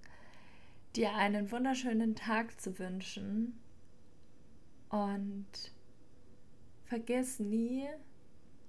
dir 0.95 1.15
einen 1.15 1.51
wunderschönen 1.51 2.15
Tag 2.15 2.59
zu 2.59 2.77
wünschen 2.77 3.57
und 4.89 5.73
Vergiss 6.91 7.39
nie, 7.39 7.87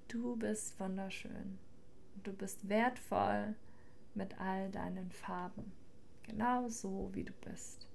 du 0.07 0.37
bist 0.37 0.79
wunderschön. 0.79 1.59
Du 2.23 2.33
bist 2.33 2.69
wertvoll 2.69 3.57
mit 4.15 4.39
all 4.39 4.71
deinen 4.71 5.11
Farben. 5.11 5.73
Genau 6.23 6.69
so, 6.69 7.11
wie 7.15 7.25
du 7.25 7.33
bist. 7.45 7.89